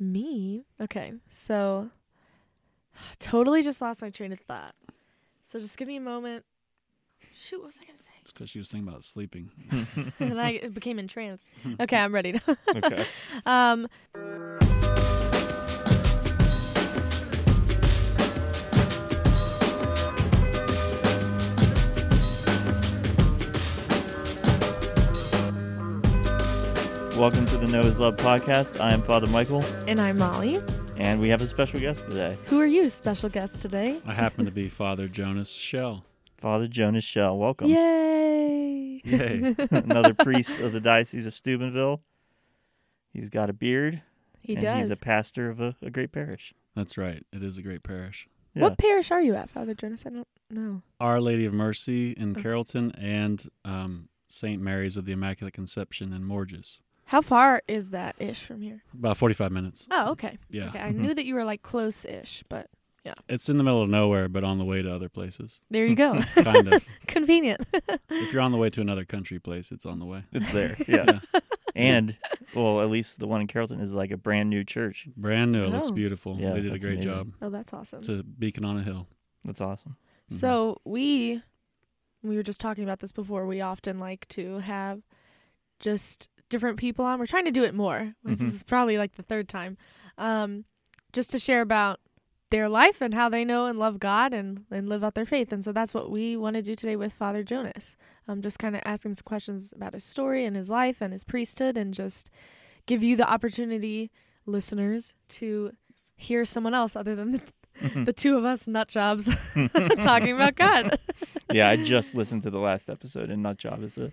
Me? 0.00 0.64
Okay. 0.80 1.12
So 1.28 1.90
totally 3.18 3.62
just 3.62 3.80
lost 3.80 4.02
my 4.02 4.10
train 4.10 4.32
of 4.32 4.40
thought. 4.40 4.74
So 5.42 5.58
just 5.58 5.76
give 5.76 5.88
me 5.88 5.96
a 5.96 6.00
moment. 6.00 6.44
Shoot, 7.34 7.58
what 7.58 7.66
was 7.66 7.78
I 7.82 7.86
gonna 7.86 7.98
say? 7.98 8.10
It's 8.22 8.32
because 8.32 8.50
she 8.50 8.58
was 8.58 8.68
thinking 8.68 8.88
about 8.88 9.04
sleeping. 9.04 9.50
and 10.20 10.40
I 10.40 10.58
became 10.68 10.98
entranced. 10.98 11.50
Okay, 11.80 11.96
I'm 11.96 12.14
ready 12.14 12.32
now. 12.32 12.56
Okay. 12.74 13.06
um 13.46 13.86
Welcome 27.20 27.44
to 27.46 27.58
the 27.58 27.66
Know 27.66 27.82
His 27.82 28.00
Love 28.00 28.16
podcast. 28.16 28.80
I 28.80 28.92
am 28.94 29.02
Father 29.02 29.26
Michael, 29.26 29.62
and 29.86 30.00
I'm 30.00 30.16
Molly. 30.18 30.62
and 30.96 31.20
we 31.20 31.28
have 31.28 31.42
a 31.42 31.46
special 31.46 31.78
guest 31.78 32.06
today, 32.06 32.36
Who 32.46 32.58
are 32.60 32.66
you, 32.66 32.88
special 32.88 33.28
guest 33.28 33.60
today? 33.60 34.00
I 34.06 34.14
happen 34.14 34.46
to 34.46 34.50
be 34.50 34.68
Father 34.68 35.06
Jonas 35.06 35.50
Shell. 35.50 36.04
Father 36.40 36.66
Jonas 36.66 37.04
Shell. 37.04 37.36
Welcome. 37.38 37.68
Yay! 37.68 39.02
Yay. 39.04 39.54
Another 39.70 40.14
priest 40.14 40.58
of 40.60 40.72
the 40.72 40.80
Diocese 40.80 41.26
of 41.26 41.34
Steubenville. 41.34 42.00
He's 43.12 43.28
got 43.28 43.50
a 43.50 43.52
beard. 43.52 44.02
He 44.40 44.54
and 44.54 44.62
does. 44.62 44.78
He's 44.88 44.90
a 44.90 44.96
pastor 44.96 45.50
of 45.50 45.60
a, 45.60 45.76
a 45.82 45.90
great 45.90 46.12
parish. 46.12 46.54
That's 46.74 46.96
right. 46.96 47.24
It 47.32 47.42
is 47.42 47.58
a 47.58 47.62
great 47.62 47.82
parish. 47.82 48.28
Yeah. 48.54 48.62
What 48.62 48.78
parish 48.78 49.10
are 49.10 49.20
you 49.22 49.34
at, 49.34 49.50
Father 49.50 49.74
Jonas? 49.74 50.04
I 50.06 50.10
don't 50.10 50.26
know. 50.50 50.82
Our 50.98 51.20
Lady 51.20 51.44
of 51.44 51.52
Mercy 51.52 52.12
in 52.12 52.32
Okay. 52.32 52.42
Carrollton 52.42 52.92
and 52.92 53.46
um, 53.64 54.08
St. 54.28 54.60
Mary's 54.60 54.96
of 54.96 55.04
the 55.04 55.12
Immaculate 55.12 55.52
Conception 55.54 56.12
in 56.14 56.24
Morges. 56.24 56.80
How 57.10 57.20
far 57.22 57.60
is 57.66 57.90
that 57.90 58.14
ish 58.20 58.44
from 58.44 58.60
here? 58.62 58.84
About 58.96 59.16
45 59.16 59.50
minutes. 59.50 59.88
Oh, 59.90 60.12
okay. 60.12 60.38
Yeah. 60.48 60.68
Okay, 60.68 60.78
I 60.78 60.92
knew 60.92 61.12
that 61.12 61.24
you 61.24 61.34
were 61.34 61.44
like 61.44 61.60
close 61.62 62.04
ish, 62.04 62.44
but 62.48 62.68
yeah. 63.04 63.14
It's 63.28 63.48
in 63.48 63.56
the 63.58 63.64
middle 63.64 63.82
of 63.82 63.88
nowhere, 63.88 64.28
but 64.28 64.44
on 64.44 64.58
the 64.58 64.64
way 64.64 64.80
to 64.80 64.94
other 64.94 65.08
places. 65.08 65.58
there 65.70 65.86
you 65.86 65.96
go. 65.96 66.20
Kind 66.36 66.72
of. 66.72 66.86
Convenient. 67.08 67.66
if 68.10 68.32
you're 68.32 68.40
on 68.42 68.52
the 68.52 68.58
way 68.58 68.70
to 68.70 68.80
another 68.80 69.04
country 69.04 69.40
place, 69.40 69.72
it's 69.72 69.84
on 69.86 69.98
the 69.98 70.04
way. 70.06 70.22
It's 70.32 70.50
there. 70.52 70.76
Yeah. 70.86 71.18
and, 71.74 72.16
well, 72.54 72.80
at 72.80 72.90
least 72.90 73.18
the 73.18 73.26
one 73.26 73.40
in 73.40 73.48
Carrollton 73.48 73.80
is 73.80 73.92
like 73.92 74.12
a 74.12 74.16
brand 74.16 74.48
new 74.48 74.62
church. 74.62 75.08
Brand 75.16 75.50
new. 75.50 75.64
It 75.64 75.70
looks 75.70 75.88
Oh. 75.88 75.92
beautiful. 75.92 76.36
Yeah, 76.38 76.50
they 76.50 76.60
did 76.60 76.66
a 76.66 76.70
that's 76.70 76.84
great 76.84 76.94
amazing. 76.98 77.10
job. 77.10 77.32
oh, 77.42 77.50
that's 77.50 77.72
awesome. 77.72 77.98
It's 78.00 78.08
a 78.08 78.22
beacon 78.22 78.64
on 78.64 78.76
a 78.78 78.82
hill. 78.84 79.08
That's 79.44 79.60
awesome. 79.60 79.96
Mhm. 80.30 80.36
So 80.36 80.80
we 80.84 81.42
we 82.22 82.36
were 82.36 82.44
just 82.44 82.60
talking 82.60 82.84
about 82.84 83.00
this 83.00 83.10
before. 83.10 83.46
We 83.46 83.60
often 83.62 83.98
like 83.98 84.28
to 84.28 84.58
have 84.58 85.00
just 85.80 86.28
different 86.50 86.76
people 86.76 87.04
on. 87.06 87.18
We're 87.18 87.26
trying 87.26 87.46
to 87.46 87.50
do 87.50 87.64
it 87.64 87.74
more. 87.74 88.12
This 88.22 88.38
Mhm. 88.38 88.48
is 88.48 88.62
probably 88.62 88.98
like 88.98 89.14
the 89.16 89.22
third 89.22 89.48
time. 89.48 89.78
Um, 90.18 90.64
just 91.12 91.30
to 91.30 91.38
share 91.38 91.62
about 91.62 91.98
their 92.50 92.68
life 92.68 93.00
and 93.00 93.14
how 93.14 93.28
they 93.28 93.44
know 93.44 93.66
and 93.66 93.78
love 93.78 93.98
God 94.00 94.34
and, 94.34 94.64
and 94.70 94.88
live 94.88 95.02
out 95.04 95.14
their 95.14 95.24
faith. 95.24 95.52
And 95.52 95.64
so 95.64 95.72
that's 95.72 95.94
what 95.94 96.10
we 96.10 96.36
want 96.36 96.54
to 96.56 96.62
do 96.62 96.74
today 96.74 96.96
with 96.96 97.12
Father 97.12 97.42
Jonas. 97.44 97.96
Um, 98.28 98.42
just 98.42 98.58
kind 98.58 98.74
of 98.76 98.82
ask 98.84 99.06
him 99.06 99.14
some 99.14 99.24
questions 99.24 99.72
about 99.72 99.94
his 99.94 100.04
story 100.04 100.44
and 100.44 100.56
his 100.56 100.68
life 100.68 101.00
and 101.00 101.12
his 101.12 101.24
priesthood 101.24 101.76
and 101.78 101.94
just 101.94 102.28
give 102.86 103.02
you 103.04 103.16
the 103.16 103.28
opportunity, 103.28 104.10
listeners, 104.46 105.14
to 105.28 105.70
hear 106.16 106.44
someone 106.44 106.74
else 106.74 106.96
other 106.96 107.14
than 107.14 107.32
the, 107.32 107.42
the 108.04 108.12
two 108.12 108.36
of 108.36 108.44
us 108.44 108.66
nut 108.66 108.88
jobs 108.88 109.26
talking 110.02 110.34
about 110.34 110.56
God. 110.56 110.98
yeah, 111.52 111.68
I 111.68 111.76
just 111.76 112.14
listened 112.16 112.42
to 112.42 112.50
the 112.50 112.58
last 112.60 112.90
episode, 112.90 113.30
and 113.30 113.42
nut 113.44 113.58
job 113.58 113.82
is 113.84 113.96
a 113.96 114.10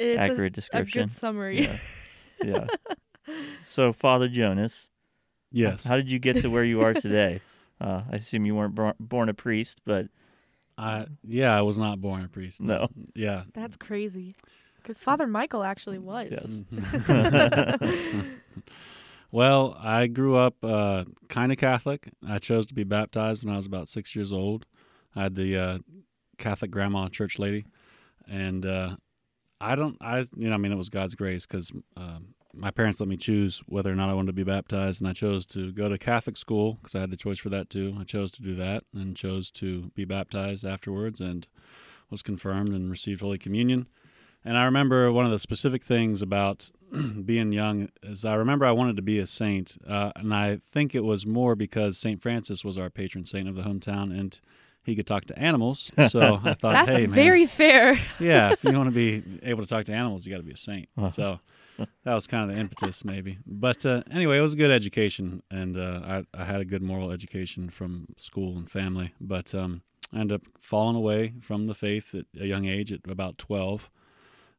It's 0.00 0.18
a- 0.18 0.22
accurate 0.22 0.52
a, 0.52 0.56
description. 0.56 1.02
good 1.08 1.12
summary. 1.12 1.62
Yeah. 1.64 1.76
yeah. 2.44 2.66
So, 3.62 3.92
Father 3.92 4.26
Jonas, 4.28 4.88
Yes. 5.52 5.84
how 5.84 5.94
did 5.96 6.10
you 6.10 6.18
get 6.18 6.40
to 6.40 6.48
where 6.50 6.64
you 6.64 6.80
are 6.82 6.94
today? 6.94 7.40
Uh, 7.80 8.02
I 8.12 8.16
assume 8.16 8.44
you 8.44 8.54
weren't 8.54 8.78
born 9.00 9.30
a 9.30 9.34
priest, 9.34 9.80
but 9.86 10.08
I, 10.76 11.06
yeah, 11.26 11.56
I 11.56 11.62
was 11.62 11.78
not 11.78 11.98
born 11.98 12.22
a 12.22 12.28
priest. 12.28 12.60
No. 12.60 12.88
Yeah. 13.14 13.44
That's 13.54 13.78
crazy. 13.78 14.34
Because 14.76 15.00
Father 15.00 15.26
Michael 15.26 15.62
actually 15.64 15.98
was. 15.98 16.30
yes. 16.30 16.62
well, 19.30 19.76
I 19.78 20.08
grew 20.08 20.36
up 20.36 20.56
uh, 20.62 21.04
kind 21.30 21.52
of 21.52 21.58
Catholic. 21.58 22.10
I 22.28 22.38
chose 22.38 22.66
to 22.66 22.74
be 22.74 22.84
baptized 22.84 23.44
when 23.44 23.54
I 23.54 23.56
was 23.56 23.64
about 23.66 23.88
six 23.88 24.14
years 24.14 24.30
old. 24.30 24.66
I 25.16 25.22
had 25.22 25.34
the 25.36 25.56
uh, 25.56 25.78
Catholic 26.36 26.70
grandma 26.70 27.08
church 27.08 27.38
lady, 27.38 27.64
and 28.28 28.66
uh, 28.66 28.96
I 29.60 29.74
don't, 29.74 29.96
I, 30.00 30.20
you 30.36 30.48
know, 30.48 30.54
I 30.54 30.56
mean, 30.56 30.72
it 30.72 30.76
was 30.76 30.88
God's 30.88 31.14
grace 31.14 31.46
because 31.46 31.72
um, 31.96 32.34
my 32.54 32.70
parents 32.70 33.00
let 33.00 33.08
me 33.08 33.16
choose 33.16 33.62
whether 33.66 33.92
or 33.92 33.94
not 33.94 34.10
I 34.10 34.14
wanted 34.14 34.28
to 34.28 34.32
be 34.32 34.44
baptized, 34.44 35.00
and 35.00 35.08
I 35.08 35.12
chose 35.12 35.46
to 35.46 35.72
go 35.72 35.88
to 35.88 35.98
Catholic 35.98 36.36
school 36.36 36.74
because 36.74 36.94
I 36.94 37.00
had 37.00 37.10
the 37.10 37.16
choice 37.16 37.38
for 37.38 37.50
that 37.50 37.70
too. 37.70 37.96
I 37.98 38.04
chose 38.04 38.32
to 38.32 38.42
do 38.42 38.54
that 38.56 38.84
and 38.94 39.16
chose 39.16 39.50
to 39.52 39.90
be 39.94 40.04
baptized 40.04 40.64
afterwards, 40.64 41.20
and 41.20 41.46
was 42.10 42.22
confirmed 42.22 42.70
and 42.70 42.90
received 42.90 43.20
Holy 43.20 43.38
Communion. 43.38 43.86
And 44.44 44.56
I 44.56 44.64
remember 44.64 45.12
one 45.12 45.26
of 45.26 45.30
the 45.30 45.38
specific 45.38 45.84
things 45.84 46.22
about 46.22 46.70
being 47.24 47.52
young 47.52 47.90
is 48.02 48.24
I 48.24 48.34
remember 48.34 48.64
I 48.64 48.72
wanted 48.72 48.96
to 48.96 49.02
be 49.02 49.18
a 49.18 49.26
saint, 49.26 49.76
uh, 49.86 50.12
and 50.16 50.34
I 50.34 50.60
think 50.72 50.94
it 50.94 51.04
was 51.04 51.26
more 51.26 51.54
because 51.54 51.98
Saint 51.98 52.22
Francis 52.22 52.64
was 52.64 52.78
our 52.78 52.90
patron 52.90 53.26
saint 53.26 53.48
of 53.48 53.54
the 53.54 53.62
hometown, 53.62 54.18
and 54.18 54.40
he 54.84 54.96
could 54.96 55.06
talk 55.06 55.24
to 55.26 55.38
animals. 55.38 55.90
So 56.08 56.40
I 56.42 56.54
thought, 56.54 56.72
That's 56.72 56.96
hey, 56.98 57.06
man, 57.06 57.14
very 57.14 57.46
fair. 57.46 57.98
yeah, 58.18 58.52
if 58.52 58.64
you 58.64 58.72
want 58.76 58.88
to 58.88 58.94
be 58.94 59.22
able 59.42 59.62
to 59.62 59.68
talk 59.68 59.84
to 59.86 59.92
animals, 59.92 60.26
you 60.26 60.32
got 60.32 60.38
to 60.38 60.42
be 60.42 60.52
a 60.52 60.56
saint. 60.56 60.88
Uh-huh. 60.96 61.08
So 61.08 61.40
that 62.04 62.14
was 62.14 62.26
kind 62.26 62.48
of 62.48 62.54
the 62.54 62.60
impetus, 62.60 63.04
maybe. 63.04 63.38
But 63.46 63.84
uh, 63.86 64.02
anyway, 64.10 64.38
it 64.38 64.42
was 64.42 64.52
a 64.54 64.56
good 64.56 64.70
education, 64.70 65.42
and 65.50 65.76
uh, 65.76 66.22
I, 66.34 66.42
I 66.42 66.44
had 66.44 66.60
a 66.60 66.64
good 66.64 66.82
moral 66.82 67.10
education 67.10 67.70
from 67.70 68.06
school 68.16 68.56
and 68.56 68.70
family. 68.70 69.12
But 69.20 69.54
um, 69.54 69.82
I 70.12 70.20
ended 70.20 70.40
up 70.40 70.46
falling 70.60 70.96
away 70.96 71.34
from 71.40 71.66
the 71.66 71.74
faith 71.74 72.14
at 72.14 72.26
a 72.38 72.46
young 72.46 72.66
age, 72.66 72.92
at 72.92 73.00
about 73.08 73.38
twelve. 73.38 73.90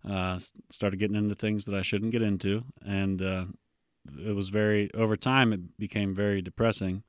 Uh, 0.07 0.39
started 0.71 0.97
getting 0.97 1.15
into 1.15 1.35
things 1.35 1.65
that 1.65 1.75
I 1.75 1.83
shouldn't 1.83 2.11
get 2.11 2.23
into, 2.23 2.63
and 2.83 3.21
uh, 3.21 3.45
it 4.17 4.35
was 4.35 4.49
very 4.49 4.91
over 4.95 5.15
time. 5.15 5.53
It 5.53 5.77
became 5.77 6.15
very 6.15 6.41
depressing, 6.41 7.03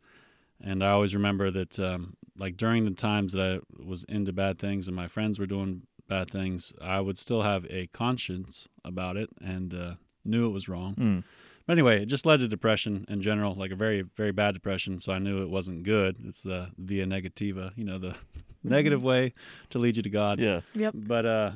and 0.60 0.84
I 0.84 0.90
always 0.90 1.14
remember 1.14 1.50
that, 1.50 1.78
um, 1.80 2.16
like 2.36 2.56
during 2.56 2.84
the 2.84 2.92
times 2.92 3.32
that 3.32 3.40
I 3.40 3.82
was 3.84 4.04
into 4.04 4.32
bad 4.32 4.58
things 4.58 4.86
and 4.86 4.96
my 4.96 5.08
friends 5.08 5.38
were 5.38 5.46
doing 5.46 5.82
bad 6.08 6.30
things, 6.30 6.72
I 6.80 7.00
would 7.00 7.18
still 7.18 7.42
have 7.42 7.66
a 7.70 7.88
conscience 7.88 8.68
about 8.84 9.16
it 9.16 9.30
and 9.40 9.74
uh, 9.74 9.94
knew 10.24 10.46
it 10.46 10.52
was 10.52 10.68
wrong. 10.68 10.94
Mm. 10.94 11.24
But 11.66 11.74
anyway, 11.74 12.02
it 12.02 12.06
just 12.06 12.26
led 12.26 12.40
to 12.40 12.48
depression 12.48 13.04
in 13.08 13.22
general, 13.22 13.54
like 13.54 13.70
a 13.70 13.76
very, 13.76 14.02
very 14.02 14.32
bad 14.32 14.54
depression. 14.54 14.98
So 14.98 15.12
I 15.12 15.18
knew 15.18 15.42
it 15.42 15.50
wasn't 15.50 15.84
good. 15.84 16.18
It's 16.24 16.42
the 16.42 16.70
via 16.76 17.06
negativa, 17.06 17.72
you 17.76 17.84
know, 17.84 17.98
the 17.98 18.16
negative 18.64 19.02
way 19.02 19.32
to 19.70 19.78
lead 19.78 19.96
you 19.96 20.02
to 20.02 20.10
God. 20.10 20.40
Yeah. 20.40 20.62
Yep. 20.74 20.94
But 20.96 21.26
uh, 21.26 21.50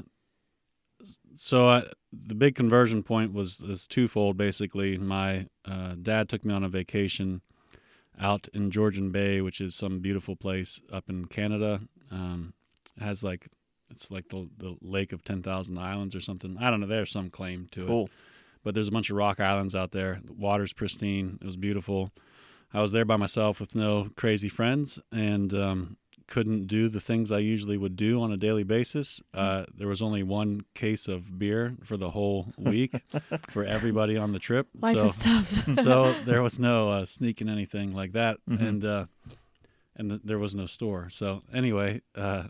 so 1.35 1.69
I, 1.69 1.85
the 2.13 2.35
big 2.35 2.55
conversion 2.55 3.03
point 3.03 3.33
was 3.33 3.61
was 3.61 3.87
twofold. 3.87 4.37
Basically, 4.37 4.97
my 4.97 5.47
uh, 5.65 5.95
dad 6.01 6.29
took 6.29 6.45
me 6.45 6.55
on 6.55 6.63
a 6.63 6.69
vacation 6.69 7.43
out 8.21 8.49
in 8.55 8.71
Georgian 8.71 9.11
Bay, 9.11 9.41
which 9.41 9.61
is 9.61 9.75
some 9.75 10.01
beautiful 10.01 10.37
place 10.37 10.81
up 10.93 11.09
in 11.09 11.27
Canada. 11.27 11.81
Um, 12.11 12.55
it 12.97 13.03
has 13.03 13.23
like 13.23 13.49
it's 13.91 14.11
like 14.11 14.29
the 14.29 14.49
the 14.57 14.77
lake 14.81 15.13
of 15.13 15.25
ten 15.25 15.43
thousand 15.43 15.79
islands 15.79 16.15
or 16.15 16.21
something. 16.21 16.57
I 16.59 16.71
don't 16.71 16.81
know. 16.81 16.87
There's 16.87 17.11
some 17.11 17.31
claim 17.31 17.69
to 17.73 17.83
it 18.05 18.11
but 18.67 18.75
there's 18.75 18.89
a 18.89 18.93
bunch 18.93 19.11
of 19.11 19.17
rock 19.17 19.39
islands 19.39 19.77
out 19.77 19.93
there. 19.93 20.19
The 20.25 20.33
water's 20.33 20.73
pristine. 20.73 21.39
It 21.41 21.47
was 21.47 21.57
beautiful. 21.57 22.11
I 22.75 22.81
was 22.81 22.91
there 22.91 23.05
by 23.05 23.15
myself 23.15 23.61
with 23.61 23.77
no 23.77 24.11
crazy 24.17 24.49
friends 24.49 24.99
and 25.13 25.55
um, 25.55 25.99
couldn't 26.27 26.67
do 26.67 26.89
the 26.89 27.01
things 27.01 27.31
I 27.31 27.39
usually 27.39 27.77
would 27.77 27.97
do 27.97 28.21
on 28.21 28.33
a 28.33 28.37
daily 28.37 28.65
basis. 28.65 29.21
Uh, 29.33 29.65
there 29.75 29.89
was 29.89 30.03
only 30.03 30.23
one 30.23 30.63
case 30.75 31.07
of 31.09 31.39
beer 31.39 31.77
for 31.85 31.97
the 31.97 32.11
whole 32.11 32.53
week 32.59 32.93
for 33.51 33.65
everybody 33.65 34.17
on 34.17 34.33
the 34.33 34.39
trip. 34.39 34.69
Life 34.81 34.97
so, 34.97 35.05
is 35.05 35.19
tough. 35.19 35.75
so 35.83 36.13
there 36.25 36.43
was 36.43 36.59
no 36.59 36.91
uh, 36.91 37.05
sneaking 37.05 37.49
anything 37.49 37.93
like 37.93 38.13
that, 38.13 38.39
Mhm. 38.49 38.61
and 38.69 38.85
uh, 38.85 39.07
and 39.95 40.11
th- 40.11 40.21
there 40.25 40.39
was 40.39 40.55
no 40.55 40.67
store. 40.67 41.09
So 41.11 41.43
anyway, 41.55 42.03
uh, 42.15 42.45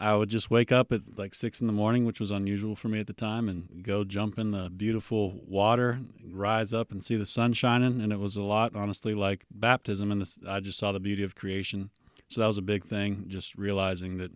I 0.00 0.14
would 0.14 0.28
just 0.28 0.48
wake 0.50 0.70
up 0.70 0.92
at 0.92 1.00
like 1.18 1.34
six 1.34 1.60
in 1.60 1.66
the 1.66 1.72
morning, 1.72 2.04
which 2.04 2.20
was 2.20 2.30
unusual 2.30 2.76
for 2.76 2.88
me 2.88 3.00
at 3.00 3.08
the 3.08 3.12
time, 3.12 3.48
and 3.48 3.82
go 3.82 4.04
jump 4.04 4.38
in 4.38 4.52
the 4.52 4.70
beautiful 4.70 5.40
water, 5.46 5.98
rise 6.30 6.72
up 6.72 6.92
and 6.92 7.02
see 7.02 7.16
the 7.16 7.26
sun 7.26 7.52
shining, 7.52 8.00
and 8.00 8.12
it 8.12 8.18
was 8.20 8.36
a 8.36 8.42
lot, 8.42 8.76
honestly, 8.76 9.12
like 9.14 9.44
baptism. 9.50 10.12
And 10.12 10.20
this, 10.20 10.38
I 10.46 10.60
just 10.60 10.78
saw 10.78 10.92
the 10.92 11.00
beauty 11.00 11.24
of 11.24 11.34
creation. 11.34 11.90
So 12.28 12.40
that 12.40 12.46
was 12.46 12.58
a 12.58 12.62
big 12.62 12.84
thing, 12.84 13.24
just 13.28 13.54
realizing 13.56 14.18
that 14.18 14.30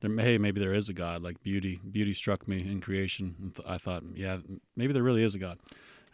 there, 0.00 0.10
hey, 0.18 0.38
maybe 0.38 0.60
there 0.60 0.74
is 0.74 0.88
a 0.88 0.94
God. 0.94 1.22
Like 1.22 1.42
beauty, 1.42 1.80
beauty 1.90 2.14
struck 2.14 2.48
me 2.48 2.60
in 2.60 2.80
creation, 2.80 3.34
and 3.40 3.54
th- 3.54 3.68
I 3.68 3.78
thought, 3.78 4.02
yeah, 4.14 4.38
maybe 4.76 4.92
there 4.92 5.02
really 5.02 5.24
is 5.24 5.34
a 5.34 5.38
God. 5.38 5.58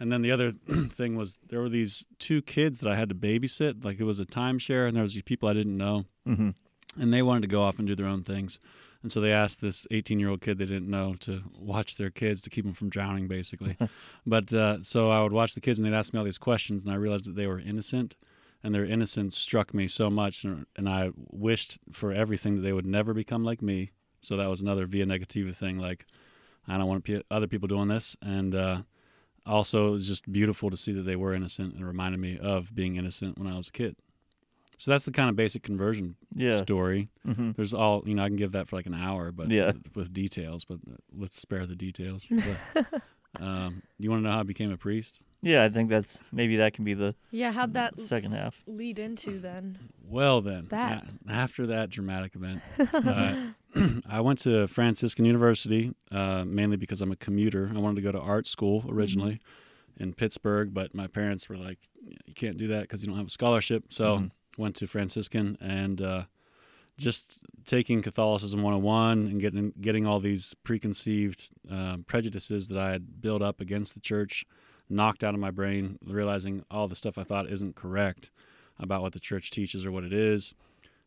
And 0.00 0.10
then 0.10 0.22
the 0.22 0.32
other 0.32 0.52
thing 0.90 1.16
was 1.16 1.38
there 1.48 1.60
were 1.60 1.68
these 1.68 2.06
two 2.18 2.42
kids 2.42 2.80
that 2.80 2.90
I 2.90 2.96
had 2.96 3.08
to 3.10 3.14
babysit. 3.14 3.84
Like 3.84 4.00
it 4.00 4.04
was 4.04 4.18
a 4.18 4.24
timeshare, 4.24 4.86
and 4.88 4.96
there 4.96 5.02
was 5.02 5.14
these 5.14 5.22
people 5.22 5.48
I 5.48 5.52
didn't 5.52 5.76
know, 5.76 6.04
hmm 6.24 6.50
and 6.96 7.12
they 7.12 7.22
wanted 7.22 7.40
to 7.40 7.48
go 7.48 7.62
off 7.62 7.78
and 7.78 7.88
do 7.88 7.96
their 7.96 8.06
own 8.06 8.22
things. 8.22 8.60
And 9.02 9.10
so 9.12 9.20
they 9.20 9.32
asked 9.32 9.60
this 9.60 9.86
18 9.90 10.18
year 10.18 10.30
old 10.30 10.40
kid 10.40 10.58
they 10.58 10.64
didn't 10.64 10.88
know 10.88 11.14
to 11.20 11.42
watch 11.58 11.96
their 11.96 12.10
kids 12.10 12.40
to 12.42 12.50
keep 12.50 12.64
them 12.64 12.72
from 12.72 12.88
drowning, 12.88 13.28
basically. 13.28 13.76
but 14.26 14.52
uh, 14.54 14.82
so 14.82 15.10
I 15.10 15.22
would 15.22 15.32
watch 15.32 15.54
the 15.54 15.60
kids 15.60 15.78
and 15.78 15.86
they'd 15.86 15.96
ask 15.96 16.12
me 16.12 16.18
all 16.18 16.24
these 16.24 16.38
questions, 16.38 16.84
and 16.84 16.92
I 16.92 16.96
realized 16.96 17.26
that 17.26 17.36
they 17.36 17.46
were 17.46 17.58
innocent. 17.58 18.16
And 18.64 18.74
their 18.74 18.84
innocence 18.86 19.36
struck 19.36 19.74
me 19.74 19.86
so 19.88 20.08
much, 20.08 20.42
and, 20.42 20.64
and 20.74 20.88
I 20.88 21.10
wished 21.30 21.78
for 21.92 22.12
everything 22.12 22.56
that 22.56 22.62
they 22.62 22.72
would 22.72 22.86
never 22.86 23.12
become 23.12 23.44
like 23.44 23.60
me. 23.60 23.90
So 24.22 24.38
that 24.38 24.48
was 24.48 24.62
another 24.62 24.86
via 24.86 25.04
negativa 25.04 25.54
thing. 25.54 25.78
Like, 25.78 26.06
I 26.66 26.78
don't 26.78 26.88
want 26.88 27.06
other 27.30 27.46
people 27.46 27.68
doing 27.68 27.88
this. 27.88 28.16
And 28.22 28.54
uh, 28.54 28.82
also, 29.44 29.88
it 29.88 29.90
was 29.90 30.08
just 30.08 30.32
beautiful 30.32 30.70
to 30.70 30.78
see 30.78 30.92
that 30.92 31.02
they 31.02 31.14
were 31.14 31.34
innocent 31.34 31.74
and 31.74 31.86
reminded 31.86 32.20
me 32.20 32.38
of 32.38 32.74
being 32.74 32.96
innocent 32.96 33.36
when 33.38 33.46
I 33.46 33.54
was 33.54 33.68
a 33.68 33.72
kid. 33.72 33.96
So 34.78 34.90
that's 34.90 35.04
the 35.04 35.12
kind 35.12 35.28
of 35.28 35.36
basic 35.36 35.62
conversion 35.62 36.16
Yeah. 36.34 36.56
story. 36.56 37.10
hmm 37.22 37.50
There's 37.52 37.74
all 37.74 38.02
you 38.06 38.14
know. 38.14 38.24
I 38.24 38.28
can 38.28 38.36
give 38.36 38.52
that 38.52 38.66
for 38.66 38.76
like 38.76 38.86
an 38.86 38.94
hour, 38.94 39.30
but 39.30 39.50
Yeah. 39.50 39.72
with, 39.72 39.94
with 39.94 40.12
details. 40.14 40.64
But 40.64 40.78
uh, 40.90 40.96
let's 41.14 41.38
spare 41.38 41.66
the 41.66 41.76
details. 41.76 42.26
But, 42.30 42.58
um, 43.40 43.82
you 43.98 44.10
want 44.10 44.22
to 44.22 44.26
know 44.28 44.32
how 44.34 44.40
I 44.40 44.44
became 44.44 44.72
a 44.72 44.78
priest? 44.78 45.20
Yeah, 45.44 45.62
I 45.62 45.68
think 45.68 45.90
that's 45.90 46.20
maybe 46.32 46.56
that 46.56 46.72
can 46.72 46.84
be 46.84 46.94
the 46.94 47.14
Yeah, 47.30 47.52
how'd 47.52 47.74
that 47.74 47.98
second 48.00 48.32
half. 48.32 48.62
lead 48.66 48.98
into 48.98 49.38
then? 49.38 49.78
Well, 50.06 50.40
then, 50.40 50.68
That. 50.70 51.04
a- 51.28 51.32
after 51.32 51.66
that 51.66 51.90
dramatic 51.90 52.34
event, 52.34 52.62
uh, 53.04 53.34
I 54.08 54.20
went 54.20 54.38
to 54.40 54.66
Franciscan 54.66 55.24
University 55.24 55.92
uh, 56.10 56.44
mainly 56.44 56.76
because 56.76 57.00
I'm 57.02 57.12
a 57.12 57.16
commuter. 57.16 57.70
I 57.74 57.78
wanted 57.78 57.96
to 57.96 58.02
go 58.02 58.12
to 58.12 58.20
art 58.20 58.46
school 58.46 58.84
originally 58.88 59.40
in 59.98 60.12
Pittsburgh, 60.14 60.72
but 60.72 60.94
my 60.94 61.06
parents 61.06 61.48
were 61.48 61.56
like, 61.56 61.78
"You 62.26 62.34
can't 62.34 62.56
do 62.56 62.66
that 62.68 62.82
because 62.82 63.02
you 63.02 63.08
don't 63.08 63.16
have 63.18 63.26
a 63.26 63.30
scholarship." 63.30 63.84
So 63.92 64.18
Mhm. 64.18 64.30
went 64.56 64.76
to 64.76 64.86
Franciscan 64.86 65.58
and 65.60 66.00
uh, 66.00 66.24
just 66.96 67.38
taking 67.66 68.00
Catholicism 68.02 68.62
101 68.62 69.26
and 69.26 69.40
getting 69.40 69.72
getting 69.80 70.06
all 70.06 70.20
these 70.20 70.54
preconceived 70.62 71.50
um, 71.70 72.04
prejudices 72.04 72.68
that 72.68 72.78
I 72.78 72.90
had 72.92 73.20
built 73.20 73.42
up 73.42 73.60
against 73.60 73.94
the 73.94 74.00
church 74.00 74.44
knocked 74.88 75.24
out 75.24 75.34
of 75.34 75.40
my 75.40 75.50
brain, 75.50 75.98
realizing 76.04 76.64
all 76.70 76.88
the 76.88 76.94
stuff 76.94 77.18
I 77.18 77.24
thought 77.24 77.50
isn't 77.50 77.74
correct 77.74 78.30
about 78.78 79.02
what 79.02 79.12
the 79.12 79.20
church 79.20 79.50
teaches 79.50 79.86
or 79.86 79.92
what 79.92 80.04
it 80.04 80.12
is. 80.12 80.54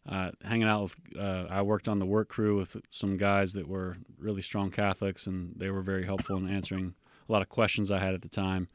Uh, 0.07 0.31
hanging 0.43 0.67
out 0.67 0.83
with, 0.83 0.95
uh, 1.19 1.45
I 1.49 1.61
worked 1.61 1.87
on 1.87 1.99
the 1.99 2.05
work 2.05 2.29
crew 2.29 2.57
with 2.57 2.77
some 2.89 3.17
guys 3.17 3.53
that 3.53 3.67
were 3.67 3.97
really 4.17 4.41
strong 4.41 4.71
Catholics, 4.71 5.27
and 5.27 5.53
they 5.57 5.69
were 5.69 5.81
very 5.81 6.05
helpful 6.05 6.37
in 6.37 6.49
answering 6.49 6.93
a 7.27 7.31
lot 7.31 7.41
of 7.41 7.49
questions 7.49 7.91
I 7.91 7.99
had 7.99 8.13
at 8.13 8.21
the 8.21 8.29
time. 8.29 8.69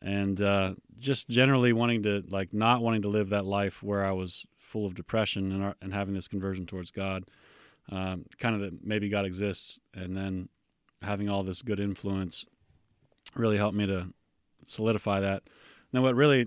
And 0.00 0.40
uh, 0.40 0.74
just 0.98 1.28
generally 1.28 1.72
wanting 1.72 2.04
to, 2.04 2.22
like, 2.28 2.54
not 2.54 2.82
wanting 2.82 3.02
to 3.02 3.08
live 3.08 3.30
that 3.30 3.44
life 3.44 3.82
where 3.82 4.04
I 4.04 4.12
was 4.12 4.46
full 4.56 4.86
of 4.86 4.94
depression 4.94 5.50
and, 5.50 5.74
and 5.82 5.92
having 5.92 6.14
this 6.14 6.28
conversion 6.28 6.66
towards 6.66 6.90
God. 6.90 7.24
Um, 7.90 8.26
kind 8.38 8.54
of 8.54 8.60
that 8.60 8.86
maybe 8.86 9.08
God 9.08 9.24
exists, 9.24 9.80
and 9.92 10.16
then 10.16 10.48
having 11.02 11.28
all 11.28 11.42
this 11.42 11.62
good 11.62 11.80
influence 11.80 12.44
really 13.34 13.56
helped 13.56 13.76
me 13.76 13.86
to 13.86 14.14
solidify 14.64 15.20
that. 15.20 15.42
Now, 15.92 16.02
what 16.02 16.14
really 16.14 16.46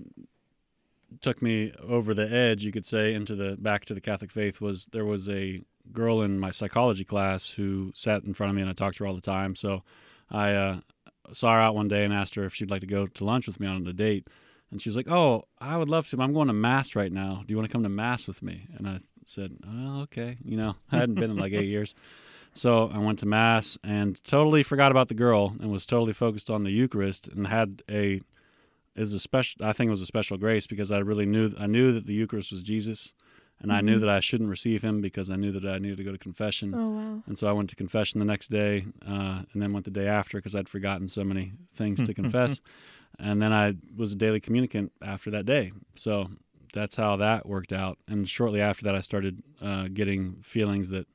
took 1.22 1.42
me 1.42 1.74
over 1.82 2.14
the 2.14 2.32
edge, 2.32 2.64
you 2.64 2.72
could 2.72 2.86
say, 2.86 3.14
into 3.14 3.36
the 3.36 3.58
back 3.58 3.86
to 3.86 3.94
the 3.94 4.02
Catholic 4.02 4.32
faith 4.32 4.62
was 4.62 4.88
there 4.88 5.06
was 5.06 5.30
a 5.30 5.62
girl 5.92 6.22
in 6.22 6.40
my 6.40 6.50
psychology 6.50 7.04
class 7.04 7.50
who 7.50 7.92
sat 7.94 8.24
in 8.24 8.34
front 8.34 8.50
of 8.50 8.56
me 8.56 8.62
and 8.62 8.70
I 8.70 8.74
talked 8.74 8.98
to 8.98 9.04
her 9.04 9.08
all 9.08 9.16
the 9.16 9.22
time. 9.22 9.56
So 9.56 9.84
I 10.32 10.54
uh, 10.54 10.80
saw 11.32 11.54
her 11.54 11.60
out 11.60 11.76
one 11.76 11.88
day 11.88 12.04
and 12.04 12.14
asked 12.14 12.36
her 12.36 12.46
if 12.46 12.54
she'd 12.54 12.72
like 12.72 12.82
to 12.82 12.88
go 12.88 13.08
to 13.08 13.26
lunch 13.26 13.48
with 13.48 13.60
me 13.60 13.68
on 13.68 13.86
a 13.86 13.94
date. 13.94 14.28
And 14.72 14.82
she 14.82 14.90
was 14.90 14.96
like, 14.96 15.08
"Oh, 15.08 15.44
I 15.60 15.78
would 15.78 15.90
love 15.90 16.10
to. 16.10 16.20
I'm 16.20 16.34
going 16.34 16.48
to 16.48 16.54
mass 16.54 16.96
right 16.96 17.12
now. 17.12 17.44
Do 17.46 17.52
you 17.52 17.58
want 17.58 17.70
to 17.70 17.72
come 17.72 17.84
to 17.84 17.90
mass 17.90 18.28
with 18.28 18.42
me?" 18.42 18.68
And 18.76 18.88
I 18.88 18.98
said, 19.24 19.56
"Oh, 19.68 20.02
okay." 20.02 20.38
You 20.44 20.58
know, 20.58 20.76
I 20.92 20.98
hadn't 20.98 21.16
been 21.16 21.30
in 21.30 21.38
like 21.38 21.54
eight 21.54 21.68
years, 21.68 21.94
so 22.54 22.90
I 22.94 22.98
went 23.00 23.20
to 23.20 23.26
mass 23.26 23.78
and 23.84 24.24
totally 24.24 24.64
forgot 24.64 24.92
about 24.92 25.08
the 25.08 25.14
girl 25.16 25.56
and 25.60 25.72
was 25.72 25.86
totally 25.86 26.14
focused 26.14 26.50
on 26.50 26.64
the 26.64 26.72
Eucharist 26.72 27.28
and 27.28 27.48
had 27.48 27.84
a 27.90 28.22
is 28.96 29.12
a 29.12 29.20
special. 29.20 29.66
I 29.66 29.74
think 29.74 29.88
it 29.88 29.92
was 29.92 30.02
a 30.02 30.06
special 30.06 30.38
grace 30.38 30.68
because 30.68 30.92
I 30.92 31.00
really 31.00 31.26
knew 31.26 31.52
I 31.58 31.66
knew 31.68 31.92
that 31.94 32.06
the 32.06 32.14
Eucharist 32.14 32.52
was 32.52 32.62
Jesus, 32.62 33.12
and 33.60 33.72
I 33.74 33.82
knew 33.82 33.98
Mhm. 33.98 34.02
that 34.02 34.10
I 34.10 34.20
shouldn't 34.20 34.50
receive 34.52 34.84
him 34.84 35.02
because 35.02 35.32
I 35.32 35.36
knew 35.36 35.52
that 35.52 35.66
I 35.66 35.80
needed 35.80 35.98
to 35.98 36.04
go 36.04 36.12
to 36.12 36.18
confession. 36.18 36.76
Oh 36.76 36.90
wow. 36.90 37.24
And 37.26 37.38
so 37.38 37.48
I 37.48 37.54
went 37.54 37.70
to 37.72 37.76
confession 37.76 38.20
the 38.20 38.26
next 38.26 38.50
day, 38.50 38.86
uh, 39.06 39.44
and 39.52 39.62
then 39.62 39.74
went 39.74 39.86
the 39.86 39.92
day 39.92 40.08
after 40.08 40.38
because 40.38 40.54
I'd 40.56 40.70
forgotten 40.70 41.08
so 41.08 41.24
many 41.24 41.54
things 41.74 42.04
to 42.04 42.14
confess. 42.22 42.62
And 43.18 43.42
then 43.42 43.52
I 43.52 43.76
was 43.96 44.14
a 44.14 44.16
daily 44.16 44.40
communicant 44.40 44.92
after 45.02 45.32
that 45.32 45.46
day. 45.46 45.72
So 45.96 46.30
that's 46.74 46.96
how 46.96 47.16
that 47.18 47.48
worked 47.48 47.74
out. 47.74 47.98
And 48.08 48.28
shortly 48.30 48.62
after 48.62 48.84
that, 48.86 48.96
I 48.96 49.00
started 49.00 49.42
uh, 49.62 49.88
getting 49.92 50.36
feelings 50.44 50.90
that 50.90 51.08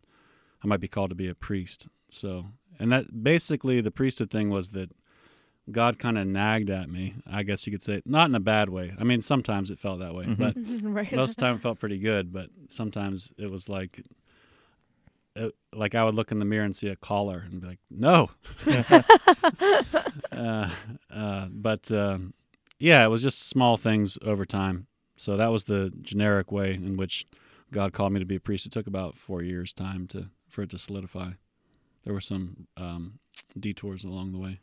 I 0.62 0.66
might 0.66 0.80
be 0.80 0.88
called 0.88 1.10
to 1.10 1.14
be 1.16 1.28
a 1.28 1.34
priest. 1.34 1.88
So, 2.10 2.46
and 2.78 2.90
that 2.92 3.22
basically 3.22 3.80
the 3.80 3.90
priesthood 3.90 4.30
thing 4.30 4.50
was 4.50 4.70
that 4.70 4.90
God 5.70 5.98
kind 5.98 6.16
of 6.16 6.26
nagged 6.26 6.70
at 6.70 6.88
me. 6.88 7.14
I 7.26 7.42
guess 7.42 7.66
you 7.66 7.72
could 7.72 7.82
say, 7.82 8.00
not 8.06 8.28
in 8.28 8.34
a 8.34 8.40
bad 8.40 8.70
way. 8.70 8.94
I 8.98 9.04
mean, 9.04 9.20
sometimes 9.20 9.70
it 9.70 9.78
felt 9.78 9.98
that 10.00 10.14
way, 10.14 10.24
Mhm. 10.24 10.36
but 10.38 10.54
right. 10.82 11.12
most 11.12 11.30
of 11.32 11.36
the 11.36 11.40
time 11.42 11.56
it 11.56 11.60
felt 11.60 11.78
pretty 11.78 11.98
good, 11.98 12.32
but 12.32 12.48
sometimes 12.68 13.32
it 13.36 13.50
was 13.50 13.68
like, 13.68 14.00
it, 15.36 15.54
like 15.72 15.94
I 15.94 16.04
would 16.04 16.14
look 16.14 16.32
in 16.32 16.38
the 16.38 16.44
mirror 16.44 16.64
and 16.64 16.74
see 16.74 16.88
a 16.88 16.96
collar 16.96 17.44
and 17.50 17.60
be 17.60 17.66
like, 17.66 17.80
no. 17.90 18.30
uh, 20.32 20.70
uh, 21.12 21.46
but 21.50 21.90
um, 21.92 22.34
yeah, 22.78 23.04
it 23.04 23.08
was 23.08 23.22
just 23.22 23.48
small 23.48 23.76
things 23.76 24.18
over 24.22 24.44
time. 24.44 24.86
So 25.16 25.36
that 25.36 25.48
was 25.48 25.64
the 25.64 25.92
generic 26.02 26.50
way 26.52 26.74
in 26.74 26.96
which 26.96 27.26
God 27.72 27.92
called 27.92 28.12
me 28.12 28.20
to 28.20 28.26
be 28.26 28.36
a 28.36 28.40
priest. 28.40 28.66
It 28.66 28.72
took 28.72 28.86
about 28.86 29.16
four 29.16 29.42
years' 29.42 29.72
time 29.72 30.06
to 30.08 30.28
for 30.58 30.62
it 30.64 30.70
to 30.70 30.78
solidify. 30.78 31.30
There 32.02 32.12
were 32.12 32.20
some 32.20 32.66
um, 32.76 33.20
detours 33.60 34.02
along 34.02 34.32
the 34.32 34.38
way. 34.38 34.58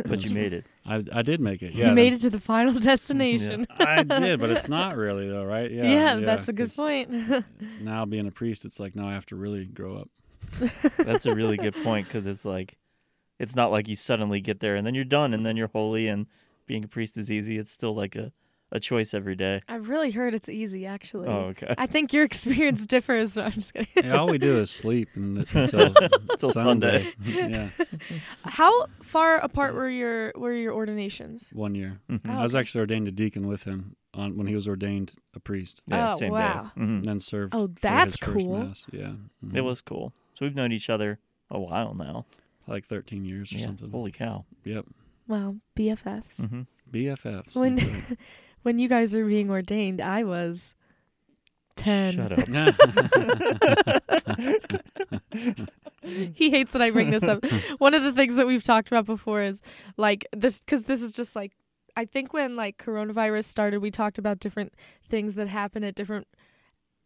But 0.06 0.24
you 0.24 0.32
made 0.32 0.52
it. 0.52 0.64
I, 0.86 1.02
I 1.12 1.22
did 1.22 1.40
make 1.40 1.60
it. 1.60 1.72
you 1.72 1.82
Yeah, 1.82 1.92
made 1.92 2.12
it 2.12 2.20
to 2.20 2.30
the 2.30 2.38
final 2.38 2.72
destination. 2.72 3.66
I 3.68 4.04
did, 4.04 4.38
but 4.38 4.50
it's 4.50 4.68
not 4.68 4.96
really 4.96 5.28
though, 5.28 5.44
right? 5.44 5.68
Yeah, 5.72 5.82
Yeah, 5.82 6.20
that's 6.20 6.46
a 6.46 6.52
good 6.52 6.72
point. 6.72 7.10
Now 7.80 8.04
being 8.04 8.28
a 8.28 8.30
priest, 8.30 8.64
it's 8.64 8.78
like 8.78 8.94
now 8.94 9.08
I 9.08 9.14
have 9.14 9.26
to 9.26 9.36
really 9.36 9.64
grow 9.64 9.96
up. 9.96 10.08
That's 10.98 11.26
a 11.26 11.34
really 11.34 11.56
good 11.56 11.74
point 11.74 12.06
because 12.06 12.28
it's 12.28 12.44
like, 12.44 12.78
it's 13.40 13.56
not 13.56 13.72
like 13.72 13.88
you 13.88 13.96
suddenly 13.96 14.40
get 14.40 14.60
there 14.60 14.76
and 14.76 14.86
then 14.86 14.94
you're 14.94 15.04
done 15.04 15.34
and 15.34 15.44
then 15.44 15.56
you're 15.56 15.66
holy 15.72 16.06
and 16.06 16.28
being 16.66 16.84
a 16.84 16.88
priest 16.88 17.18
is 17.18 17.28
easy. 17.28 17.58
It's 17.58 17.72
still 17.72 17.92
like 17.96 18.14
a, 18.14 18.30
a 18.72 18.80
choice 18.80 19.14
every 19.14 19.36
day. 19.36 19.62
I've 19.68 19.88
really 19.88 20.10
heard 20.10 20.34
it's 20.34 20.48
easy, 20.48 20.84
actually. 20.86 21.28
Oh, 21.28 21.52
okay. 21.52 21.74
I 21.78 21.86
think 21.86 22.12
your 22.12 22.24
experience 22.30 22.86
differs. 22.94 23.36
I'm 23.36 23.52
just 23.52 23.72
kidding. 23.72 23.88
Yeah, 24.04 24.16
all 24.18 24.26
we 24.28 24.38
do 24.38 24.58
is 24.58 24.70
sleep 24.70 25.10
and, 25.14 25.46
until, 25.52 25.94
Till 26.38 26.52
Sunday. 26.52 27.12
yeah, 27.24 27.68
How 28.44 28.86
far 29.02 29.38
apart 29.38 29.74
were 29.74 29.88
your 29.88 30.32
were 30.34 30.52
your 30.52 30.72
ordinations? 30.74 31.48
one 31.52 31.74
year. 31.74 32.00
Mhm. 32.10 32.20
Oh, 32.28 32.32
I 32.38 32.42
was 32.42 32.54
actually 32.54 32.80
ordained 32.80 33.08
a 33.08 33.12
deacon 33.12 33.46
with 33.46 33.64
him 33.64 33.96
on 34.12 34.36
when 34.36 34.46
he 34.46 34.54
was 34.54 34.66
ordained 34.68 35.14
a 35.34 35.40
priest, 35.40 35.82
Yeah, 35.86 36.14
Oh, 36.14 36.16
same 36.18 36.32
wow. 36.32 36.62
day. 36.76 36.80
Mhm. 36.82 36.96
and 36.98 37.04
then 37.04 37.20
served. 37.20 37.54
Oh, 37.54 37.66
for 37.68 37.74
that's 37.80 38.14
his 38.14 38.16
first 38.16 38.44
cool. 38.44 38.58
Mass. 38.64 38.86
Yeah, 38.92 39.12
mhm. 39.44 39.56
It 39.56 39.60
was 39.62 39.80
cool. 39.80 40.12
So 40.34 40.44
we've 40.46 40.54
known 40.54 40.72
each 40.72 40.88
other 40.90 41.18
a 41.50 41.60
while 41.60 41.94
now. 41.94 42.26
like 42.66 42.86
13 42.86 43.26
years 43.26 43.52
or 43.52 43.58
Yeah. 43.58 43.66
something. 43.66 43.90
Holy 43.90 44.10
cow. 44.10 44.46
Yep, 44.64 44.86
Well, 45.28 45.58
BFFs. 45.76 46.38
hmm 46.48 46.62
BFFs. 46.90 47.54
When 47.54 47.76
right. 47.76 48.18
When 48.64 48.78
you 48.78 48.88
guys 48.88 49.14
were 49.14 49.24
being 49.24 49.50
ordained, 49.50 50.00
I 50.00 50.24
was 50.24 50.74
ten. 51.76 52.14
Shut 52.14 52.32
up. 52.32 52.74
he 56.34 56.50
hates 56.50 56.72
that 56.72 56.82
I 56.82 56.90
bring 56.90 57.10
this 57.10 57.22
up. 57.22 57.44
One 57.78 57.94
of 57.94 58.02
the 58.02 58.12
things 58.12 58.36
that 58.36 58.46
we've 58.46 58.62
talked 58.62 58.88
about 58.88 59.04
before 59.06 59.42
is 59.42 59.60
like 59.96 60.26
this 60.32 60.60
because 60.60 60.84
this 60.84 61.02
is 61.02 61.12
just 61.12 61.36
like 61.36 61.52
I 61.96 62.06
think 62.06 62.32
when 62.32 62.56
like 62.56 62.78
coronavirus 62.78 63.44
started, 63.44 63.80
we 63.80 63.90
talked 63.90 64.18
about 64.18 64.40
different 64.40 64.72
things 65.08 65.34
that 65.34 65.48
happen 65.48 65.84
at 65.84 65.94
different 65.94 66.26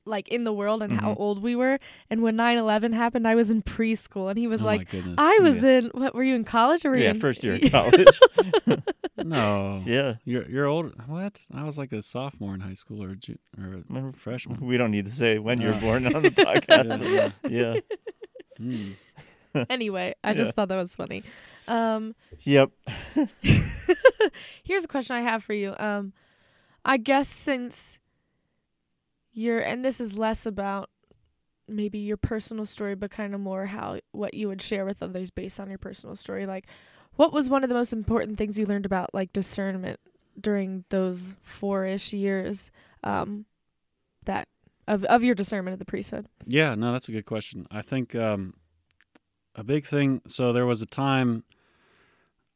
like 0.09 0.29
in 0.29 0.45
the 0.45 0.53
world 0.53 0.83
and 0.83 0.93
how 0.93 1.12
Mhm. 1.15 1.21
old 1.21 1.43
we 1.43 1.55
were. 1.55 1.79
And 2.11 2.23
when 2.23 2.37
9/11 2.37 2.93
happened, 2.95 3.29
I 3.29 3.35
was 3.35 3.50
in 3.50 3.62
preschool, 3.62 4.29
and 4.31 4.38
he 4.38 4.47
was 4.47 4.62
oh 4.62 4.67
like, 4.67 4.88
"I 5.19 5.38
was 5.41 5.62
Yeah. 5.62 5.79
in 5.79 5.85
what? 5.95 6.15
Were 6.15 6.25
you 6.25 6.35
in 6.35 6.45
college 6.45 6.85
or 6.85 6.91
were 6.91 6.97
you 6.97 7.05
Yeah, 7.05 7.11
in 7.11 7.21
first 7.21 7.45
year 7.45 7.55
of 7.55 7.61
college. 7.71 8.19
no. 9.19 9.83
yeah. 9.87 10.15
You're 10.25 10.49
you're 10.49 10.67
old. 10.67 10.93
What? 11.07 11.43
I 11.55 11.65
was 11.65 11.77
like 11.79 11.93
a 11.93 12.03
sophomore 12.03 12.55
in 12.55 12.61
high 12.61 12.75
school 12.75 13.03
or 13.03 13.11
a, 13.11 13.17
ju- 13.17 13.38
or 13.59 13.85
a 14.09 14.12
freshman. 14.15 14.65
We 14.67 14.77
don't 14.79 14.91
need 14.91 15.07
to 15.07 15.12
say 15.12 15.38
when 15.38 15.61
you 15.61 15.69
were 15.69 15.75
No. 15.75 15.81
born 15.81 16.07
on 16.15 16.23
the 16.23 16.31
podcast. 16.31 16.88
Yeah. 17.12 17.31
but 17.43 17.50
yeah. 17.53 17.75
Hmm. 18.59 18.93
anyway, 19.71 20.15
I 20.25 20.35
just 20.35 20.55
thought 20.55 20.69
that 20.69 20.77
was 20.77 20.95
funny. 20.97 21.23
Um, 21.69 22.15
Yep. 22.43 22.71
here's 24.62 24.85
a 24.85 24.88
question 24.88 25.17
I 25.17 25.23
have 25.23 25.43
for 25.45 25.53
you. 25.53 25.75
Um, 25.79 26.12
I 26.85 26.97
guess 26.97 27.29
since 27.29 27.99
you're, 29.38 29.61
and 29.61 29.85
this 29.85 30.00
is 30.00 30.18
less 30.18 30.47
about 30.47 30.90
maybe 31.68 31.99
your 31.99 32.16
personal 32.16 32.66
story, 32.66 32.97
but 32.97 33.11
kind 33.12 33.35
of 33.35 33.40
more 33.40 33.66
how 33.66 34.00
what 34.11 34.35
you 34.35 34.49
would 34.49 34.61
share 34.61 34.85
with 34.85 35.00
others 35.00 35.30
based 35.30 35.61
on 35.61 35.68
your 35.68 35.78
personal 35.78 36.16
story. 36.16 36.45
Like, 36.45 36.66
what 37.14 37.33
was 37.33 37.49
one 37.49 37.62
of 37.62 37.68
the 37.68 37.75
most 37.75 37.92
important 37.92 38.37
things 38.37 38.59
you 38.59 38.66
learned 38.66 38.85
about 38.85 39.14
like 39.14 39.33
discernment 39.33 40.00
during 40.40 40.85
those 40.88 41.37
four-ish 41.40 42.12
years 42.12 42.73
um, 43.04 43.45
that 44.25 44.49
of 44.88 45.04
of 45.04 45.23
your 45.23 45.37
discernment 45.37 45.73
of 45.73 45.78
the 45.78 45.85
priesthood? 45.85 46.26
Yeah, 46.45 46.75
no, 46.75 46.92
that's 46.92 47.09
a 47.09 47.12
good 47.12 47.26
question. 47.26 47.68
I 47.71 47.83
think 47.83 48.16
um, 48.16 48.54
a 49.54 49.62
big 49.62 49.87
thing. 49.87 50.21
So 50.26 50.52
there 50.52 50.66
was 50.66 50.83
a 50.83 50.87
time 50.87 51.45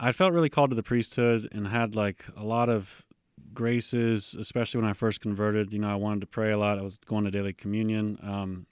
I 0.01 0.11
felt 0.11 0.33
really 0.33 0.51
called 0.51 0.71
to 0.71 0.77
the 0.77 0.83
priesthood 0.83 1.49
and 1.53 1.69
had 1.69 1.95
like 1.95 2.25
a 2.37 2.43
lot 2.43 2.69
of 2.69 3.07
graces, 3.55 4.35
especially 4.39 4.81
when 4.81 4.91
I 4.91 4.93
first 4.93 5.21
converted. 5.21 5.73
You 5.73 5.79
know, 5.79 5.91
I 5.91 5.97
wanted 5.97 6.21
to 6.21 6.27
pray 6.27 6.53
a 6.53 6.59
lot. 6.59 6.79
I 6.79 6.83
was 6.83 6.99
going 6.99 7.25
to 7.25 7.31
daily 7.31 7.53
communion. 7.53 8.19
Um, 8.23 8.67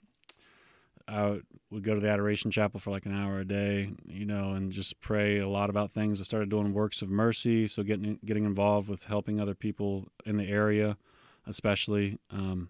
I 1.07 1.41
would 1.69 1.83
go 1.83 1.93
to 1.93 1.99
the 1.99 2.09
adoration 2.09 2.51
chapel 2.51 2.79
for 2.79 2.91
like 2.91 3.05
an 3.05 3.15
hour 3.15 3.39
a 3.39 3.45
day, 3.45 3.91
you 4.07 4.25
know, 4.25 4.51
and 4.51 4.71
just 4.71 4.99
pray 5.01 5.39
a 5.39 5.47
lot 5.47 5.69
about 5.69 5.91
things. 5.91 6.21
I 6.21 6.23
started 6.23 6.49
doing 6.49 6.73
works 6.73 7.01
of 7.01 7.09
mercy, 7.09 7.67
so 7.67 7.83
getting 7.83 8.19
getting 8.23 8.45
involved 8.45 8.87
with 8.87 9.05
helping 9.05 9.39
other 9.39 9.55
people 9.55 10.07
in 10.25 10.37
the 10.37 10.47
area, 10.47 10.97
especially. 11.45 12.17
Um, 12.29 12.69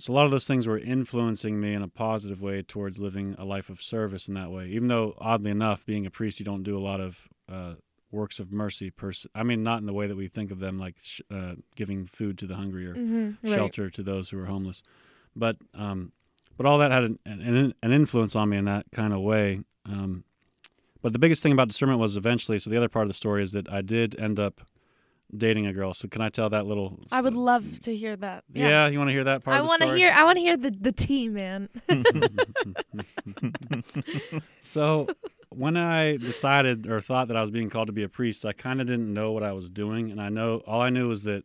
so 0.00 0.12
a 0.12 0.14
lot 0.14 0.26
of 0.26 0.30
those 0.30 0.46
things 0.46 0.66
were 0.66 0.78
influencing 0.78 1.60
me 1.60 1.74
in 1.74 1.82
a 1.82 1.88
positive 1.88 2.40
way 2.40 2.62
towards 2.62 2.98
living 2.98 3.34
a 3.36 3.44
life 3.44 3.68
of 3.68 3.82
service 3.82 4.28
in 4.28 4.34
that 4.34 4.50
way. 4.50 4.68
Even 4.68 4.86
though, 4.86 5.14
oddly 5.18 5.50
enough, 5.50 5.84
being 5.84 6.06
a 6.06 6.10
priest, 6.10 6.38
you 6.38 6.46
don't 6.46 6.62
do 6.62 6.78
a 6.78 6.80
lot 6.80 7.00
of 7.00 7.28
uh, 7.48 7.74
works 8.10 8.38
of 8.40 8.50
mercy. 8.52 8.90
Per 8.90 9.12
se. 9.12 9.28
I 9.34 9.42
mean, 9.42 9.62
not 9.62 9.80
in 9.80 9.86
the 9.86 9.92
way 9.92 10.06
that 10.06 10.16
we 10.16 10.28
think 10.28 10.50
of 10.50 10.58
them, 10.60 10.78
like 10.78 10.96
sh- 11.00 11.20
uh, 11.30 11.54
giving 11.76 12.06
food 12.06 12.38
to 12.38 12.46
the 12.46 12.54
hungry 12.56 12.86
or 12.86 12.94
Mm-hmm. 12.94 13.46
Right. 13.46 13.54
shelter 13.54 13.90
to 13.90 14.02
those 14.02 14.30
who 14.30 14.40
are 14.40 14.46
homeless. 14.46 14.82
But 15.36 15.56
um, 15.74 16.12
but 16.56 16.66
all 16.66 16.78
that 16.78 16.90
had 16.90 17.04
an, 17.04 17.18
an, 17.26 17.74
an 17.82 17.92
influence 17.92 18.34
on 18.34 18.48
me 18.48 18.56
in 18.56 18.64
that 18.64 18.86
kind 18.92 19.12
of 19.12 19.20
way. 19.20 19.60
Um, 19.86 20.24
but 21.02 21.12
the 21.12 21.18
biggest 21.20 21.42
thing 21.42 21.52
about 21.52 21.68
discernment 21.68 22.00
was 22.00 22.16
eventually. 22.16 22.58
So 22.58 22.70
the 22.70 22.76
other 22.76 22.88
part 22.88 23.04
of 23.04 23.08
the 23.08 23.14
story 23.14 23.42
is 23.44 23.52
that 23.52 23.70
I 23.70 23.82
did 23.82 24.18
end 24.18 24.40
up 24.40 24.60
dating 25.36 25.66
a 25.66 25.72
girl. 25.72 25.92
So 25.94 26.08
can 26.08 26.22
I 26.22 26.30
tell 26.30 26.48
that 26.50 26.66
little? 26.66 26.98
I 27.12 27.20
would 27.20 27.36
love 27.36 27.78
to 27.80 27.94
hear 27.94 28.16
that. 28.16 28.42
Yeah, 28.52 28.88
you 28.88 28.98
want 28.98 29.08
to 29.08 29.12
hear 29.12 29.24
that 29.24 29.44
part? 29.44 29.56
I 29.56 29.60
want 29.60 29.82
to 29.82 29.94
hear. 29.94 30.10
I 30.10 30.24
want 30.24 30.36
to 30.36 30.40
hear 30.40 30.56
the 30.56 30.70
the 30.70 30.92
tea, 30.92 31.28
man. 31.28 31.68
so 34.60 35.06
when 35.58 35.76
I 35.76 36.16
decided 36.16 36.86
or 36.86 37.00
thought 37.00 37.28
that 37.28 37.36
I 37.36 37.42
was 37.42 37.50
being 37.50 37.68
called 37.68 37.88
to 37.88 37.92
be 37.92 38.04
a 38.04 38.08
priest, 38.08 38.46
I 38.46 38.52
kind 38.52 38.80
of 38.80 38.86
didn't 38.86 39.12
know 39.12 39.32
what 39.32 39.42
I 39.42 39.52
was 39.52 39.68
doing, 39.68 40.10
and 40.10 40.20
I 40.20 40.28
know 40.28 40.62
all 40.66 40.80
I 40.80 40.90
knew 40.90 41.08
was 41.08 41.24
that 41.24 41.44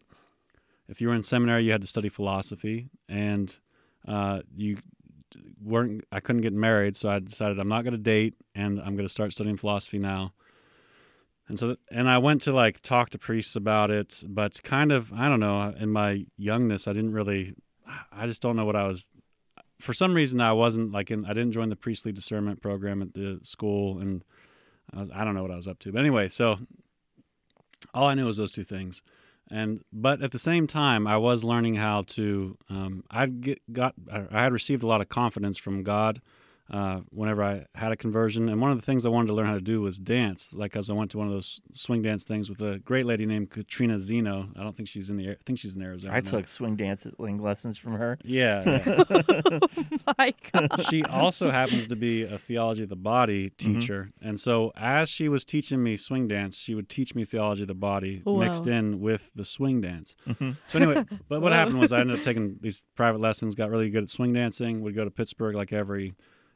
if 0.88 1.02
you 1.02 1.08
were 1.08 1.16
in 1.16 1.24
seminary, 1.24 1.66
you 1.66 1.72
had 1.72 1.82
to 1.82 1.88
study 1.88 2.10
philosophy, 2.10 2.90
and 3.10 3.58
uh, 4.08 4.42
you 4.56 4.78
weren't. 5.64 6.04
I 6.12 6.20
couldn't 6.20 6.44
get 6.44 6.54
married, 6.54 6.96
so 6.96 7.10
I 7.10 7.20
decided 7.20 7.58
I'm 7.58 7.68
not 7.68 7.84
going 7.84 7.94
to 7.94 7.98
date, 7.98 8.36
and 8.54 8.80
I'm 8.80 8.96
going 8.96 9.08
to 9.08 9.14
start 9.14 9.32
studying 9.32 9.58
philosophy 9.58 9.98
now. 9.98 10.34
And 11.48 11.58
so, 11.58 11.78
and 11.90 12.08
I 12.08 12.20
went 12.20 12.42
to 12.44 12.54
like 12.54 12.82
talk 12.82 13.10
to 13.12 13.18
priests 13.18 13.56
about 13.56 13.90
it, 13.90 14.24
but 14.28 14.62
kind 14.64 14.92
of, 14.92 15.12
I 15.12 15.28
don't 15.28 15.40
know. 15.40 15.74
In 15.78 15.90
my 15.90 16.26
youngness, 16.38 16.88
I 16.88 16.94
didn't 16.94 17.14
really. 17.14 17.56
I 18.12 18.28
just 18.28 18.42
don't 18.42 18.56
know 18.56 18.66
what 18.66 18.76
I 18.76 18.88
was 18.88 19.10
for 19.84 19.94
some 19.94 20.14
reason 20.14 20.42
I 20.42 20.54
wasn't 20.54 20.92
like 20.92 21.12
in 21.12 21.26
I 21.26 21.34
didn't 21.34 21.52
join 21.52 21.70
the 21.70 21.76
priestly 21.76 22.12
discernment 22.12 22.62
program 22.62 23.02
at 23.02 23.14
the 23.14 23.40
school 23.44 24.00
and 24.00 24.24
I, 24.94 25.00
was, 25.00 25.10
I 25.14 25.24
don't 25.24 25.36
know 25.36 25.42
what 25.42 25.52
I 25.52 25.56
was 25.56 25.68
up 25.68 25.80
to. 25.80 25.92
But 25.92 26.00
anyway 26.00 26.30
so 26.30 26.58
all 27.94 28.08
I 28.08 28.14
knew 28.14 28.26
was 28.26 28.38
those 28.38 28.52
two 28.52 28.64
things. 28.64 29.04
And 29.52 29.84
but 29.92 30.22
at 30.22 30.32
the 30.32 30.40
same 30.40 30.68
time 30.68 31.06
I 31.06 31.18
was 31.18 31.44
learning 31.44 31.76
how 31.76 32.04
to 32.04 32.58
um, 32.70 33.04
I 33.12 33.28
got 33.72 33.94
I 34.12 34.42
had 34.42 34.54
received 34.54 34.84
a 34.84 34.88
lot 34.88 35.02
of 35.02 35.10
confidence 35.10 35.58
from 35.58 35.84
God 35.84 36.22
uh, 36.72 37.02
whenever 37.10 37.44
I 37.44 37.66
had 37.76 37.92
a 37.92 37.98
conversion 37.98 38.48
and 38.50 38.62
one 38.62 38.72
of 38.72 38.78
the 38.80 38.86
things 38.86 39.06
I 39.06 39.10
wanted 39.10 39.28
to 39.28 39.34
learn 39.34 39.46
how 39.48 39.54
to 39.56 39.62
do 39.62 39.82
was 39.82 40.00
dance 40.00 40.54
like 40.54 40.76
as 40.78 40.90
I 40.90 40.94
went 40.94 41.12
to 41.12 41.18
one 41.18 41.28
of 41.28 41.34
those 41.34 41.60
swing 41.74 42.02
dance 42.02 42.24
things 42.24 42.50
with 42.50 42.62
a 42.62 42.80
great 42.80 43.06
lady 43.06 43.26
named 43.26 43.50
Katrina 43.52 44.00
Zeno 44.00 44.48
I 44.58 44.64
don't 44.64 44.76
think 44.76 44.88
she's 44.88 45.10
in 45.10 45.18
the 45.18 45.32
I 45.32 45.36
think 45.46 45.60
she's 45.60 45.76
in 45.76 45.82
Arizona 45.82 46.14
I 46.14 46.22
now. 46.22 46.30
took 46.30 46.48
swing 46.48 46.76
dancing 46.78 47.14
lessons 47.40 47.78
from 47.78 47.94
her. 47.96 48.18
yeah, 48.24 48.82
yeah. 48.88 49.60
My 50.18 50.34
God. 50.54 50.82
she 50.90 51.04
also 51.04 51.52
happens 51.52 51.88
to 51.88 51.96
be 51.96 52.24
a 52.24 52.38
theology 52.38 52.84
of 52.84 52.90
the 52.90 52.96
body 52.96 53.34
Mm-hmm. 53.44 53.80
teacher. 53.80 54.12
And 54.22 54.40
so 54.40 54.72
as 54.76 55.10
she 55.10 55.28
was 55.28 55.44
teaching 55.46 55.84
me 55.84 55.98
swing 55.98 56.28
dance, 56.28 56.58
she 56.58 56.76
would 56.76 56.88
teach 56.90 57.14
me 57.16 57.26
theology 57.26 57.64
of 57.64 57.68
the 57.68 57.74
body 57.76 58.22
Wow. 58.26 58.40
mixed 58.40 58.68
in 58.68 59.00
with 59.00 59.32
the 59.36 59.44
swing 59.46 59.82
dance. 59.82 60.16
Mm-hmm. 60.28 60.52
So 60.70 60.80
anyway, 60.80 61.04
but 61.28 61.42
what 61.42 61.52
happened 61.60 61.80
was 61.80 61.92
I 61.92 62.00
ended 62.00 62.20
up 62.20 62.24
taking 62.26 62.58
these 62.62 62.82
private 62.96 63.20
lessons, 63.20 63.54
got 63.56 63.70
really 63.70 63.90
good 63.90 64.04
at 64.04 64.10
swing 64.10 64.34
dancing, 64.34 64.82
would 64.82 64.96
go 64.96 65.04
to 65.04 65.12
Pittsburgh 65.12 65.56
like 65.56 65.74
every 65.74 66.14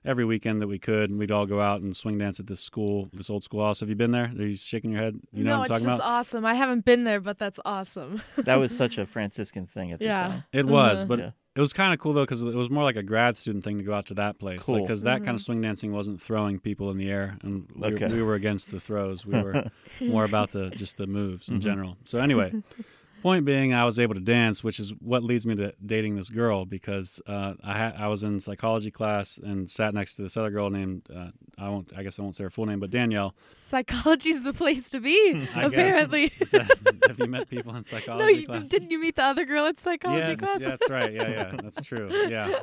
every 0.07 0.25
weekend 0.25 0.61
that 0.61 0.67
we 0.67 0.79
could, 0.79 1.09
and 1.09 1.19
we'd 1.19 1.31
all 1.31 1.45
go 1.45 1.59
out 1.61 1.81
and 1.81 1.95
swing 1.95 2.17
dance 2.17 2.39
at 2.39 2.47
this 2.47 2.61
school, 2.61 3.09
this 3.13 3.29
old 3.29 3.43
schoolhouse. 3.43 3.81
Have 3.81 3.89
you 3.89 3.95
been 3.95 4.11
there? 4.11 4.31
Are 4.39 4.45
you 4.45 4.55
shaking 4.55 4.91
your 4.91 5.01
head? 5.01 5.19
You 5.33 5.43
know 5.43 5.51
no, 5.53 5.59
what 5.59 5.69
I'm 5.69 5.75
it's 5.75 5.81
talking 5.83 5.85
just 5.91 5.99
about? 5.99 6.09
awesome. 6.19 6.45
I 6.45 6.53
haven't 6.55 6.85
been 6.85 7.03
there, 7.03 7.19
but 7.19 7.37
that's 7.37 7.59
awesome. 7.65 8.21
That 8.37 8.55
was 8.59 8.75
such 8.75 8.97
a 8.97 9.05
Franciscan 9.05 9.67
thing 9.67 9.91
at 9.91 9.99
the 9.99 10.05
Yeah. 10.05 10.27
time. 10.27 10.43
It 10.53 10.65
was, 10.65 10.99
Uh-huh. 10.99 11.05
but 11.07 11.19
Yeah. 11.19 11.31
it 11.55 11.59
was 11.59 11.73
kind 11.73 11.91
of 11.93 11.99
cool 11.99 12.13
though 12.13 12.23
because 12.23 12.41
it 12.43 12.55
was 12.55 12.69
more 12.69 12.83
like 12.83 12.95
a 12.95 13.03
grad 13.03 13.35
student 13.35 13.63
thing 13.65 13.77
to 13.79 13.83
go 13.83 13.93
out 13.93 14.05
to 14.07 14.13
that 14.13 14.39
place, 14.39 14.63
Cool. 14.63 14.79
because 14.81 15.01
that 15.03 15.17
kind 15.25 15.35
Mhm. 15.35 15.35
of 15.35 15.41
swing 15.41 15.61
dancing 15.61 15.91
wasn't 15.91 16.21
throwing 16.21 16.59
people 16.59 16.89
in 16.91 16.97
the 16.97 17.09
air, 17.11 17.37
and 17.43 17.67
we, 17.75 17.87
Okay. 17.93 18.07
we 18.07 18.21
were 18.23 18.35
against 18.35 18.71
the 18.71 18.79
throws. 18.79 19.25
We 19.25 19.33
were 19.41 19.69
more 20.01 20.23
about 20.23 20.51
the 20.51 20.69
just 20.69 20.97
the 20.97 21.07
moves 21.07 21.49
in 21.49 21.57
Mhm. 21.57 21.61
general. 21.61 21.97
So 22.05 22.19
anyway, 22.19 22.53
point 23.21 23.45
being, 23.45 23.73
I 23.73 23.85
was 23.85 23.99
able 23.99 24.13
to 24.15 24.19
dance, 24.21 24.63
which 24.63 24.79
is 24.79 24.93
what 24.99 25.23
leads 25.23 25.45
me 25.45 25.55
to 25.55 25.73
dating 25.85 26.15
this 26.15 26.29
girl 26.29 26.65
because 26.65 27.21
uh, 27.27 27.53
I 27.63 27.91
I 27.91 28.07
was 28.07 28.23
in 28.23 28.39
psychology 28.39 28.91
class 28.91 29.37
and 29.41 29.69
sat 29.69 29.93
next 29.93 30.15
to 30.15 30.21
this 30.23 30.37
other 30.37 30.49
girl 30.51 30.69
named 30.69 31.07
uh, 31.13 31.29
I 31.57 31.69
won't 31.69 31.91
I 31.97 32.03
guess 32.03 32.19
I 32.19 32.21
won't 32.21 32.35
say 32.35 32.43
her 32.43 32.49
full 32.49 32.65
name, 32.65 32.79
but 32.79 32.89
Danielle. 32.91 33.35
Psychology's 33.55 34.41
the 34.43 34.53
place 34.53 34.89
to 34.91 34.99
be. 34.99 35.47
I 35.55 35.61
guess. 35.63 35.73
apparently. 35.73 36.31
That- 36.51 36.97
have 37.07 37.19
you 37.19 37.27
met 37.27 37.49
people 37.49 37.75
in 37.75 37.83
psychology 37.83 38.23
no, 38.33 38.39
you, 38.39 38.45
classes? 38.47 38.69
didn't 38.69 38.91
you 38.91 38.99
meet 38.99 39.15
the 39.15 39.23
other 39.23 39.45
girl 39.45 39.65
at 39.65 39.77
psychology 39.79 40.27
yes, 40.29 40.39
class? 40.39 40.61
yeah, 40.61 40.69
that's 40.69 40.89
right. 40.89 41.13
Yeah, 41.13 41.29
yeah, 41.29 41.55
that's 41.61 41.81
true. 41.83 42.09
Yeah, 42.29 42.59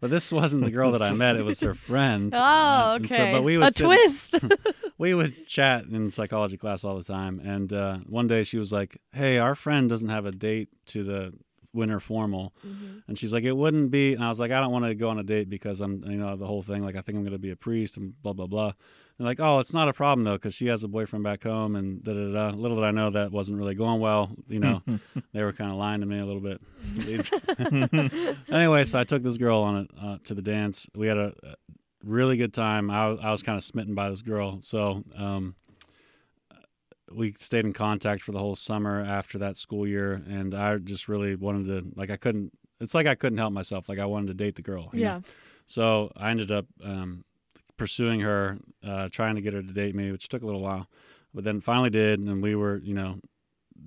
but 0.00 0.10
this 0.10 0.30
wasn't 0.32 0.64
the 0.64 0.70
girl 0.70 0.92
that 0.92 1.02
I 1.02 1.12
met. 1.12 1.36
It 1.36 1.44
was 1.44 1.60
her 1.60 1.74
friend. 1.74 2.32
Oh, 2.34 2.94
And 2.96 3.08
so- 3.08 3.14
okay. 3.14 3.32
but 3.32 3.42
we 3.42 3.56
a 3.56 3.60
would 3.60 3.74
sit- 3.74 3.84
twist. 3.84 4.34
we 4.98 5.14
would 5.14 5.46
chat 5.46 5.84
in 5.86 6.10
psychology 6.10 6.56
class 6.56 6.84
all 6.84 6.96
the 6.96 7.04
time. 7.04 7.40
And 7.44 7.72
uh, 7.72 7.98
one 8.08 8.26
day 8.26 8.44
she 8.44 8.58
was 8.58 8.72
like, 8.72 9.00
"Hey, 9.12 9.38
our 9.38 9.54
friend 9.54 9.73
doesn't 9.88 10.08
have 10.08 10.26
a 10.26 10.32
date 10.32 10.68
to 10.86 11.04
the 11.04 11.32
winter 11.72 11.98
formal," 12.00 12.54
Mhm. 12.66 13.02
and 13.08 13.18
she's 13.18 13.32
like, 13.32 13.44
"It 13.44 13.56
wouldn't 13.56 13.90
be." 13.90 14.14
And 14.14 14.22
I 14.24 14.28
was 14.28 14.38
like, 14.38 14.50
"I 14.52 14.60
don't 14.60 14.70
want 14.72 14.84
to 14.84 14.94
go 14.94 15.08
on 15.10 15.18
a 15.18 15.24
date 15.24 15.48
because 15.50 15.80
I'm, 15.80 16.02
you 16.04 16.16
know, 16.16 16.36
the 16.36 16.46
whole 16.46 16.62
thing. 16.62 16.84
Like, 16.84 16.96
I 16.96 17.00
think 17.00 17.16
I'm 17.16 17.24
going 17.24 17.32
to 17.32 17.38
be 17.38 17.50
a 17.50 17.56
priest 17.56 17.96
and 17.96 18.14
blah 18.22 18.32
blah 18.32 18.46
blah." 18.46 18.72
And 19.18 19.26
like, 19.26 19.38
"Oh, 19.40 19.58
it's 19.60 19.72
not 19.74 19.88
a 19.88 19.92
problem 19.92 20.24
though, 20.24 20.34
because 20.34 20.54
she 20.54 20.66
has 20.68 20.82
a 20.84 20.88
boyfriend 20.88 21.24
back 21.24 21.42
home." 21.42 21.74
And 21.76 22.02
da 22.02 22.12
da 22.12 22.32
da. 22.50 22.56
Little 22.56 22.76
did 22.76 22.84
I 22.84 22.90
know 22.92 23.10
that 23.10 23.32
wasn't 23.32 23.58
really 23.58 23.74
going 23.74 24.00
well. 24.00 24.30
You 24.48 24.60
know, 24.60 24.82
they 25.32 25.42
were 25.42 25.52
kind 25.52 25.70
of 25.70 25.76
lying 25.76 26.00
to 26.00 26.06
me 26.06 26.18
a 26.20 26.26
little 26.26 26.40
bit. 26.40 26.60
anyway, 28.48 28.84
so 28.84 28.98
I 28.98 29.04
took 29.04 29.22
this 29.22 29.36
girl 29.36 29.60
on 29.60 29.76
it 29.82 29.90
uh, 30.00 30.18
to 30.24 30.34
the 30.34 30.42
dance. 30.42 30.88
We 30.94 31.06
had 31.08 31.16
a, 31.18 31.32
a 31.42 31.54
really 32.04 32.36
good 32.36 32.52
time. 32.52 32.90
I, 32.90 33.06
I 33.14 33.32
was 33.32 33.42
kind 33.42 33.56
of 33.56 33.64
smitten 33.64 33.94
by 33.94 34.10
this 34.10 34.22
girl, 34.22 34.60
so 34.60 35.02
um, 35.16 35.54
we 37.14 37.32
stayed 37.32 37.64
in 37.64 37.72
contact 37.72 38.22
for 38.22 38.32
the 38.32 38.38
whole 38.38 38.56
summer 38.56 39.00
after 39.00 39.38
that 39.38 39.56
school 39.56 39.86
year, 39.86 40.22
and 40.28 40.54
I 40.54 40.76
just 40.78 41.08
really 41.08 41.34
wanted 41.36 41.66
to 41.68 41.98
like 41.98 42.10
I 42.10 42.16
couldn't. 42.16 42.52
It's 42.80 42.94
like 42.94 43.06
I 43.06 43.14
couldn't 43.14 43.38
help 43.38 43.52
myself. 43.52 43.88
Like 43.88 43.98
I 43.98 44.06
wanted 44.06 44.28
to 44.28 44.34
date 44.34 44.56
the 44.56 44.62
girl. 44.62 44.90
you 44.92 45.00
know? 45.00 45.06
yeah. 45.06 45.20
So 45.66 46.12
I 46.16 46.30
ended 46.30 46.50
up 46.50 46.66
um, 46.82 47.24
pursuing 47.76 48.20
her, 48.20 48.58
uh, 48.86 49.08
trying 49.10 49.36
to 49.36 49.40
get 49.40 49.54
her 49.54 49.62
to 49.62 49.72
date 49.72 49.94
me, 49.94 50.10
which 50.12 50.28
took 50.28 50.42
a 50.42 50.46
little 50.46 50.60
while, 50.60 50.88
but 51.32 51.44
then 51.44 51.60
finally 51.60 51.90
did, 51.90 52.20
and 52.20 52.42
we 52.42 52.54
were, 52.54 52.78
you 52.78 52.94
know, 52.94 53.18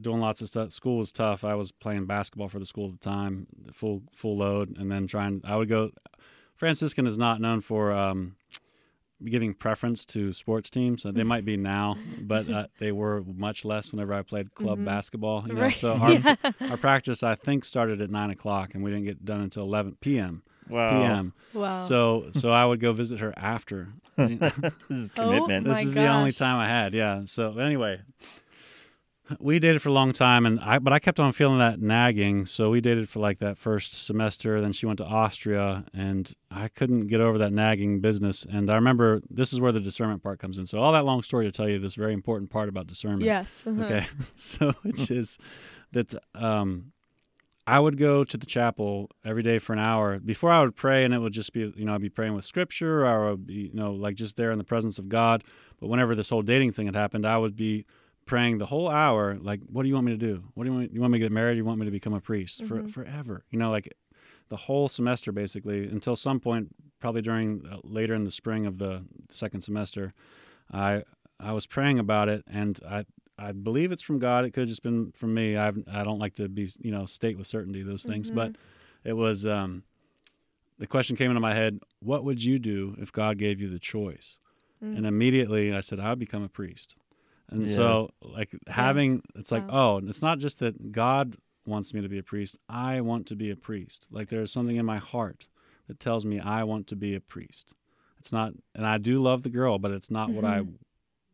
doing 0.01 0.19
lots 0.19 0.41
of 0.41 0.48
stuff. 0.48 0.72
School 0.72 0.98
was 0.98 1.12
tough. 1.12 1.43
I 1.43 1.55
was 1.55 1.72
playing 1.72 2.05
basketball 2.05 2.50
for 2.50 2.60
the 2.60 2.65
school 2.65 2.88
at 2.88 3.00
the 3.00 3.10
time, 3.10 3.48
full 3.72 4.03
full 4.12 4.38
load, 4.38 4.77
and 4.77 4.91
then 4.91 5.07
trying. 5.07 5.41
I 5.43 5.55
would 5.55 5.69
go. 5.69 5.91
Franciscan 6.55 7.05
is 7.05 7.19
not 7.19 7.39
known 7.39 7.62
for 7.62 7.91
um, 7.91 8.36
giving 9.25 9.53
preference 9.53 10.05
to 10.05 10.31
sports 10.33 10.69
teams. 10.69 11.05
Uh, 11.05 11.12
They 11.12 11.24
might 11.24 11.43
be 11.45 11.57
now, 11.57 11.97
but 12.19 12.50
uh, 12.50 12.67
they 12.79 12.91
were 12.91 13.24
much 13.36 13.65
less 13.65 13.91
whenever 13.91 14.13
I 14.13 14.21
played 14.21 14.53
club 14.53 14.79
Mhm. 14.79 14.86
basketball. 14.86 15.43
You 15.47 15.53
know? 15.55 15.62
Right. 15.62 15.74
So 15.74 15.93
our, 16.01 16.12
yeah. 16.13 16.36
our 16.69 16.77
practice, 16.77 17.24
I 17.24 17.36
think, 17.36 17.65
started 17.65 18.00
at 18.01 18.09
nine 18.12 18.29
o'clock, 18.29 18.74
and 18.75 18.83
we 18.83 18.91
didn't 18.91 19.05
get 19.05 19.25
done 19.25 19.41
until 19.41 19.63
eleven 19.63 19.97
p.m. 20.01 20.43
Wow. 20.69 20.89
p.m. 21.01 21.33
Wow. 21.53 21.77
So 21.79 22.29
so 22.31 22.51
I 22.51 22.65
would 22.65 22.79
go 22.79 22.93
visit 22.93 23.19
her 23.21 23.33
after. 23.38 23.89
this 24.17 24.41
is 24.89 25.12
Oh, 25.17 25.21
commitment. 25.24 25.65
my 25.67 25.74
this 25.75 25.86
is 25.86 25.93
the 25.93 26.07
only 26.07 26.33
time 26.33 26.57
I 26.59 26.67
had. 26.67 26.93
Yeah. 26.93 27.21
So 27.25 27.57
anyway, 27.57 28.01
we 29.39 29.60
dated 29.60 29.81
for 29.81 29.89
a 29.89 29.93
long 29.93 30.13
time, 30.13 30.46
and 30.46 30.60
I 30.60 30.79
but 30.79 30.93
I 30.93 31.00
kept 31.00 31.19
on 31.19 31.31
feeling 31.34 31.60
that 31.60 31.81
nagging. 31.81 32.46
So 32.46 32.69
we 32.69 32.81
dated 32.81 33.10
for 33.10 33.19
like 33.19 33.39
that 33.39 33.57
first 33.57 34.05
semester. 34.05 34.62
Then 34.62 34.74
she 34.74 34.86
went 34.86 34.98
to 34.98 35.05
Austria, 35.05 35.86
and 35.93 36.31
I 36.50 36.67
couldn't 36.69 37.07
get 37.07 37.22
over 37.22 37.38
that 37.39 37.51
nagging 37.53 38.00
business. 38.00 38.46
And 38.50 38.69
I 38.69 38.75
remember 38.75 39.22
this 39.29 39.53
is 39.53 39.60
where 39.60 39.72
the 39.72 39.79
discernment 39.79 40.24
part 40.24 40.39
comes 40.39 40.57
in. 40.57 40.67
So 40.67 40.79
all 40.79 40.93
that 40.93 41.05
long 41.05 41.24
story 41.24 41.46
to 41.46 41.51
tell 41.51 41.69
you 41.69 41.79
this 41.79 41.96
very 41.96 42.13
important 42.13 42.50
part 42.50 42.69
about 42.69 42.88
discernment. 42.88 43.24
yes. 43.24 43.63
uh-huh. 43.65 43.84
Okay. 43.84 44.07
so 44.36 44.74
which 44.84 45.12
is 45.12 45.38
that 45.91 46.13
um 46.36 46.91
I 47.67 47.81
would 47.81 47.98
go 47.98 48.24
to 48.24 48.38
the 48.38 48.46
chapel 48.46 49.12
every 49.25 49.43
day 49.43 49.60
for 49.60 49.74
an 49.74 49.79
hour 49.79 50.19
before 50.19 50.51
I 50.51 50.62
would 50.62 50.74
pray, 50.74 51.03
and 51.03 51.13
it 51.13 51.19
would 51.19 51.34
just 51.34 51.51
be, 51.51 51.74
you 51.75 51.84
know, 51.84 51.93
I'd 51.93 52.01
be 52.01 52.07
praying 52.07 52.34
with 52.34 52.46
scripture, 52.46 53.05
or 53.05 53.27
I 53.27 53.31
would 53.31 53.46
be, 53.46 53.55
you 53.55 53.74
know, 53.74 53.91
like 53.91 54.15
just 54.15 54.38
there 54.38 54.51
in 54.51 54.57
the 54.57 54.63
presence 54.63 54.98
of 54.98 55.10
God. 55.10 55.43
But 55.81 55.88
whenever 55.88 56.15
this 56.15 56.29
whole 56.29 56.41
dating 56.41 56.72
thing 56.72 56.86
had 56.86 56.96
happened, 56.96 57.25
I 57.25 57.38
would 57.38 57.57
be 57.57 57.86
praying 58.27 58.60
the 58.60 58.65
whole 58.67 58.89
hour, 58.89 59.38
like, 59.39 59.62
what 59.72 59.81
do 59.84 59.89
you 59.89 59.96
want 59.96 60.05
me 60.05 60.12
to 60.12 60.17
do? 60.17 60.43
What 60.53 60.65
do 60.65 60.69
you 60.69 60.75
want? 60.77 60.93
You 60.93 61.01
want 61.01 61.13
me 61.13 61.19
to 61.19 61.25
get 61.25 61.31
married? 61.31 61.57
You 61.57 61.65
want 61.65 61.79
me 61.79 61.86
to 61.86 61.91
become 61.91 62.13
a 62.13 62.22
priest 62.22 62.63
for 62.65 62.81
Mhm. 62.81 62.89
forever? 62.89 63.43
You 63.50 63.57
know, 63.57 63.72
like 63.72 63.91
the 64.50 64.57
whole 64.57 64.88
semester 64.88 65.31
basically 65.31 65.88
until 65.88 66.15
some 66.15 66.39
point 66.39 66.75
probably 67.00 67.22
during 67.22 67.65
uh, 67.65 67.79
later 67.84 68.13
in 68.15 68.24
the 68.24 68.31
spring 68.31 68.65
of 68.65 68.77
the 68.77 69.03
second 69.31 69.62
semester, 69.62 70.13
I 70.72 71.03
I 71.39 71.53
was 71.53 71.65
praying 71.67 71.98
about 72.00 72.29
it, 72.29 72.43
and 72.48 72.79
I 72.88 73.05
I 73.39 73.51
believe 73.51 73.91
it's 73.91 74.03
from 74.03 74.19
God. 74.19 74.46
It 74.46 74.51
could 74.51 74.62
have 74.62 74.69
just 74.69 74.84
been 74.84 75.12
from 75.13 75.34
me. 75.34 75.57
I 75.57 75.69
I 75.91 76.03
don't 76.03 76.19
like 76.19 76.36
to 76.36 76.48
be 76.50 76.69
you 76.79 76.91
know 76.91 77.05
state 77.05 77.38
with 77.38 77.48
certainty 77.48 77.81
those 77.84 78.03
things, 78.03 78.29
but 78.31 78.55
it 79.03 79.13
was 79.13 79.46
um, 79.46 79.84
the 80.79 80.88
question 80.88 81.15
came 81.15 81.31
into 81.31 81.39
my 81.41 81.53
head: 81.53 81.79
What 82.00 82.24
would 82.24 82.43
you 82.43 82.57
do 82.60 82.96
if 83.00 83.12
God 83.12 83.38
gave 83.38 83.60
you 83.62 83.69
the 83.69 83.79
choice? 83.79 84.38
Mm. 84.84 84.98
And 84.98 85.05
immediately 85.05 85.74
I 85.74 85.79
said, 85.79 86.00
I 86.00 86.10
would 86.10 86.19
become 86.19 86.43
a 86.43 86.50
priest. 86.50 86.96
And 87.49 87.67
Yeah. 87.67 87.75
so, 87.75 88.09
like 88.21 88.51
having, 88.67 89.21
it's 89.35 89.51
like, 89.51 89.67
Wow. 89.71 89.99
oh, 90.01 90.07
it's 90.07 90.21
not 90.21 90.39
just 90.39 90.59
that 90.59 90.91
God 90.91 91.37
wants 91.65 91.93
me 91.93 92.01
to 92.01 92.09
be 92.09 92.17
a 92.17 92.23
priest. 92.23 92.59
I 92.69 93.01
want 93.01 93.27
to 93.27 93.35
be 93.35 93.51
a 93.51 93.55
priest. 93.55 94.07
Like 94.11 94.29
there's 94.29 94.51
something 94.51 94.75
in 94.75 94.85
my 94.85 94.97
heart 94.97 95.47
that 95.87 95.99
tells 95.99 96.25
me 96.25 96.39
I 96.39 96.63
want 96.63 96.87
to 96.87 96.95
be 96.95 97.15
a 97.15 97.19
priest. 97.21 97.73
It's 98.19 98.31
not, 98.31 98.53
and 98.75 98.85
I 98.85 98.97
do 98.97 99.21
love 99.21 99.43
the 99.43 99.49
girl, 99.49 99.77
but 99.79 99.91
it's 99.91 100.11
not 100.11 100.31
what 100.31 100.43
I 100.45 100.59
Mhm. 100.61 100.75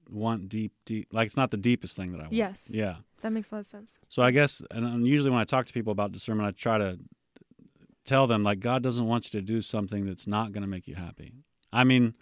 want 0.09 0.49
deep, 0.49 0.73
deep. 0.85 1.07
Like 1.11 1.25
it's 1.27 1.37
not 1.37 1.49
the 1.51 1.57
deepest 1.57 1.95
thing 1.95 2.11
that 2.11 2.19
I 2.19 2.23
want. 2.23 2.33
Yes. 2.33 2.69
Yeah. 2.71 2.97
That 3.21 3.31
makes 3.31 3.51
a 3.51 3.55
lot 3.55 3.59
of 3.61 3.65
sense. 3.65 3.97
So 4.09 4.21
I 4.21 4.31
guess, 4.31 4.61
and, 4.69 4.85
and 4.85 5.07
usually 5.07 5.31
when 5.31 5.39
I 5.39 5.45
talk 5.45 5.65
to 5.65 5.73
people 5.73 5.91
about 5.91 6.11
discernment, 6.11 6.47
I 6.47 6.51
try 6.51 6.77
to 6.77 6.99
tell 8.05 8.27
them 8.27 8.43
like 8.43 8.59
God 8.59 8.83
doesn't 8.83 9.05
want 9.05 9.33
you 9.33 9.39
to 9.39 9.45
do 9.45 9.61
something 9.61 10.05
that's 10.05 10.27
not 10.27 10.51
going 10.51 10.61
to 10.61 10.67
make 10.67 10.87
you 10.87 10.95
happy. 10.95 11.33
I 11.71 11.83
mean, 11.83 12.13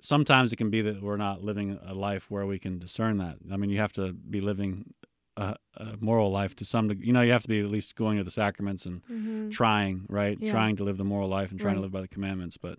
sometimes 0.00 0.52
it 0.52 0.56
can 0.56 0.70
be 0.70 0.82
that 0.82 1.02
we're 1.02 1.16
not 1.16 1.42
living 1.42 1.78
a 1.86 1.94
life 1.94 2.30
where 2.30 2.46
we 2.46 2.58
can 2.58 2.78
discern 2.78 3.18
that. 3.18 3.36
I 3.52 3.56
mean, 3.56 3.70
you 3.70 3.78
have 3.78 3.92
to 3.94 4.12
be 4.12 4.40
living 4.40 4.94
a, 5.36 5.54
a 5.76 5.96
moral 6.00 6.30
life 6.30 6.56
to 6.56 6.64
some 6.64 6.88
degree. 6.88 7.06
You 7.06 7.12
know, 7.12 7.20
you 7.20 7.32
have 7.32 7.42
to 7.42 7.48
be 7.48 7.60
at 7.60 7.66
least 7.66 7.96
going 7.96 8.16
to 8.18 8.24
the 8.24 8.30
sacraments 8.30 8.86
and 8.86 9.02
Mm-hmm. 9.10 9.50
trying, 9.50 10.06
right? 10.08 10.38
Yeah. 10.40 10.50
Trying 10.50 10.76
to 10.76 10.84
live 10.84 10.96
the 10.96 11.04
moral 11.04 11.28
life 11.28 11.50
and 11.50 11.60
trying 11.60 11.76
to 11.76 11.80
live 11.82 11.92
by 11.92 12.00
the 12.00 12.08
commandments. 12.08 12.56
But 12.56 12.78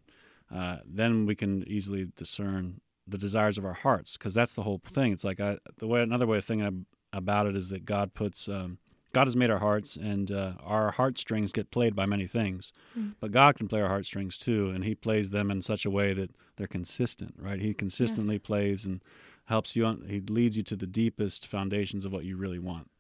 uh, 0.53 0.77
then 0.85 1.25
we 1.25 1.35
can 1.35 1.63
easily 1.67 2.07
discern 2.15 2.81
the 3.07 3.17
desires 3.17 3.57
of 3.57 3.65
our 3.65 3.73
hearts 3.73 4.17
because 4.17 4.33
that's 4.33 4.55
the 4.55 4.63
whole 4.63 4.81
thing. 4.85 5.13
It's 5.13 5.23
like 5.23 5.39
I, 5.39 5.57
the 5.77 5.87
way 5.87 6.01
another 6.01 6.25
way 6.27 6.37
of 6.39 6.45
thinking 6.45 6.85
about 7.13 7.47
it 7.47 7.55
is 7.55 7.69
that 7.69 7.85
God 7.85 8.13
puts 8.13 8.49
um, 8.49 8.79
God 9.17 9.25
has 9.25 9.35
made 9.35 9.49
our 9.49 9.57
hearts, 9.59 9.95
and 9.95 10.31
uh, 10.31 10.53
our 10.63 10.91
heartstrings 10.91 11.51
get 11.51 11.71
played 11.71 11.95
by 11.95 12.05
many 12.05 12.27
things, 12.27 12.71
Mm. 12.95 13.15
but 13.19 13.31
God 13.31 13.55
can 13.57 13.67
play 13.67 13.81
our 13.81 13.87
heartstrings 13.89 14.37
too, 14.37 14.69
and 14.69 14.83
He 14.83 14.93
plays 14.93 15.31
them 15.31 15.49
in 15.49 15.61
such 15.61 15.85
a 15.85 15.89
way 15.89 16.13
that 16.13 16.29
they're 16.55 16.67
consistent, 16.79 17.33
right? 17.39 17.59
He 17.59 17.73
consistently 17.73 18.37
plays 18.37 18.85
and 18.85 19.01
helps 19.45 19.75
you. 19.75 19.85
On, 19.85 20.03
he 20.07 20.19
leads 20.19 20.55
you 20.57 20.63
to 20.63 20.75
the 20.75 20.85
deepest 20.85 21.47
foundations 21.47 22.05
of 22.05 22.11
what 22.11 22.25
you 22.25 22.37
really 22.37 22.59
want. 22.59 22.91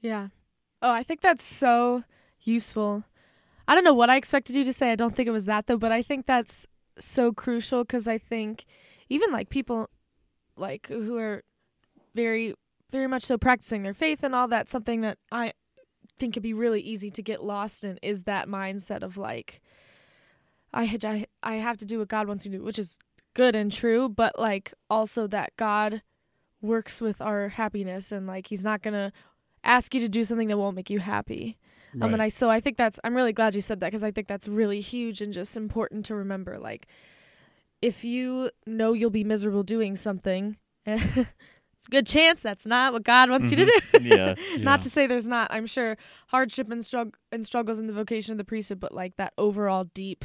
Yeah. 0.00 0.28
Oh, 0.80 0.90
I 0.90 1.02
think 1.02 1.20
that's 1.20 1.44
so 1.44 2.04
useful. 2.40 3.04
I 3.68 3.74
don't 3.74 3.84
know 3.84 3.94
what 4.00 4.08
I 4.10 4.16
expected 4.16 4.56
you 4.56 4.64
to 4.64 4.72
say. 4.72 4.90
I 4.90 4.96
don't 4.96 5.14
think 5.14 5.26
it 5.28 5.32
was 5.32 5.44
that 5.46 5.66
though, 5.66 5.76
but 5.86 5.92
I 5.92 6.02
think 6.02 6.24
that's 6.24 6.66
so 6.98 7.32
crucial 7.32 7.84
because 7.84 8.08
I 8.08 8.16
think 8.18 8.64
even 9.08 9.30
like 9.32 9.48
people 9.50 9.90
like 10.56 10.86
who 10.88 11.18
are 11.18 11.42
very 12.14 12.54
very 12.92 13.08
much 13.08 13.24
so 13.24 13.36
practicing 13.36 13.82
their 13.82 13.94
faith 13.94 14.22
and 14.22 14.34
all 14.34 14.46
that 14.48 14.68
something 14.68 15.00
that 15.00 15.18
I 15.32 15.54
think 16.18 16.34
could 16.34 16.42
be 16.42 16.54
really 16.54 16.80
easy 16.80 17.10
to 17.10 17.22
get 17.22 17.42
lost 17.42 17.82
in 17.82 17.98
is 18.02 18.24
that 18.24 18.46
mindset 18.46 19.02
of 19.02 19.16
like 19.16 19.60
I 20.72 20.84
had 20.84 21.04
I, 21.04 21.26
I 21.42 21.54
have 21.54 21.76
to 21.78 21.84
do 21.84 21.98
what 21.98 22.08
God 22.08 22.28
wants 22.28 22.44
me 22.44 22.52
to 22.52 22.58
do, 22.58 22.64
which 22.64 22.78
is 22.78 22.98
good 23.34 23.56
and 23.56 23.72
true, 23.72 24.08
but 24.08 24.38
like 24.38 24.72
also 24.88 25.26
that 25.28 25.52
God 25.56 26.02
works 26.60 27.00
with 27.00 27.20
our 27.20 27.48
happiness 27.48 28.12
and 28.12 28.26
like 28.26 28.46
he's 28.46 28.64
not 28.64 28.82
going 28.82 28.94
to 28.94 29.12
ask 29.64 29.94
you 29.94 30.00
to 30.00 30.08
do 30.08 30.24
something 30.24 30.48
that 30.48 30.58
won't 30.58 30.76
make 30.76 30.90
you 30.90 31.00
happy. 31.00 31.58
Um, 32.00 32.14
and 32.14 32.22
I 32.22 32.28
so 32.30 32.48
I 32.48 32.60
think 32.60 32.78
that's 32.78 32.98
I'm 33.04 33.14
really 33.14 33.34
glad 33.34 33.54
you 33.54 33.60
said 33.60 33.80
that 33.80 33.88
because 33.88 34.04
I 34.04 34.10
think 34.10 34.26
that's 34.26 34.48
really 34.48 34.80
huge 34.80 35.20
and 35.20 35.32
just 35.32 35.56
important 35.58 36.06
to 36.06 36.14
remember. 36.14 36.58
Like, 36.58 36.86
if 37.82 38.02
you 38.02 38.50
know 38.66 38.94
you'll 38.94 39.10
be 39.10 39.24
miserable 39.24 39.62
doing 39.62 39.96
something, 39.96 40.56
it's 41.82 41.88
a 41.88 41.90
good 41.90 42.06
chance 42.06 42.40
that's 42.40 42.64
not 42.64 42.92
what 42.92 43.02
God 43.02 43.28
wants 43.28 43.50
you 43.50 43.56
to 43.56 43.64
do. 43.64 43.72
Mhm. 43.98 44.04
Yeah. 44.04 44.34
Yeah. 44.56 44.62
Not 44.62 44.82
to 44.82 44.90
say 44.90 45.08
there's 45.08 45.26
not, 45.26 45.48
I'm 45.50 45.66
sure, 45.66 45.96
hardship 46.28 46.70
and 46.70 46.80
strugg- 46.82 47.14
and 47.32 47.44
struggles 47.44 47.80
in 47.80 47.88
the 47.88 47.92
vocation 47.92 48.30
of 48.30 48.38
the 48.38 48.44
priesthood, 48.44 48.78
but 48.78 48.94
like 48.94 49.16
that 49.16 49.32
overall 49.36 49.82
deep 49.92 50.24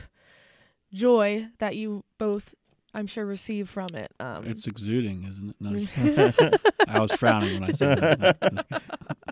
joy 0.94 1.48
that 1.58 1.76
you 1.76 2.04
both, 2.20 2.54
I'm 2.94 3.08
sure, 3.08 3.26
receive 3.26 3.70
from 3.70 3.88
it. 3.96 4.12
Um, 4.20 4.46
It's 4.46 4.68
exuding, 4.68 5.24
isn't 5.24 5.50
it? 5.50 5.56
No. 5.60 6.58
I 6.88 7.00
was 7.00 7.12
frowning 7.14 7.60
when 7.60 7.70
I 7.72 7.74
said 7.74 8.00
that. 8.00 8.54
No. 8.72 8.78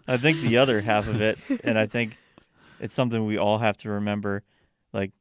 I 0.08 0.18
think 0.18 0.42
the 0.42 0.58
other 0.58 0.82
half 0.82 1.08
of 1.08 1.22
it, 1.22 1.38
and 1.64 1.78
I 1.78 1.86
think 1.86 2.18
it's 2.80 2.96
something 2.96 3.24
we 3.26 3.38
all 3.38 3.60
have 3.60 3.78
to 3.78 3.90
remember, 3.92 4.42
like 4.94 5.12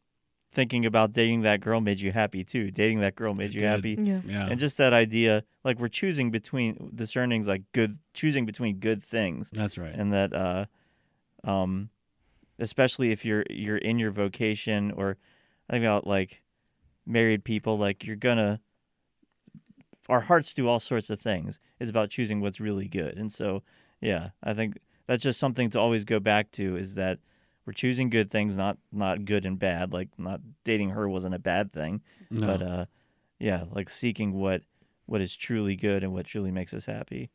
thinking 0.54 0.86
about 0.86 1.12
dating 1.12 1.42
that 1.42 1.60
girl 1.60 1.80
made 1.80 2.00
you 2.00 2.12
happy 2.12 2.44
too. 2.44 2.70
Dating 2.70 3.00
that 3.00 3.14
girl 3.16 3.34
made 3.34 3.50
It 3.50 3.54
you 3.54 3.60
did. 3.60 3.66
happy. 3.68 3.96
yeah. 4.00 4.20
yeah. 4.24 4.46
And 4.46 4.58
just 4.58 4.78
that 4.78 4.92
idea, 4.92 5.44
like 5.64 5.78
we're 5.78 5.88
choosing 5.88 6.30
between 6.30 6.90
discerning 6.94 7.44
like 7.44 7.62
good 7.72 7.98
choosing 8.14 8.46
between 8.46 8.78
good 8.78 9.02
things. 9.02 9.50
That's 9.52 9.76
right. 9.76 9.94
And 9.94 10.12
that 10.12 10.32
uh 10.32 10.64
um 11.44 11.90
especially 12.58 13.10
if 13.10 13.24
you're 13.24 13.44
you're 13.50 13.76
in 13.78 13.98
your 13.98 14.10
vocation 14.12 14.90
or 14.92 15.16
I 15.68 15.72
think 15.74 15.84
about 15.84 16.06
like 16.06 16.42
married 17.06 17.44
people, 17.44 17.76
like 17.76 18.04
you're 18.04 18.16
gonna 18.16 18.60
our 20.08 20.20
hearts 20.20 20.52
do 20.52 20.68
all 20.68 20.80
sorts 20.80 21.10
of 21.10 21.20
things. 21.20 21.58
It's 21.80 21.90
about 21.90 22.10
choosing 22.10 22.40
what's 22.40 22.60
really 22.60 22.88
good. 22.88 23.16
And 23.16 23.32
so 23.32 23.62
yeah, 24.00 24.30
I 24.42 24.54
think 24.54 24.78
that's 25.06 25.22
just 25.22 25.38
something 25.40 25.70
to 25.70 25.80
always 25.80 26.04
go 26.04 26.20
back 26.20 26.50
to 26.52 26.76
is 26.76 26.94
that 26.94 27.18
we're 27.66 27.72
choosing 27.72 28.10
good 28.10 28.30
things, 28.30 28.54
not 28.54 28.78
not 28.92 29.24
good 29.24 29.46
and 29.46 29.58
bad. 29.58 29.92
Like 29.92 30.08
not 30.18 30.40
dating 30.64 30.90
her 30.90 31.08
wasn't 31.08 31.34
a 31.34 31.38
bad 31.38 31.72
thing, 31.72 32.02
no. 32.30 32.46
but 32.46 32.62
uh, 32.62 32.84
yeah, 33.38 33.64
like 33.70 33.88
seeking 33.90 34.32
what 34.32 34.62
what 35.06 35.20
is 35.20 35.36
truly 35.36 35.76
good 35.76 36.02
and 36.02 36.12
what 36.12 36.26
truly 36.26 36.50
makes 36.50 36.72
us 36.74 36.86
happy. 36.86 37.30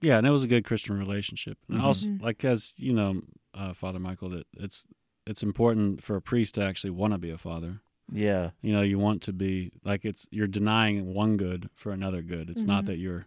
Yeah, 0.00 0.18
and 0.18 0.26
it 0.26 0.30
was 0.30 0.44
a 0.44 0.48
good 0.48 0.64
Christian 0.64 0.96
relationship. 0.96 1.58
And 1.68 1.78
Mhm. 1.80 1.84
also, 1.84 2.08
Mhm. 2.08 2.22
like 2.22 2.44
as 2.44 2.74
you 2.76 2.92
know, 2.92 3.22
uh, 3.54 3.72
Father 3.72 3.98
Michael, 3.98 4.28
that 4.30 4.46
it's 4.54 4.86
it's 5.26 5.42
important 5.42 6.02
for 6.02 6.16
a 6.16 6.22
priest 6.22 6.54
to 6.54 6.62
actually 6.62 6.90
want 6.90 7.12
to 7.12 7.18
be 7.18 7.30
a 7.30 7.38
father. 7.38 7.80
Yeah, 8.10 8.52
You 8.62 8.72
know, 8.72 8.80
you 8.80 8.98
want 8.98 9.20
to 9.24 9.32
be 9.34 9.70
like 9.84 10.04
it's 10.06 10.26
you're 10.30 10.46
denying 10.46 11.12
one 11.12 11.36
good 11.36 11.68
for 11.74 11.92
another 11.92 12.22
good. 12.22 12.48
It's 12.48 12.64
not 12.64 12.84
Mhm. 12.84 12.86
that 12.86 12.96
you're 12.98 13.26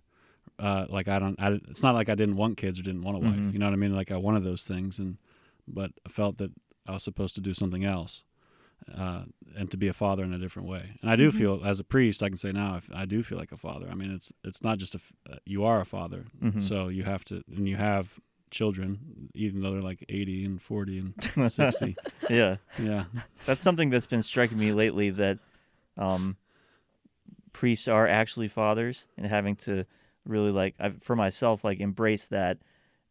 uh, 0.58 0.86
like 0.90 1.08
I 1.08 1.18
don't. 1.20 1.40
I, 1.40 1.54
it's 1.70 1.82
not 1.84 1.94
like 1.96 2.08
I 2.10 2.16
didn't 2.16 2.36
want 2.36 2.58
kids 2.58 2.80
or 2.80 2.84
didn't 2.84 3.02
want 3.04 3.18
a 3.18 3.20
wife. 3.20 3.36
Mhm. 3.36 3.54
You 3.54 3.60
know 3.60 3.66
what 3.68 3.74
I 3.74 3.78
mean? 3.78 3.96
Like 3.96 4.12
I 4.12 4.18
wanted 4.18 4.44
those 4.44 4.64
things, 4.64 4.98
and 5.00 5.18
but 5.68 5.92
I 6.06 6.10
felt 6.10 6.38
that 6.38 6.52
I 6.88 6.92
was 6.94 7.04
supposed 7.04 7.36
to 7.36 7.42
do 7.42 7.54
something 7.54 7.84
else. 7.86 8.24
Uh, 8.98 9.26
and 9.56 9.70
to 9.70 9.78
be 9.78 9.88
a 9.88 9.94
father 9.94 10.24
in 10.24 10.34
a 10.34 10.40
different 10.40 10.68
way, 10.68 10.98
and 11.02 11.12
I 11.12 11.16
do 11.16 11.30
Mhm. 11.30 11.38
feel 11.38 11.62
as 11.64 11.80
a 11.80 11.84
priest, 11.84 12.24
I 12.24 12.30
can 12.30 12.38
say 12.38 12.52
now, 12.52 12.80
I 12.92 13.06
do 13.06 13.22
feel 13.22 13.38
like 13.38 13.52
a 13.52 13.58
father. 13.58 13.88
I 13.90 13.94
mean, 13.94 14.10
it's 14.12 14.34
it's 14.44 14.64
not 14.64 14.80
just 14.80 14.96
a 14.96 14.98
f- 14.98 15.14
uh, 15.32 15.36
you 15.46 15.64
are 15.64 15.80
a 15.82 15.86
father, 15.86 16.26
Mhm. 16.42 16.64
so 16.64 16.88
you 16.88 17.04
have 17.04 17.24
to, 17.26 17.44
and 17.56 17.70
you 17.70 17.76
have 17.78 18.20
children, 18.50 19.30
even 19.36 19.60
though 19.62 19.72
they're 19.72 19.84
like 19.84 20.04
80 20.10 20.44
and 20.44 20.60
40 20.60 20.98
and 20.98 21.52
60. 21.52 21.96
yeah. 22.30 22.58
yeah. 22.80 23.06
That's 23.46 23.62
something 23.62 23.92
that's 23.92 24.08
been 24.08 24.24
striking 24.24 24.58
me 24.58 24.74
lately 24.74 25.12
that 25.12 25.38
um, 25.96 26.38
priests 27.54 27.88
are 27.88 28.08
actually 28.08 28.48
fathers 28.48 29.08
and 29.16 29.28
having 29.28 29.56
to 29.58 29.86
really 30.26 30.52
like 30.52 30.76
i 30.80 30.90
for 30.90 31.16
myself 31.16 31.64
like 31.64 31.80
embrace 31.80 32.28
that. 32.28 32.58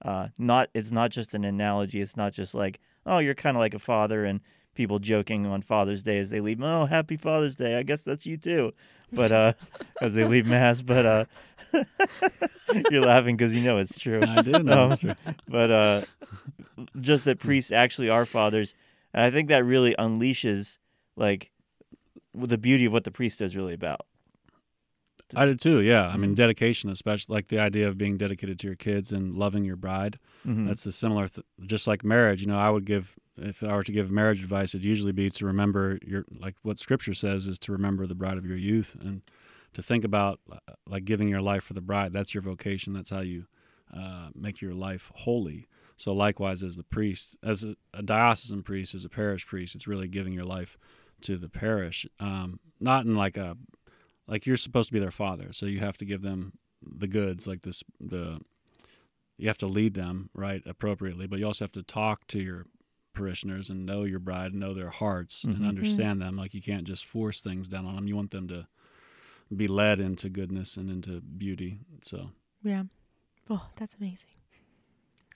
Uh, 0.03 0.29
not 0.39 0.69
it's 0.75 0.91
not 0.91 1.11
just 1.11 1.35
an 1.35 1.45
analogy. 1.45 2.01
It's 2.01 2.17
not 2.17 2.33
just 2.33 2.55
like 2.55 2.81
oh 3.07 3.19
you're 3.19 3.35
kind 3.35 3.57
of 3.57 3.61
like 3.61 3.75
a 3.75 3.79
father 3.79 4.25
and 4.25 4.41
people 4.75 4.99
joking 4.99 5.45
on 5.47 5.61
Father's 5.63 6.03
Day 6.03 6.19
as 6.19 6.31
they 6.31 6.41
leave. 6.41 6.63
Oh 6.63 6.87
happy 6.87 7.17
Father's 7.17 7.57
Day. 7.57 7.77
I 7.77 7.83
guess 7.83 8.03
that's 8.03 8.25
you 8.25 8.37
too. 8.37 8.73
But 9.13 9.33
uh, 9.33 9.53
as 10.01 10.15
they 10.15 10.25
leave 10.25 10.47
mass, 10.47 10.81
but 10.83 11.05
uh, 11.07 11.25
you're 12.91 13.03
laughing 13.05 13.37
because 13.37 13.55
you 13.55 13.63
know 13.63 13.79
it's 13.79 13.99
true. 13.99 14.21
I 14.23 14.43
do 14.43 14.63
know 14.63 14.83
Um, 14.85 14.89
that's 14.91 15.01
true. 15.01 15.15
but 15.49 15.71
uh, 15.71 16.03
just 17.01 17.25
that 17.25 17.39
priests 17.39 17.73
actually 17.73 18.09
are 18.09 18.25
fathers, 18.27 18.75
and 19.13 19.23
I 19.25 19.31
think 19.31 19.49
that 19.49 19.65
really 19.65 19.95
unleashes 19.99 20.79
like 21.17 21.51
the 22.35 22.59
beauty 22.59 22.85
of 22.87 22.93
what 22.93 23.05
the 23.05 23.11
priesthood 23.11 23.47
is 23.47 23.57
really 23.57 23.75
about. 23.75 24.07
I 25.37 25.45
did 25.45 25.61
too. 25.61 25.81
Yeah. 25.81 26.09
I 26.09 26.17
mean, 26.17 26.33
Mhm. 26.33 26.37
dedication, 26.37 26.91
especially 26.91 27.35
like 27.35 27.49
the 27.49 27.59
idea 27.59 27.89
of 27.89 27.97
being 27.99 28.17
dedicated 28.17 28.59
to 28.61 28.67
your 28.67 28.77
kids 28.77 29.13
and 29.13 29.35
loving 29.37 29.65
your 29.65 29.77
bride. 29.77 30.19
Mhm. 30.47 30.67
That's 30.67 30.85
the 30.85 30.93
similar, 30.93 31.29
th- 31.29 31.45
just 31.67 31.87
like 31.87 32.03
marriage. 32.05 32.41
You 32.41 32.49
know, 32.49 32.59
I 32.59 32.71
would 32.71 32.85
give, 32.85 33.19
if 33.37 33.63
I 33.63 33.75
were 33.75 33.85
to 33.85 33.93
give 33.93 34.11
marriage 34.11 34.41
advice, 34.41 34.75
it'd 34.75 34.85
usually 34.85 35.13
be 35.13 35.31
to 35.31 35.47
remember 35.47 35.99
your, 36.07 36.25
like 36.31 36.57
what 36.63 36.79
scripture 36.79 37.15
says 37.15 37.47
is 37.47 37.59
to 37.61 37.73
remember 37.73 38.07
the 38.07 38.15
bride 38.15 38.39
of 38.39 38.45
your 38.47 38.57
youth 38.57 38.97
and 39.05 39.23
to 39.75 39.83
think 39.83 40.05
about 40.05 40.41
uh, 40.51 40.57
like 40.87 41.05
giving 41.05 41.29
your 41.29 41.41
life 41.43 41.63
for 41.65 41.75
the 41.75 41.81
bride. 41.81 42.13
That's 42.13 42.35
your 42.35 42.43
vocation. 42.43 42.93
That's 42.93 43.11
how 43.11 43.21
you 43.21 43.47
uh, 43.95 44.29
make 44.35 44.61
your 44.61 44.75
life 44.75 45.11
holy. 45.15 45.67
So 45.97 46.13
likewise, 46.13 46.63
as 46.63 46.77
the 46.77 46.83
priest, 46.85 47.37
as 47.43 47.63
a, 47.63 47.77
a 47.93 48.03
diocesan 48.03 48.63
priest, 48.63 48.95
as 48.95 49.05
a 49.05 49.09
parish 49.09 49.47
priest, 49.47 49.75
it's 49.75 49.87
really 49.87 50.09
giving 50.09 50.33
your 50.33 50.45
life 50.47 50.79
to 51.23 51.37
the 51.37 51.51
parish, 51.51 52.07
um, 52.19 52.59
not 52.81 53.05
in 53.05 53.15
like 53.15 53.37
a 53.37 53.57
like 54.31 54.47
you're 54.47 54.57
supposed 54.57 54.89
to 54.89 54.93
be 54.95 55.01
their 55.01 55.11
father, 55.11 55.53
so 55.53 55.67
you 55.67 55.81
have 55.81 55.99
to 55.99 56.07
give 56.07 56.23
them 56.23 56.55
the 56.83 57.07
goods, 57.09 57.47
like 57.47 57.61
this 57.63 57.85
the 58.01 58.41
you 59.37 59.49
have 59.49 59.59
to 59.59 59.67
lead 59.67 59.93
them 59.95 60.31
right 60.35 60.63
appropriately, 60.67 61.27
but 61.27 61.39
you 61.39 61.47
also 61.47 61.65
have 61.65 61.73
to 61.73 61.83
talk 61.83 62.27
to 62.29 62.41
your 62.41 62.65
parishioners 63.15 63.69
and 63.71 63.85
know 63.85 64.05
your 64.05 64.19
bride 64.21 64.53
and 64.53 64.61
know 64.61 64.73
their 64.75 64.91
hearts 64.91 65.45
Mhm. 65.45 65.57
and 65.57 65.67
understand 65.67 66.23
them. 66.23 66.37
Like 66.37 66.55
you 66.55 66.63
can't 66.63 66.85
just 66.85 67.05
force 67.05 67.43
things 67.43 67.67
down 67.69 67.85
on 67.87 67.97
them. 67.97 68.07
You 68.07 68.17
want 68.17 68.31
them 68.31 68.47
to 68.49 68.67
be 69.55 69.67
led 69.67 69.99
into 69.99 70.29
goodness 70.29 70.77
and 70.77 70.89
into 70.91 71.21
beauty. 71.21 71.81
So 72.03 72.31
Yeah. 72.63 72.85
Oh, 73.49 73.69
that's 73.77 73.97
amazing. 73.97 74.31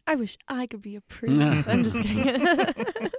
I 0.07 0.15
wish 0.17 0.37
I 0.47 0.67
could 0.67 0.83
be 0.83 0.97
a 0.97 1.01
priest. 1.15 1.41
I'm 1.67 1.83
just 1.83 2.01
kidding. 2.01 2.47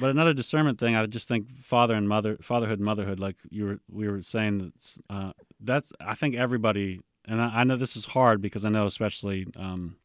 But 0.00 0.10
another 0.10 0.34
discernment 0.34 0.78
thing, 0.78 0.96
I 0.96 1.06
just 1.06 1.28
think 1.28 1.50
father 1.54 1.94
and 1.94 2.08
mother, 2.08 2.36
fatherhood 2.40 2.78
and 2.78 2.84
motherhood, 2.84 3.20
like 3.20 3.36
you 3.50 3.64
were, 3.64 3.80
we 3.90 4.08
were 4.08 4.22
saying, 4.22 4.58
that's, 4.58 4.98
uh, 5.08 5.32
that's 5.60 5.92
I 6.00 6.14
think 6.14 6.34
everybody, 6.34 7.00
and 7.26 7.40
I, 7.40 7.60
I 7.60 7.64
know 7.64 7.76
this 7.76 7.96
is 7.96 8.06
hard 8.06 8.40
because 8.40 8.64
I 8.64 8.70
know 8.70 8.86
especially 8.86 9.46
um, 9.56 9.96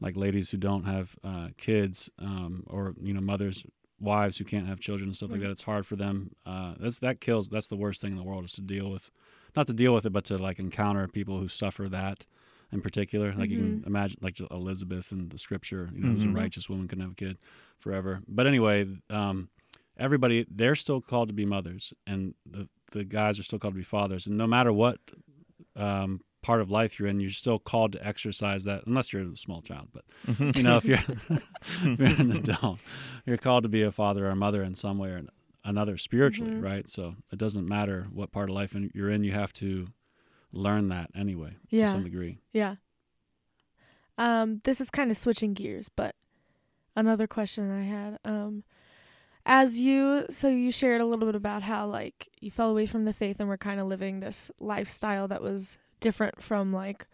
like 0.00 0.16
ladies 0.16 0.50
who 0.50 0.56
don't 0.56 0.84
have 0.84 1.16
uh, 1.22 1.48
kids 1.58 2.10
um, 2.18 2.64
or 2.68 2.94
you 3.02 3.12
know 3.12 3.20
mothers, 3.20 3.64
wives 4.00 4.38
who 4.38 4.44
can't 4.44 4.66
have 4.66 4.80
children 4.80 5.10
and 5.10 5.16
stuff 5.16 5.30
like 5.30 5.40
that. 5.40 5.50
It's 5.50 5.62
hard 5.62 5.86
for 5.86 5.96
them. 5.96 6.34
Uh, 6.44 6.74
that's 6.80 6.98
that 7.00 7.20
kills. 7.20 7.48
That's 7.48 7.68
the 7.68 7.76
worst 7.76 8.00
thing 8.00 8.12
in 8.12 8.16
the 8.16 8.24
world 8.24 8.44
is 8.44 8.52
to 8.52 8.60
deal 8.62 8.90
with, 8.90 9.10
not 9.54 9.66
to 9.68 9.72
deal 9.72 9.94
with 9.94 10.06
it, 10.06 10.10
but 10.10 10.24
to 10.24 10.38
like 10.38 10.58
encounter 10.58 11.06
people 11.06 11.38
who 11.38 11.48
suffer 11.48 11.88
that 11.90 12.26
in 12.72 12.80
particular. 12.80 13.32
Like 13.32 13.50
you 13.50 13.58
can 13.58 13.84
imagine, 13.86 14.18
like 14.22 14.38
Elizabeth 14.50 15.12
in 15.12 15.28
the 15.28 15.38
scripture, 15.38 15.90
you 15.94 16.00
know, 16.00 16.12
who's 16.12 16.24
a 16.24 16.28
righteous 16.30 16.68
woman 16.68 16.88
can 16.88 17.00
have 17.00 17.12
a 17.12 17.14
kid 17.14 17.38
forever. 17.78 18.20
But 18.26 18.46
anyway, 18.46 18.86
um, 19.10 19.48
everybody 19.96 20.46
they're 20.50 20.74
still 20.74 21.00
called 21.00 21.28
to 21.28 21.34
be 21.34 21.44
mothers, 21.46 21.92
and 22.06 22.34
the 22.50 22.68
the 22.92 23.04
guys 23.04 23.38
are 23.38 23.42
still 23.42 23.58
called 23.58 23.74
to 23.74 23.78
be 23.78 23.84
fathers. 23.84 24.26
And 24.26 24.36
no 24.36 24.46
matter 24.46 24.72
what 24.72 24.98
um, 25.76 26.20
part 26.42 26.60
of 26.60 26.70
life 26.70 26.98
you're 26.98 27.08
in, 27.08 27.20
you're 27.20 27.30
still 27.30 27.58
called 27.58 27.92
to 27.92 28.06
exercise 28.06 28.64
that, 28.64 28.82
unless 28.86 29.12
you're 29.12 29.30
a 29.32 29.36
small 29.36 29.62
child. 29.62 29.88
But 29.92 30.04
you 30.56 30.62
know, 30.62 30.76
if 30.76 30.84
you're 30.84 30.98
if 31.84 31.98
you're 32.00 32.08
an 32.08 32.32
adult, 32.32 32.80
you're 33.26 33.36
called 33.38 33.62
to 33.62 33.68
be 33.68 33.82
a 33.82 33.92
father 33.92 34.26
or 34.26 34.30
a 34.30 34.36
mother 34.36 34.62
in 34.62 34.74
some 34.74 34.98
way 34.98 35.10
or 35.10 35.22
another 35.64 35.96
spiritually, 35.96 36.52
Mhm. 36.52 36.62
right? 36.62 36.90
So 36.90 37.14
it 37.32 37.38
doesn't 37.38 37.68
matter 37.68 38.08
what 38.12 38.32
part 38.32 38.50
of 38.50 38.54
life 38.56 38.74
you're 38.94 39.10
in, 39.10 39.22
you 39.22 39.32
have 39.32 39.52
to 39.54 39.88
learn 40.52 40.88
that 40.88 41.10
anyway 41.14 41.56
Yeah. 41.70 41.86
to 41.86 41.92
some 41.92 42.04
degree. 42.04 42.38
yeah. 42.52 42.76
Um, 44.18 44.60
this 44.64 44.80
is 44.80 44.90
kind 44.90 45.10
of 45.10 45.16
switching 45.16 45.54
gears, 45.54 45.88
but 45.88 46.14
another 46.94 47.26
question 47.26 47.70
I 47.70 47.84
had. 47.84 48.18
Um, 48.24 48.62
as 49.46 49.80
you, 49.80 50.26
so 50.30 50.48
you 50.48 50.70
shared 50.70 51.00
a 51.00 51.06
little 51.06 51.26
bit 51.26 51.34
about 51.34 51.62
how 51.62 51.86
like 51.86 52.28
you 52.40 52.50
fell 52.50 52.70
away 52.70 52.86
from 52.86 53.04
the 53.04 53.12
faith 53.12 53.40
and 53.40 53.48
were 53.48 53.56
kind 53.56 53.80
of 53.80 53.86
living 53.86 54.20
this 54.20 54.50
lifestyle 54.60 55.26
that 55.28 55.42
was 55.42 55.78
different 56.00 56.42
from 56.42 56.72
like 56.72 57.06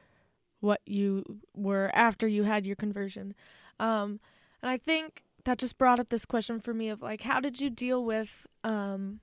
what 0.61 0.81
you 0.87 1.41
were 1.55 1.91
after 1.95 2.27
you 2.27 2.43
had 2.43 2.67
your 2.67 2.77
conversion. 2.77 3.35
Um, 3.79 4.19
and 4.61 4.69
I 4.71 4.77
think 4.77 5.23
that 5.45 5.59
just 5.59 5.79
brought 5.79 6.01
up 6.01 6.09
this 6.09 6.27
question 6.27 6.59
for 6.59 6.75
me 6.75 6.89
of 6.89 7.01
like, 7.01 7.23
how 7.23 7.39
did 7.39 7.61
you 7.61 7.71
deal 7.71 8.05
with, 8.05 8.47
um, 8.65 9.21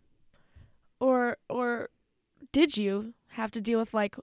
or 1.01 1.37
or 1.49 1.89
did 2.53 2.77
you 2.77 3.13
have 3.35 3.51
to 3.51 3.61
deal 3.61 3.79
with 3.79 3.93
like, 3.93 4.15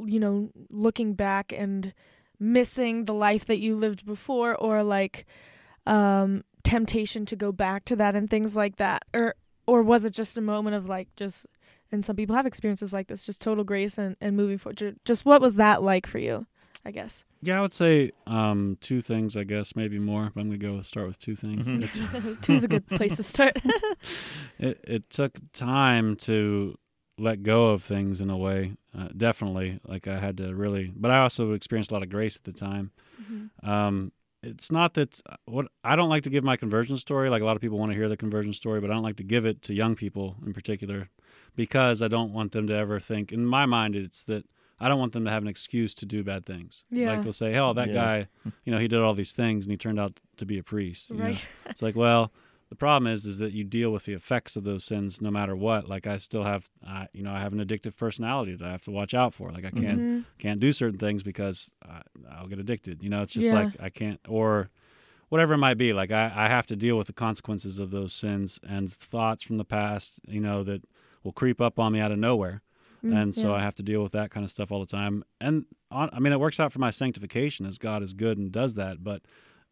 you 0.00 0.20
know, 0.20 0.50
looking 0.70 1.14
back 1.14 1.52
and 1.52 1.92
missing 2.38 3.04
the 3.04 3.14
life 3.14 3.44
that 3.46 3.58
you 3.58 3.76
lived 3.76 4.04
before, 4.04 4.54
or 4.56 4.82
like, 4.82 5.26
um, 5.86 6.44
temptation 6.64 7.26
to 7.26 7.36
go 7.36 7.52
back 7.52 7.84
to 7.84 7.96
that 7.96 8.14
and 8.14 8.30
things 8.30 8.56
like 8.56 8.76
that, 8.76 9.04
or 9.14 9.34
or 9.66 9.82
was 9.82 10.04
it 10.04 10.12
just 10.12 10.36
a 10.36 10.40
moment 10.40 10.76
of 10.76 10.88
like 10.88 11.08
just 11.16 11.46
and 11.90 12.04
some 12.04 12.16
people 12.16 12.34
have 12.34 12.46
experiences 12.46 12.92
like 12.92 13.08
this, 13.08 13.26
just 13.26 13.40
total 13.42 13.64
grace 13.64 13.98
and, 13.98 14.16
and 14.20 14.36
moving 14.36 14.58
forward. 14.58 14.96
Just 15.04 15.24
what 15.24 15.40
was 15.40 15.56
that 15.56 15.82
like 15.82 16.06
for 16.06 16.18
you? 16.18 16.46
I 16.84 16.90
guess. 16.90 17.24
Yeah, 17.42 17.58
I 17.58 17.62
would 17.62 17.72
say 17.72 18.10
um, 18.26 18.76
two 18.80 19.00
things. 19.02 19.36
I 19.36 19.44
guess 19.44 19.76
maybe 19.76 19.98
more. 20.00 20.26
If 20.26 20.36
I'm 20.36 20.48
gonna 20.48 20.58
go 20.58 20.80
start 20.82 21.06
with 21.06 21.18
two 21.18 21.36
things. 21.36 21.66
Mhm. 21.68 21.84
It, 21.84 22.42
Two's 22.42 22.64
a 22.64 22.68
good 22.68 22.86
place 22.88 23.16
to 23.16 23.22
start. 23.22 23.56
it 24.58 24.80
it 24.84 25.10
took 25.10 25.38
time 25.52 26.16
to 26.16 26.76
let 27.18 27.42
go 27.42 27.68
of 27.70 27.82
things 27.82 28.20
in 28.20 28.30
a 28.30 28.36
way. 28.36 28.72
Uh, 28.96 29.08
definitely, 29.16 29.80
like 29.86 30.06
I 30.08 30.18
had 30.18 30.36
to 30.38 30.54
really, 30.54 30.92
but 30.96 31.10
I 31.10 31.18
also 31.20 31.52
experienced 31.52 31.90
a 31.90 31.94
lot 31.94 32.02
of 32.02 32.08
grace 32.10 32.36
at 32.36 32.44
the 32.44 32.52
time. 32.52 32.90
Um, 33.62 34.12
it's 34.42 34.72
not 34.72 34.94
that 34.94 35.20
what 35.44 35.68
I 35.84 35.94
don't 35.94 36.08
like 36.08 36.24
to 36.24 36.30
give 36.30 36.42
my 36.42 36.56
conversion 36.56 36.98
story. 36.98 37.30
Like 37.30 37.42
a 37.42 37.44
lot 37.44 37.54
of 37.54 37.62
people 37.62 37.78
want 37.78 37.92
to 37.92 37.96
hear 37.96 38.08
the 38.08 38.16
conversion 38.16 38.52
story, 38.52 38.80
but 38.80 38.90
I 38.90 38.94
don't 38.94 39.02
like 39.04 39.16
to 39.16 39.22
give 39.24 39.44
it 39.44 39.62
to 39.62 39.74
young 39.74 39.94
people 39.94 40.36
in 40.44 40.52
particular 40.52 41.08
because 41.54 42.02
I 42.02 42.08
don't 42.08 42.32
want 42.32 42.52
them 42.52 42.66
to 42.66 42.74
ever 42.74 42.98
think. 42.98 43.30
In 43.32 43.46
my 43.46 43.66
mind, 43.66 43.94
it's 43.94 44.24
that 44.24 44.44
I 44.80 44.88
don't 44.88 44.98
want 44.98 45.12
them 45.12 45.24
to 45.26 45.30
have 45.30 45.42
an 45.42 45.48
excuse 45.48 45.94
to 45.96 46.06
do 46.06 46.24
bad 46.24 46.44
things. 46.44 46.82
Yeah. 46.90 47.12
Like 47.12 47.22
they'll 47.22 47.32
say, 47.32 47.52
"Hell, 47.52 47.74
that 47.74 47.88
Yeah. 47.88 47.94
guy, 47.94 48.28
you 48.64 48.72
know, 48.72 48.78
he 48.78 48.88
did 48.88 48.98
all 48.98 49.14
these 49.14 49.32
things 49.32 49.64
and 49.64 49.70
he 49.70 49.76
turned 49.76 50.00
out 50.00 50.18
to 50.38 50.44
be 50.46 50.58
a 50.58 50.62
priest." 50.64 51.10
you 51.10 51.16
know? 51.18 51.24
right. 51.26 51.46
It's 51.66 51.82
like, 51.82 51.94
well, 51.94 52.32
the 52.72 52.76
problem 52.76 53.12
is, 53.12 53.26
is 53.26 53.36
that 53.36 53.52
you 53.52 53.64
deal 53.64 53.90
with 53.92 54.06
the 54.06 54.14
effects 54.14 54.56
of 54.56 54.64
those 54.64 54.82
sins 54.82 55.20
no 55.20 55.30
matter 55.30 55.54
what. 55.54 55.90
Like 55.90 56.06
I 56.06 56.16
still 56.16 56.42
have, 56.42 56.70
uh, 56.86 57.04
you 57.12 57.22
know, 57.22 57.30
I 57.30 57.38
have 57.40 57.52
an 57.52 57.58
addictive 57.62 57.94
personality 57.98 58.54
that 58.54 58.66
I 58.66 58.70
have 58.72 58.84
to 58.84 58.90
watch 58.90 59.12
out 59.12 59.34
for. 59.34 59.50
Like 59.52 59.66
I 59.66 59.70
can't 59.70 60.00
Mhm. 60.00 60.24
can't 60.38 60.58
do 60.58 60.72
certain 60.72 60.98
things 60.98 61.22
because 61.22 61.70
I, 61.86 62.00
I'll 62.30 62.46
get 62.46 62.58
addicted. 62.58 63.02
You 63.02 63.10
know, 63.10 63.20
it's 63.20 63.34
just 63.34 63.52
Yeah. 63.52 63.58
like 63.58 63.76
I 63.78 63.90
can't 63.90 64.20
or 64.26 64.70
whatever 65.28 65.52
it 65.52 65.58
might 65.58 65.76
be. 65.76 65.92
Like 65.92 66.10
I, 66.12 66.32
I 66.34 66.48
have 66.48 66.66
to 66.68 66.76
deal 66.76 66.96
with 66.96 67.08
the 67.08 67.12
consequences 67.12 67.78
of 67.78 67.90
those 67.90 68.14
sins 68.14 68.58
and 68.66 68.90
thoughts 68.90 69.42
from 69.42 69.58
the 69.58 69.66
past. 69.66 70.18
You 70.26 70.40
know 70.40 70.64
that 70.64 70.82
will 71.22 71.32
creep 71.32 71.60
up 71.60 71.78
on 71.78 71.92
me 71.92 72.00
out 72.00 72.10
of 72.10 72.18
nowhere, 72.18 72.62
Mm, 73.04 73.12
and 73.14 73.34
so 73.34 73.50
yeah. 73.50 73.56
I 73.56 73.60
have 73.60 73.74
to 73.74 73.82
deal 73.82 74.02
with 74.02 74.12
that 74.12 74.30
kind 74.30 74.44
of 74.44 74.50
stuff 74.50 74.72
all 74.72 74.80
the 74.80 74.86
time. 74.86 75.24
And 75.42 75.66
on, 75.90 76.08
I 76.10 76.20
mean, 76.20 76.32
it 76.32 76.40
works 76.40 76.58
out 76.58 76.72
for 76.72 76.78
my 76.78 76.90
sanctification 76.90 77.66
as 77.66 77.76
God 77.76 78.02
is 78.02 78.14
good 78.14 78.38
and 78.38 78.50
does 78.50 78.76
that. 78.76 79.04
But 79.04 79.20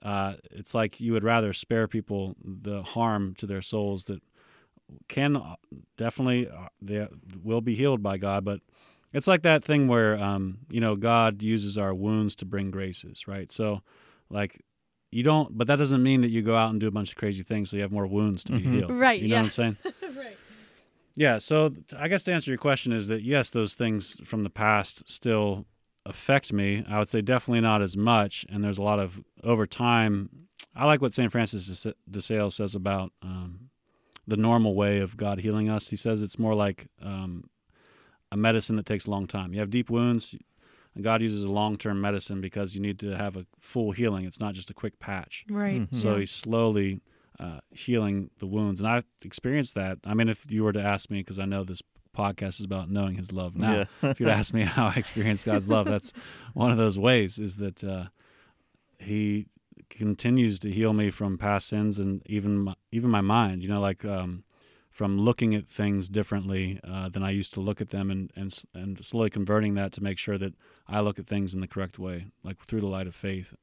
uh, 0.02 0.34
it's 0.50 0.74
like 0.74 1.00
you 1.00 1.12
would 1.12 1.24
rather 1.24 1.52
spare 1.52 1.86
people 1.88 2.34
the 2.44 2.82
harm 2.82 3.34
to 3.36 3.46
their 3.46 3.62
souls 3.62 4.04
that 4.04 4.22
can 5.08 5.36
uh, 5.36 5.54
definitely 5.96 6.48
uh, 6.48 6.68
they 6.82 7.06
will 7.42 7.60
be 7.60 7.74
healed 7.74 8.02
by 8.02 8.16
God, 8.18 8.44
but 8.44 8.60
it's 9.12 9.26
like 9.26 9.42
that 9.42 9.64
thing 9.64 9.88
where 9.88 10.16
um, 10.18 10.58
you 10.70 10.80
know 10.80 10.96
God 10.96 11.42
uses 11.42 11.76
our 11.78 11.94
wounds 11.94 12.34
to 12.36 12.44
bring 12.44 12.70
graces, 12.70 13.26
right? 13.28 13.50
So, 13.52 13.82
like 14.30 14.62
you 15.12 15.22
don't, 15.22 15.56
but 15.58 15.66
that 15.66 15.76
doesn't 15.76 16.02
mean 16.02 16.20
that 16.22 16.30
you 16.30 16.40
go 16.42 16.56
out 16.56 16.70
and 16.70 16.80
do 16.80 16.86
a 16.86 16.90
bunch 16.92 17.10
of 17.10 17.16
crazy 17.16 17.42
things 17.42 17.70
so 17.70 17.76
you 17.76 17.82
have 17.82 17.90
more 17.92 18.06
wounds 18.06 18.44
to 18.44 18.52
be 18.52 18.60
Mhm. 18.62 18.72
healed, 18.72 18.90
Right, 18.92 19.20
You 19.20 19.28
know 19.28 19.34
yeah. 19.36 19.40
what 19.42 19.44
I'm 19.46 19.50
saying? 19.50 19.76
right. 20.16 20.36
Yeah. 21.16 21.38
So 21.38 21.74
I 21.98 22.06
guess 22.08 22.22
to 22.24 22.32
answer 22.32 22.50
your 22.50 22.58
question 22.58 22.92
is 22.92 23.08
that 23.08 23.22
yes, 23.22 23.50
those 23.50 23.74
things 23.74 24.16
from 24.24 24.44
the 24.44 24.50
past 24.50 25.08
still 25.08 25.66
affect 26.06 26.52
me. 26.52 26.84
I 26.88 26.98
would 26.98 27.08
say 27.08 27.20
definitely 27.20 27.60
not 27.60 27.82
as 27.82 27.96
much, 27.96 28.46
and 28.48 28.64
there's 28.64 28.78
a 28.78 28.82
lot 28.82 28.98
of 28.98 29.22
over 29.44 29.66
time. 29.66 30.30
I 30.74 30.86
like 30.86 31.00
what 31.00 31.14
St. 31.14 31.30
Francis 31.30 31.86
de 32.10 32.22
Sales 32.22 32.54
says 32.54 32.74
about 32.74 33.12
um, 33.22 33.70
the 34.26 34.36
normal 34.36 34.74
way 34.74 35.00
of 35.00 35.16
God 35.16 35.40
healing 35.40 35.68
us. 35.68 35.90
He 35.90 35.96
says 35.96 36.22
it's 36.22 36.38
more 36.38 36.54
like 36.54 36.86
um, 37.02 37.50
a 38.30 38.36
medicine 38.36 38.76
that 38.76 38.86
takes 38.86 39.06
a 39.06 39.10
long 39.10 39.26
time. 39.26 39.52
You 39.52 39.60
have 39.60 39.70
deep 39.70 39.90
wounds, 39.90 40.36
and 40.94 41.04
God 41.04 41.22
uses 41.22 41.44
a 41.44 41.50
long-term 41.50 42.00
medicine 42.00 42.40
because 42.40 42.74
you 42.74 42.80
need 42.80 42.98
to 43.00 43.16
have 43.16 43.36
a 43.36 43.46
full 43.58 43.92
healing. 43.92 44.24
It's 44.24 44.40
not 44.40 44.54
just 44.54 44.70
a 44.70 44.74
quick 44.74 44.98
patch. 44.98 45.44
Right. 45.50 45.80
Mhm. 45.80 45.94
So 45.94 46.12
yeah. 46.12 46.20
he's 46.20 46.30
slowly 46.30 47.00
uh, 47.38 47.60
healing 47.70 48.30
the 48.38 48.46
wounds, 48.46 48.80
and 48.80 48.88
I've 48.88 49.06
experienced 49.22 49.74
that. 49.74 49.98
I 50.04 50.14
mean, 50.14 50.28
if 50.28 50.50
you 50.50 50.62
were 50.62 50.72
to 50.72 50.82
ask 50.82 51.10
me, 51.10 51.20
because 51.20 51.38
I 51.38 51.46
know 51.46 51.64
this 51.64 51.82
podcast 52.16 52.60
is 52.60 52.64
about 52.64 52.90
knowing 52.90 53.14
His 53.14 53.32
love 53.32 53.56
now. 53.56 53.86
Yeah. 54.02 54.10
if 54.10 54.20
you'd 54.20 54.28
ask 54.28 54.52
me 54.54 54.62
how 54.62 54.86
I 54.88 54.94
experience 54.94 55.44
God's 55.44 55.68
love, 55.68 55.86
that's 55.86 56.12
one 56.54 56.70
of 56.70 56.78
those 56.78 56.98
ways. 56.98 57.38
Is 57.38 57.56
that 57.58 57.82
uh, 57.84 58.06
He 58.98 59.46
continues 59.88 60.58
to 60.60 60.70
heal 60.70 60.92
me 60.92 61.10
from 61.10 61.36
past 61.36 61.68
sins 61.68 61.98
and 61.98 62.22
even 62.26 62.58
my, 62.58 62.74
even 62.92 63.10
my 63.10 63.20
mind. 63.20 63.62
You 63.62 63.68
know, 63.68 63.80
like 63.80 64.04
um, 64.04 64.44
from 64.90 65.18
looking 65.18 65.54
at 65.54 65.68
things 65.68 66.08
differently 66.08 66.80
uh, 66.84 67.08
than 67.08 67.22
I 67.22 67.30
used 67.30 67.54
to 67.54 67.60
look 67.60 67.80
at 67.80 67.90
them, 67.90 68.10
and 68.10 68.32
and 68.36 68.56
and 68.74 69.04
slowly 69.04 69.30
converting 69.30 69.74
that 69.74 69.92
to 69.92 70.02
make 70.02 70.18
sure 70.18 70.38
that 70.38 70.54
I 70.88 71.00
look 71.00 71.18
at 71.18 71.26
things 71.26 71.54
in 71.54 71.60
the 71.60 71.68
correct 71.68 71.98
way, 71.98 72.26
like 72.42 72.64
through 72.64 72.80
the 72.80 72.86
light 72.86 73.06
of 73.06 73.14
faith. 73.14 73.54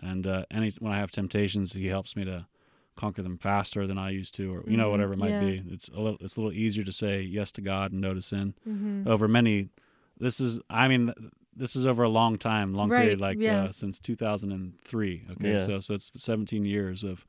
And 0.00 0.26
uh, 0.26 0.44
any 0.50 0.70
when 0.78 0.92
I 0.92 0.98
have 0.98 1.10
temptations, 1.10 1.72
He 1.72 1.86
helps 1.86 2.14
me 2.14 2.24
to 2.24 2.46
conquer 2.98 3.22
them 3.22 3.38
faster 3.38 3.86
than 3.86 3.96
I 3.96 4.10
used 4.10 4.34
to, 4.34 4.52
or 4.54 4.64
you 4.68 4.76
know 4.76 4.88
Mhm, 4.88 4.90
whatever 4.90 5.12
it 5.14 5.18
might 5.18 5.30
yeah. 5.40 5.40
be. 5.40 5.62
It's 5.74 5.88
a 5.88 6.00
little 6.00 6.18
it's 6.20 6.36
a 6.36 6.40
little 6.40 6.52
easier 6.52 6.84
to 6.84 6.92
say 6.92 7.22
yes 7.22 7.50
to 7.52 7.60
God 7.62 7.92
and 7.92 8.00
no 8.00 8.12
to 8.12 8.20
sin 8.22 8.54
Mhm. 8.66 9.06
over 9.06 9.26
many. 9.28 9.70
This 10.18 10.40
is 10.40 10.60
I 10.68 10.88
mean 10.88 11.12
this 11.56 11.74
is 11.76 11.86
over 11.86 12.02
a 12.04 12.08
long 12.08 12.36
time, 12.38 12.74
long 12.74 12.90
Right, 12.90 12.98
period, 13.00 13.20
like 13.20 13.38
yeah. 13.40 13.64
uh, 13.64 13.72
since 13.72 13.98
2003. 13.98 15.24
Okay, 15.32 15.50
Yeah. 15.50 15.58
so 15.58 15.80
so 15.80 15.94
it's 15.94 16.10
17 16.16 16.64
years 16.64 17.02
of 17.04 17.24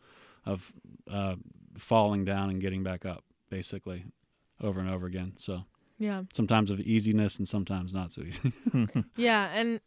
of 0.45 0.73
uh, 1.09 1.35
falling 1.77 2.25
down 2.25 2.49
and 2.49 2.59
getting 2.61 2.83
back 2.83 3.05
up, 3.05 3.23
basically, 3.49 4.05
over 4.61 4.79
and 4.79 4.89
over 4.89 5.05
again. 5.05 5.33
So 5.37 5.65
Yeah. 5.99 6.23
sometimes 6.33 6.71
of 6.71 6.79
easiness 6.79 7.37
and 7.37 7.47
sometimes 7.47 7.93
not 7.93 8.11
so 8.11 8.21
easy. 8.23 8.51
Yeah, 9.17 9.49
and 9.53 9.81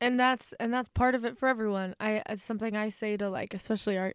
and 0.00 0.20
that's 0.20 0.52
and 0.60 0.72
that's 0.74 0.88
part 0.88 1.14
of 1.14 1.24
it 1.24 1.36
for 1.38 1.48
everyone. 1.48 1.94
I 1.98 2.22
it's 2.28 2.44
something 2.44 2.76
I 2.76 2.90
say 2.90 3.16
to 3.16 3.30
like 3.30 3.54
especially 3.54 3.96
our 3.98 4.12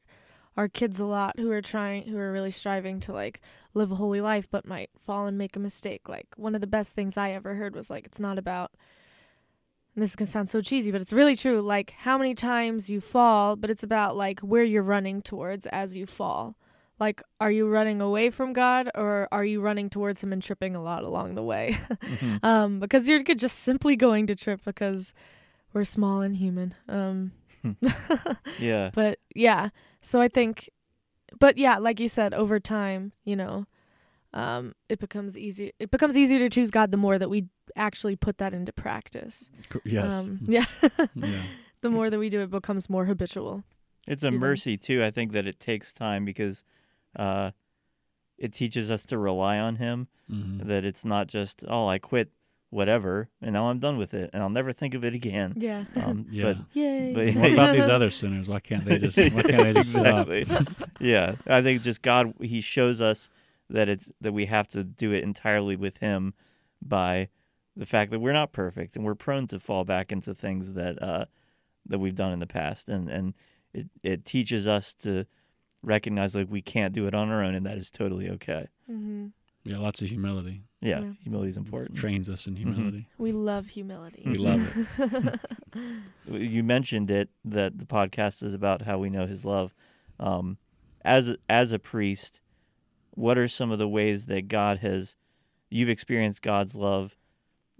our 0.57 0.67
kids 0.67 0.99
a 0.99 1.05
lot 1.05 1.39
who 1.39 1.49
are 1.51 1.61
trying 1.61 2.03
who 2.07 2.17
are 2.17 2.31
really 2.31 2.51
striving 2.51 2.99
to 3.01 3.13
like 3.13 3.41
live 3.73 3.91
a 3.91 3.95
holy 3.95 4.19
life 4.21 4.47
but 4.51 4.65
might 4.65 4.89
fall 4.99 5.25
and 5.27 5.37
make 5.37 5.55
a 5.55 5.59
mistake. 5.59 6.09
Like 6.09 6.27
one 6.35 6.55
of 6.55 6.61
the 6.61 6.67
best 6.67 6.93
things 6.93 7.15
I 7.17 7.31
ever 7.31 7.55
heard 7.55 7.75
was 7.75 7.89
like 7.89 8.05
it's 8.05 8.19
not 8.19 8.37
about 8.37 8.71
and 9.95 10.01
this 10.03 10.15
can 10.15 10.25
sound 10.25 10.47
so 10.49 10.61
cheesy, 10.61 10.89
but 10.91 11.01
it's 11.01 11.11
really 11.13 11.35
true. 11.35 11.61
Like 11.61 11.91
how 11.99 12.17
many 12.17 12.33
times 12.33 12.89
you 12.89 13.01
fall, 13.01 13.55
but 13.55 13.69
it's 13.69 13.83
about 13.83 14.15
like 14.15 14.39
where 14.39 14.63
you're 14.63 14.83
running 14.83 15.21
towards 15.21 15.65
as 15.67 15.95
you 15.95 16.05
fall. 16.05 16.55
Like, 16.99 17.23
are 17.39 17.49
you 17.51 17.67
running 17.67 17.99
away 17.99 18.29
from 18.29 18.53
God 18.53 18.87
or 18.93 19.27
are 19.31 19.43
you 19.43 19.59
running 19.59 19.89
towards 19.89 20.23
Him 20.23 20.31
and 20.31 20.41
tripping 20.41 20.75
a 20.75 20.81
lot 20.83 21.03
along 21.03 21.33
the 21.35 21.41
way? 21.43 21.77
Mhm. 22.03 22.43
um, 22.43 22.79
because 22.79 23.09
you're 23.09 23.23
just 23.23 23.59
simply 23.59 23.95
going 23.95 24.27
to 24.27 24.35
trip 24.35 24.61
because 24.63 25.13
we're 25.73 25.83
small 25.83 26.21
and 26.21 26.37
human. 26.37 26.75
Um, 26.87 27.31
Yeah. 28.59 28.91
but 28.93 29.19
yeah, 29.35 29.69
so 30.01 30.21
I 30.21 30.27
think, 30.27 30.69
but 31.39 31.57
yeah, 31.57 31.77
like 31.77 31.99
you 31.99 32.07
said, 32.09 32.33
over 32.33 32.59
time, 32.59 33.11
you 33.23 33.35
know, 33.35 33.65
um, 34.33 34.73
it 34.89 34.99
becomes 34.99 35.37
easy. 35.37 35.73
It 35.79 35.91
becomes 35.91 36.17
easier 36.17 36.39
to 36.39 36.49
choose 36.49 36.71
God 36.71 36.91
the 36.91 36.97
more 36.97 37.17
that 37.19 37.29
we 37.29 37.47
actually 37.75 38.15
put 38.15 38.37
that 38.37 38.53
into 38.53 38.71
practice. 38.73 39.49
Yes. 39.83 40.13
Um, 40.13 40.39
yeah. 40.45 40.65
yeah. 41.15 41.41
the 41.81 41.89
more 41.89 42.09
that 42.09 42.19
we 42.19 42.29
do, 42.29 42.41
it 42.41 42.49
becomes 42.51 42.89
more 42.89 43.05
habitual. 43.05 43.63
It's 44.07 44.23
a 44.23 44.27
even- 44.27 44.39
mercy 44.39 44.77
too. 44.77 45.03
I 45.03 45.11
think 45.11 45.31
that 45.33 45.45
it 45.47 45.59
takes 45.59 45.93
time 45.93 46.25
because 46.25 46.63
uh, 47.15 47.51
it 48.37 48.53
teaches 48.53 48.89
us 48.89 49.05
to 49.05 49.17
rely 49.17 49.57
on 49.59 49.75
Him. 49.75 50.07
Mhm. 50.31 50.65
That 50.65 50.85
it's 50.85 51.03
not 51.05 51.27
just 51.27 51.63
oh 51.67 51.87
I 51.87 51.99
quit 51.99 52.31
whatever 52.71 53.29
and 53.41 53.51
now 53.53 53.69
I'm 53.69 53.77
done 53.79 53.97
with 53.97 54.13
it 54.15 54.29
and 54.33 54.41
I'll 54.41 54.49
never 54.49 54.71
think 54.73 54.93
of 54.95 55.05
it 55.05 55.13
again. 55.13 55.53
Yeah. 55.57 55.83
Um, 55.97 56.25
Yeah. 56.31 56.55
Yay. 56.73 57.13
but- 57.13 57.35
what 57.35 57.51
about 57.53 57.73
these 57.75 57.87
other 57.87 58.09
sinners? 58.09 58.47
Why 58.47 58.59
can't 58.59 58.83
they 58.85 58.97
just? 58.97 59.17
Why 59.17 59.43
can't 59.43 59.63
they 59.63 59.73
just 59.73 59.91
stop? 59.91 60.29
exactly. 60.29 60.65
yeah, 60.99 61.35
I 61.45 61.61
think 61.61 61.83
just 61.83 62.01
God 62.01 62.33
He 62.41 62.61
shows 62.61 63.01
us 63.01 63.29
that 63.69 63.87
it's 63.89 64.11
that 64.21 64.31
we 64.33 64.47
have 64.47 64.67
to 64.69 64.83
do 64.83 65.11
it 65.11 65.23
entirely 65.23 65.75
with 65.75 65.97
Him 65.97 66.33
by 66.81 67.27
the 67.75 67.85
fact 67.85 68.11
that 68.11 68.19
we're 68.19 68.33
not 68.33 68.51
perfect 68.51 68.95
and 68.95 69.05
we're 69.05 69.15
prone 69.15 69.47
to 69.47 69.59
fall 69.59 69.83
back 69.85 70.11
into 70.11 70.33
things 70.33 70.73
that 70.73 71.01
uh, 71.01 71.25
that 71.85 71.99
we've 71.99 72.15
done 72.15 72.31
in 72.33 72.39
the 72.39 72.47
past 72.47 72.89
and 72.89 73.09
and 73.09 73.33
it 73.73 73.87
it 74.03 74.25
teaches 74.25 74.67
us 74.67 74.93
to 74.93 75.25
recognize 75.83 76.35
like 76.35 76.47
we 76.49 76.61
can't 76.61 76.93
do 76.93 77.07
it 77.07 77.13
on 77.13 77.29
our 77.29 77.43
own 77.43 77.55
and 77.55 77.65
that 77.65 77.77
is 77.77 77.89
totally 77.91 78.29
okay. 78.29 78.67
hmm 78.87 79.27
Yeah, 79.65 79.77
lots 79.79 80.01
of 80.01 80.07
humility. 80.09 80.63
Yeah, 80.81 81.01
Yeah. 81.01 81.13
humility 81.21 81.49
is 81.49 81.57
important. 81.57 81.97
Trains 81.97 82.27
us 82.29 82.47
in 82.47 82.55
humility. 82.55 83.07
We 83.17 83.31
love 83.31 83.67
humility. 83.67 84.23
We 84.25 84.35
love 84.35 84.89
it. 84.95 85.39
you 86.27 86.63
mentioned 86.63 87.11
it 87.11 87.29
that 87.45 87.77
the 87.77 87.85
podcast 87.85 88.43
is 88.43 88.53
about 88.53 88.81
how 88.81 88.97
we 88.97 89.09
know 89.09 89.27
his 89.27 89.45
love 89.45 89.73
um, 90.19 90.57
as 91.03 91.35
as 91.49 91.71
a 91.71 91.79
priest 91.79 92.41
what 93.11 93.37
are 93.37 93.47
some 93.47 93.71
of 93.71 93.79
the 93.79 93.87
ways 93.87 94.27
that 94.27 94.47
god 94.47 94.79
has 94.79 95.15
you've 95.69 95.89
experienced 95.89 96.41
god's 96.41 96.75
love 96.75 97.15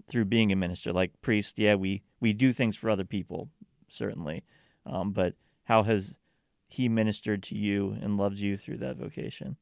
through 0.08 0.24
being 0.24 0.50
a 0.50 0.56
minister 0.56 0.92
like 0.92 1.12
priest 1.22 1.58
yeah 1.58 1.74
we 1.74 2.02
we 2.20 2.32
do 2.32 2.52
things 2.52 2.76
for 2.76 2.90
other 2.90 3.04
people 3.04 3.48
certainly 3.88 4.42
um, 4.86 5.12
but 5.12 5.34
how 5.64 5.82
has 5.84 6.14
he 6.66 6.88
ministered 6.88 7.42
to 7.42 7.54
you 7.54 7.96
and 8.00 8.16
loved 8.16 8.38
you 8.38 8.56
through 8.56 8.78
that 8.78 8.96
vocation 8.96 9.56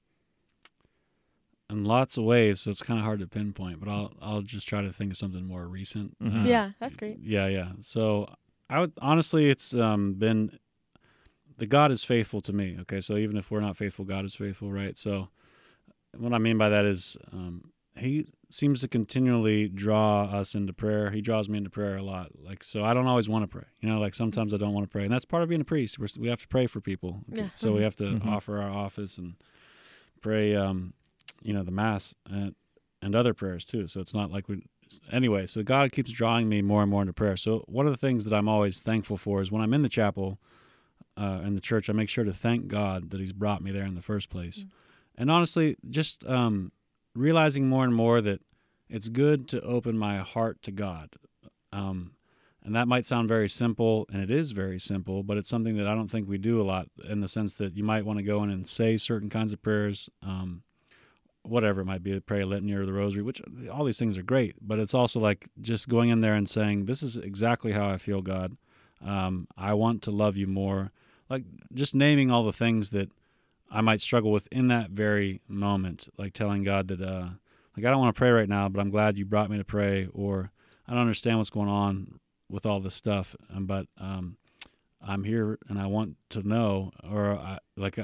In 1.70 1.84
lots 1.84 2.16
of 2.16 2.24
ways, 2.24 2.60
so 2.62 2.70
it's 2.70 2.82
kind 2.82 2.98
of 2.98 3.04
hard 3.04 3.20
to 3.20 3.26
pinpoint. 3.26 3.78
But 3.80 3.88
I'll 3.88 4.12
I'll 4.20 4.42
just 4.42 4.66
try 4.68 4.82
to 4.82 4.92
think 4.92 5.12
of 5.12 5.16
something 5.16 5.46
more 5.46 5.66
recent. 5.68 6.18
Mhm. 6.18 6.46
Yeah, 6.46 6.70
that's 6.80 6.96
great. 6.96 7.18
Yeah, 7.22 7.46
yeah. 7.46 7.72
So 7.80 8.34
I 8.68 8.80
would 8.80 8.92
honestly, 9.00 9.48
it's 9.50 9.74
um, 9.74 10.14
been 10.14 10.58
the 11.58 11.66
God 11.66 11.90
is 11.92 12.02
faithful 12.04 12.40
to 12.42 12.52
me. 12.52 12.76
Okay, 12.82 13.00
so 13.00 13.16
even 13.16 13.36
if 13.36 13.50
we're 13.50 13.60
not 13.60 13.76
faithful, 13.76 14.04
God 14.04 14.24
is 14.24 14.34
faithful, 14.34 14.72
right? 14.72 14.96
So 14.98 15.28
what 16.16 16.32
I 16.32 16.38
mean 16.38 16.58
by 16.58 16.68
that 16.70 16.84
is 16.86 17.16
um, 17.32 17.70
He 17.96 18.26
seems 18.48 18.80
to 18.80 18.88
continually 18.88 19.68
draw 19.68 20.24
us 20.24 20.54
into 20.56 20.72
prayer. 20.72 21.10
He 21.12 21.20
draws 21.20 21.48
me 21.48 21.58
into 21.58 21.70
prayer 21.70 21.96
a 21.96 22.02
lot. 22.02 22.30
Like 22.42 22.64
so, 22.64 22.84
I 22.84 22.94
don't 22.94 23.06
always 23.06 23.28
want 23.28 23.44
to 23.44 23.48
pray. 23.48 23.66
You 23.80 23.88
know, 23.90 24.00
like 24.00 24.14
sometimes 24.14 24.52
I 24.52 24.56
don't 24.56 24.72
want 24.72 24.84
to 24.86 24.90
pray, 24.90 25.04
and 25.04 25.12
that's 25.12 25.24
part 25.24 25.42
of 25.44 25.48
being 25.48 25.60
a 25.60 25.64
priest. 25.64 25.98
We're, 25.98 26.08
we 26.18 26.28
have 26.28 26.40
to 26.40 26.48
pray 26.48 26.66
for 26.66 26.80
people. 26.80 27.22
Yeah. 27.28 27.50
So 27.54 27.72
we 27.74 27.82
have 27.82 27.94
to 27.96 28.04
Mhm. 28.04 28.26
offer 28.26 28.60
our 28.60 28.70
office 28.70 29.18
and 29.18 29.34
pray. 30.20 30.56
Um, 30.56 30.94
you 31.42 31.52
know, 31.52 31.62
the 31.62 31.70
mass 31.70 32.14
and 32.28 32.54
and 33.02 33.14
other 33.14 33.32
prayers 33.32 33.64
too. 33.64 33.88
So 33.88 34.00
it's 34.00 34.14
not 34.14 34.30
like 34.30 34.48
we 34.48 34.62
anyway, 35.12 35.46
so 35.46 35.62
God 35.62 35.92
keeps 35.92 36.10
drawing 36.10 36.48
me 36.48 36.62
more 36.62 36.82
and 36.82 36.90
more 36.90 37.02
into 37.02 37.12
prayer. 37.12 37.36
So 37.36 37.64
one 37.66 37.86
of 37.86 37.92
the 37.92 37.98
things 37.98 38.24
that 38.24 38.34
I'm 38.34 38.48
always 38.48 38.80
thankful 38.80 39.16
for 39.16 39.40
is 39.40 39.50
when 39.50 39.62
I'm 39.62 39.74
in 39.74 39.82
the 39.82 39.88
chapel 39.88 40.38
uh, 41.16 41.40
in 41.44 41.54
the 41.54 41.60
church, 41.60 41.88
I 41.88 41.92
make 41.92 42.08
sure 42.08 42.24
to 42.24 42.32
thank 42.32 42.68
God 42.68 43.10
that 43.10 43.20
He's 43.20 43.32
brought 43.32 43.62
me 43.62 43.70
there 43.72 43.84
in 43.84 43.94
the 43.94 44.02
first 44.02 44.30
place. 44.30 44.60
Mm. 44.60 44.70
And 45.16 45.30
honestly, 45.30 45.76
just 45.88 46.24
um, 46.26 46.72
realizing 47.14 47.68
more 47.68 47.84
and 47.84 47.94
more 47.94 48.20
that 48.20 48.40
it's 48.88 49.08
good 49.08 49.48
to 49.48 49.60
open 49.60 49.98
my 49.98 50.18
heart 50.18 50.62
to 50.62 50.72
God. 50.72 51.10
Um, 51.72 52.12
and 52.62 52.74
that 52.74 52.88
might 52.88 53.06
sound 53.06 53.28
very 53.28 53.48
simple, 53.48 54.06
and 54.12 54.22
it 54.22 54.30
is 54.30 54.52
very 54.52 54.78
simple, 54.78 55.22
but 55.22 55.36
it's 55.36 55.48
something 55.48 55.76
that 55.76 55.86
I 55.86 55.94
don't 55.94 56.08
think 56.08 56.28
we 56.28 56.38
do 56.38 56.60
a 56.60 56.64
lot 56.64 56.88
in 57.08 57.20
the 57.20 57.28
sense 57.28 57.54
that 57.54 57.76
you 57.76 57.84
might 57.84 58.04
want 58.04 58.18
to 58.18 58.22
go 58.22 58.42
in 58.42 58.50
and 58.50 58.68
say 58.68 58.96
certain 58.96 59.30
kinds 59.30 59.52
of 59.52 59.62
prayers. 59.62 60.10
Um, 60.22 60.62
whatever 61.42 61.80
it 61.80 61.86
might 61.86 62.02
be, 62.02 62.18
pray 62.20 62.42
a 62.42 62.46
litany 62.46 62.72
or 62.72 62.84
the 62.84 62.92
rosary, 62.92 63.22
which 63.22 63.40
all 63.72 63.84
these 63.84 63.98
things 63.98 64.18
are 64.18 64.22
great, 64.22 64.56
but 64.60 64.78
it's 64.78 64.94
also 64.94 65.18
like 65.18 65.48
just 65.60 65.88
going 65.88 66.10
in 66.10 66.20
there 66.20 66.34
and 66.34 66.48
saying, 66.48 66.84
"This 66.84 67.02
is 67.02 67.16
exactly 67.16 67.72
how 67.72 67.88
I 67.88 67.96
feel, 67.96 68.20
God. 68.22 68.56
Um, 69.04 69.48
I 69.56 69.74
want 69.74 70.02
to 70.02 70.10
love 70.10 70.36
you 70.36 70.46
more." 70.46 70.92
Like 71.28 71.44
just 71.72 71.94
naming 71.94 72.30
all 72.30 72.44
the 72.44 72.52
things 72.52 72.90
that 72.90 73.10
I 73.70 73.80
might 73.80 74.00
struggle 74.00 74.32
with 74.32 74.48
in 74.50 74.68
that 74.68 74.90
very 74.90 75.40
moment, 75.48 76.08
like 76.18 76.32
telling 76.32 76.64
God 76.64 76.88
that, 76.88 77.00
uh, 77.00 77.28
like 77.76 77.86
I 77.86 77.90
don't 77.90 78.00
want 78.00 78.14
to 78.14 78.18
pray 78.18 78.30
right 78.30 78.48
now, 78.48 78.68
but 78.68 78.80
I'm 78.80 78.90
glad 78.90 79.16
you 79.16 79.24
brought 79.24 79.50
me 79.50 79.56
to 79.58 79.64
pray, 79.64 80.08
or 80.12 80.50
I 80.86 80.92
don't 80.92 81.00
understand 81.00 81.38
what's 81.38 81.50
going 81.50 81.68
on 81.68 82.18
with 82.48 82.66
all 82.66 82.80
this 82.80 82.96
stuff, 82.96 83.36
but 83.58 83.86
um, 83.98 84.36
I'm 85.00 85.24
here 85.24 85.58
and 85.68 85.78
I 85.78 85.86
want 85.86 86.16
to 86.30 86.46
know, 86.46 86.90
or 87.08 87.32
I, 87.32 87.58
like. 87.76 87.98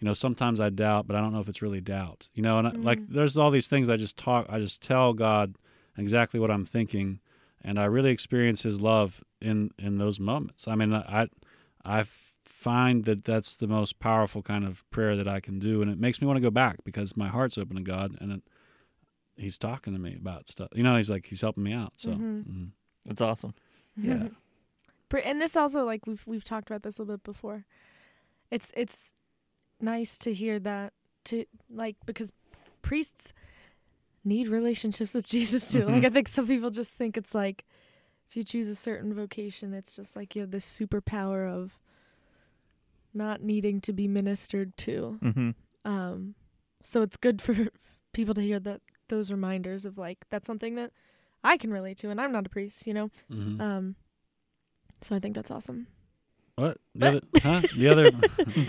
I, 0.00 0.04
you 0.04 0.06
know 0.08 0.14
sometimes 0.14 0.60
i 0.60 0.70
doubt 0.70 1.06
but 1.06 1.16
i 1.16 1.20
don't 1.20 1.32
know 1.32 1.40
if 1.40 1.48
it's 1.48 1.62
really 1.62 1.80
doubt 1.80 2.28
you 2.34 2.42
know 2.42 2.58
and 2.58 2.68
I, 2.68 2.72
like 2.72 3.00
Mm. 3.00 3.06
there's 3.08 3.36
all 3.36 3.50
these 3.50 3.68
things 3.68 3.88
i 3.90 3.96
just 3.96 4.16
talk 4.16 4.46
i 4.48 4.58
just 4.58 4.82
tell 4.82 5.12
god 5.12 5.54
exactly 5.98 6.40
what 6.40 6.50
i'm 6.50 6.64
thinking 6.64 7.20
and 7.62 7.78
i 7.78 7.84
really 7.84 8.10
experience 8.10 8.62
his 8.62 8.80
love 8.80 9.22
in 9.40 9.70
in 9.78 9.98
those 9.98 10.18
moments 10.20 10.66
i 10.68 10.74
mean 10.74 10.94
i 10.94 11.28
i 11.84 12.04
find 12.44 13.04
that 13.04 13.24
that's 13.24 13.56
the 13.56 13.66
most 13.66 13.98
powerful 13.98 14.42
kind 14.42 14.64
of 14.64 14.88
prayer 14.90 15.16
that 15.16 15.28
i 15.28 15.40
can 15.40 15.58
do 15.58 15.82
and 15.82 15.90
it 15.90 15.98
makes 15.98 16.20
me 16.20 16.26
want 16.26 16.36
to 16.36 16.40
go 16.42 16.50
back 16.50 16.76
because 16.84 17.16
my 17.16 17.28
heart's 17.28 17.58
open 17.58 17.76
to 17.76 17.82
god 17.82 18.16
and 18.20 18.32
it, 18.32 18.42
he's 19.36 19.58
talking 19.58 19.92
to 19.92 19.98
me 19.98 20.14
about 20.14 20.48
stuff 20.48 20.68
you 20.74 20.82
know 20.82 20.96
he's 20.96 21.10
like 21.10 21.26
he's 21.26 21.40
helping 21.40 21.64
me 21.64 21.72
out 21.72 21.92
so 21.96 22.10
Mhm. 22.10 22.44
mhm. 22.46 22.68
that's 23.04 23.20
awesome 23.20 23.54
Yeah. 23.96 24.28
And 25.24 25.40
this 25.40 25.56
also 25.56 25.84
like 25.84 26.06
we've 26.06 26.24
we've 26.26 26.44
talked 26.44 26.70
about 26.70 26.84
this 26.84 26.98
a 26.98 27.02
little 27.02 27.16
bit 27.16 27.24
before. 27.24 27.64
It's 28.50 28.70
it's 28.76 29.12
nice 29.82 30.18
to 30.20 30.32
hear 30.32 30.58
that 30.60 30.92
to 31.26 31.44
like 31.70 31.96
because 32.06 32.32
priests 32.82 33.32
need 34.24 34.48
relationships 34.48 35.14
with 35.14 35.26
Jesus 35.36 35.70
too. 35.70 35.86
Like 35.86 36.04
I 36.04 36.10
think 36.10 36.28
some 36.28 36.46
people 36.46 36.70
just 36.70 36.96
think 36.96 37.16
it's 37.16 37.34
like 37.34 37.64
if 38.28 38.36
you 38.36 38.44
choose 38.44 38.68
a 38.68 38.76
certain 38.76 39.12
vocation, 39.14 39.74
it's 39.74 39.96
just 39.96 40.14
like 40.16 40.34
you 40.36 40.42
have 40.42 40.50
this 40.50 40.64
superpower 40.66 41.50
of 41.50 41.78
not 43.12 43.42
needing 43.42 43.80
to 43.80 43.92
be 43.92 44.06
ministered 44.06 44.76
to. 44.78 45.18
mm-hmm. 45.22 45.50
Um, 45.84 46.34
so 46.82 47.02
it's 47.02 47.16
good 47.16 47.40
for 47.42 47.54
people 48.12 48.34
to 48.34 48.42
hear 48.42 48.60
that 48.60 48.80
those 49.08 49.30
reminders 49.32 49.84
of 49.84 49.98
like 49.98 50.18
that's 50.30 50.46
something 50.46 50.76
that 50.76 50.92
I 51.42 51.56
can 51.56 51.72
relate 51.72 51.96
to, 51.98 52.10
and 52.10 52.20
I'm 52.20 52.32
not 52.32 52.46
a 52.46 52.50
priest, 52.50 52.86
you 52.86 52.94
know. 52.94 53.10
Mhm. 53.32 53.60
Um, 53.60 53.96
so 55.00 55.16
I 55.16 55.18
think 55.18 55.34
that's 55.34 55.50
awesome. 55.50 55.86
What 56.60 56.78
the 56.94 57.06
other? 57.08 57.20
Huh? 57.42 57.62
The 57.76 57.88
other? 57.88 58.10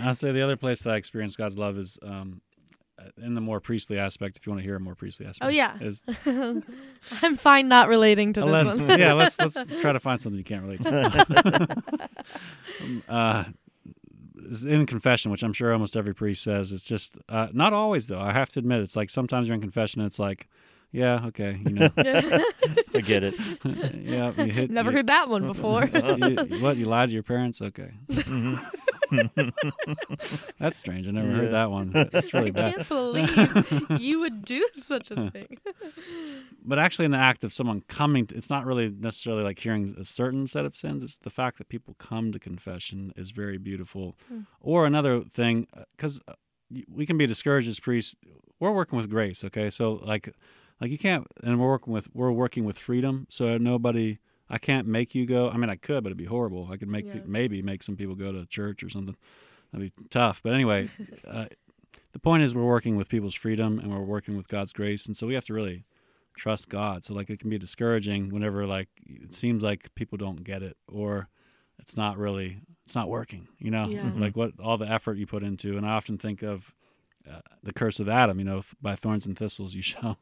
I'd 0.02 0.16
say 0.16 0.32
the 0.32 0.42
other 0.42 0.56
place 0.56 0.82
that 0.82 0.94
I 0.94 0.96
experience 0.96 1.36
God's 1.36 1.58
love 1.58 1.76
is 1.76 1.98
um, 2.02 2.40
in 3.16 3.34
the 3.34 3.40
more 3.40 3.60
priestly 3.60 3.98
aspect. 3.98 4.36
If 4.36 4.46
you 4.46 4.52
want 4.52 4.60
to 4.60 4.64
hear 4.64 4.76
a 4.76 4.80
more 4.80 4.94
priestly 4.94 5.26
aspect. 5.26 5.44
Oh 5.44 5.48
yeah, 5.48 5.76
Is 5.80 6.02
I'm 6.26 7.36
fine 7.36 7.68
not 7.68 7.88
relating 7.88 8.32
to 8.34 8.40
this 8.40 8.76
one. 8.76 8.98
yeah, 8.98 9.12
let's 9.22 9.38
let's 9.38 9.62
try 9.80 9.92
to 9.92 10.00
find 10.00 10.20
something 10.20 10.38
you 10.38 10.44
can't 10.44 10.62
relate 10.62 10.82
to. 10.82 11.76
Uh, 13.08 13.44
in 14.66 14.86
confession, 14.86 15.30
which 15.30 15.42
I'm 15.42 15.52
sure 15.52 15.72
almost 15.72 15.96
every 15.96 16.14
priest 16.14 16.42
says, 16.42 16.72
it's 16.72 16.84
just 16.84 17.16
uh, 17.28 17.48
not 17.52 17.72
always 17.72 18.08
though. 18.08 18.20
I 18.20 18.32
have 18.32 18.50
to 18.52 18.58
admit, 18.58 18.80
it's 18.80 18.96
like 18.96 19.10
sometimes 19.10 19.48
you're 19.48 19.54
in 19.54 19.60
confession, 19.60 20.00
and 20.00 20.06
it's 20.06 20.18
like, 20.18 20.48
yeah, 20.92 21.26
okay, 21.26 21.58
you 21.66 21.72
know, 21.72 21.88
i 22.94 23.00
get 23.00 23.22
it 23.24 23.34
yeah, 24.04 24.30
you 24.36 24.52
hit. 24.52 24.70
Never 24.70 24.90
you, 24.90 24.96
heard 24.98 25.06
that 25.08 25.28
one 25.28 25.46
before. 25.46 25.84
you- 25.94 26.60
what 26.62 26.76
you 26.76 26.84
lied 26.84 27.08
to 27.08 27.14
your 27.14 27.22
parents? 27.22 27.60
Okay, 27.60 27.90
Mhm. 28.10 28.60
that's 30.58 30.78
strange. 30.78 31.06
I 31.08 31.10
never 31.10 31.28
Yeah. 31.28 31.34
heard 31.34 31.50
that 31.52 31.70
one. 31.70 31.90
That's 32.12 32.32
really 32.32 32.48
I 32.48 32.50
bad. 32.52 32.74
can't 32.76 32.88
believe 32.88 34.00
you 34.00 34.20
would 34.20 34.44
do 34.44 34.66
such 34.74 35.10
a 35.10 35.30
thing. 35.30 35.58
but 36.64 36.78
actually 36.78 37.04
in 37.06 37.10
the 37.10 37.18
act 37.18 37.44
of 37.44 37.52
someone 37.52 37.82
coming 37.88 38.26
to, 38.28 38.36
it's 38.36 38.48
not 38.50 38.64
really 38.64 38.88
necessarily 38.90 39.42
like 39.42 39.58
hearing 39.58 39.94
a 39.98 40.04
certain 40.04 40.46
set 40.46 40.64
of 40.64 40.74
sins 40.76 41.02
it's 41.02 41.18
the 41.18 41.30
fact 41.30 41.58
that 41.58 41.68
people 41.68 41.94
come 41.98 42.32
to 42.32 42.38
confession 42.38 43.12
is 43.16 43.30
very 43.32 43.58
beautiful 43.58 44.16
Hmm. 44.28 44.40
or 44.60 44.86
another 44.86 45.20
thing 45.24 45.66
because 45.96 46.20
we 46.88 47.04
can 47.04 47.18
be 47.18 47.26
discouraged 47.26 47.68
as 47.68 47.80
priests 47.80 48.14
we're 48.60 48.70
working 48.72 48.96
with 48.96 49.10
grace 49.10 49.44
okay 49.44 49.68
so 49.70 49.94
like 50.04 50.34
like 50.82 50.90
you 50.90 50.98
can't 50.98 51.26
and 51.42 51.58
we're 51.60 51.68
working 51.68 51.92
with 51.94 52.08
we're 52.12 52.30
working 52.32 52.64
with 52.66 52.76
freedom 52.78 53.26
so 53.30 53.56
nobody 53.56 54.18
I 54.50 54.58
can't 54.58 54.86
make 54.86 55.14
you 55.14 55.24
go. 55.24 55.48
I 55.48 55.56
mean, 55.56 55.70
I 55.70 55.76
could, 55.76 56.02
but 56.04 56.08
it'd 56.08 56.18
be 56.18 56.26
horrible. 56.26 56.68
I 56.70 56.76
could 56.76 56.88
make 56.88 57.06
Yeah. 57.06 57.20
maybe 57.24 57.62
make 57.62 57.82
some 57.82 57.96
people 57.96 58.14
go 58.14 58.32
to 58.32 58.44
church 58.44 58.82
or 58.82 58.90
something. 58.90 59.16
That'd 59.72 59.94
be 59.96 60.04
tough. 60.10 60.42
But 60.42 60.52
anyway, 60.52 60.90
uh, 61.26 61.46
the 62.12 62.18
point 62.18 62.42
is 62.42 62.54
we're 62.54 62.62
working 62.76 62.96
with 62.96 63.08
people's 63.08 63.34
freedom 63.34 63.78
and 63.78 63.90
we're 63.90 64.02
working 64.04 64.36
with 64.36 64.48
God's 64.48 64.74
grace, 64.74 65.06
and 65.06 65.16
so 65.16 65.26
we 65.26 65.32
have 65.34 65.46
to 65.46 65.54
really 65.54 65.84
trust 66.36 66.68
God. 66.68 67.02
So 67.04 67.14
like 67.14 67.30
it 67.30 67.38
can 67.38 67.48
be 67.48 67.56
discouraging 67.56 68.28
whenever 68.28 68.66
like 68.66 68.88
it 69.06 69.32
seems 69.32 69.62
like 69.62 69.94
people 69.94 70.18
don't 70.18 70.44
get 70.44 70.62
it 70.62 70.76
or 70.86 71.28
it's 71.78 71.96
not 71.96 72.18
really 72.18 72.60
it's 72.84 72.94
not 72.94 73.08
working. 73.08 73.48
You 73.58 73.70
know, 73.70 73.88
Yeah. 73.88 74.10
Like 74.16 74.36
what 74.36 74.52
all 74.60 74.76
the 74.76 74.90
effort 74.90 75.16
you 75.16 75.26
put 75.26 75.42
into. 75.42 75.78
And 75.78 75.86
I 75.86 75.90
often 75.90 76.18
think 76.18 76.42
of 76.42 76.74
uh, 77.30 77.40
the 77.62 77.72
curse 77.72 78.00
of 78.00 78.08
Adam. 78.08 78.38
You 78.38 78.44
know, 78.44 78.62
by 78.80 78.96
thorns 78.96 79.26
and 79.26 79.36
thistles 79.38 79.74
you 79.74 79.82
shall 79.92 80.18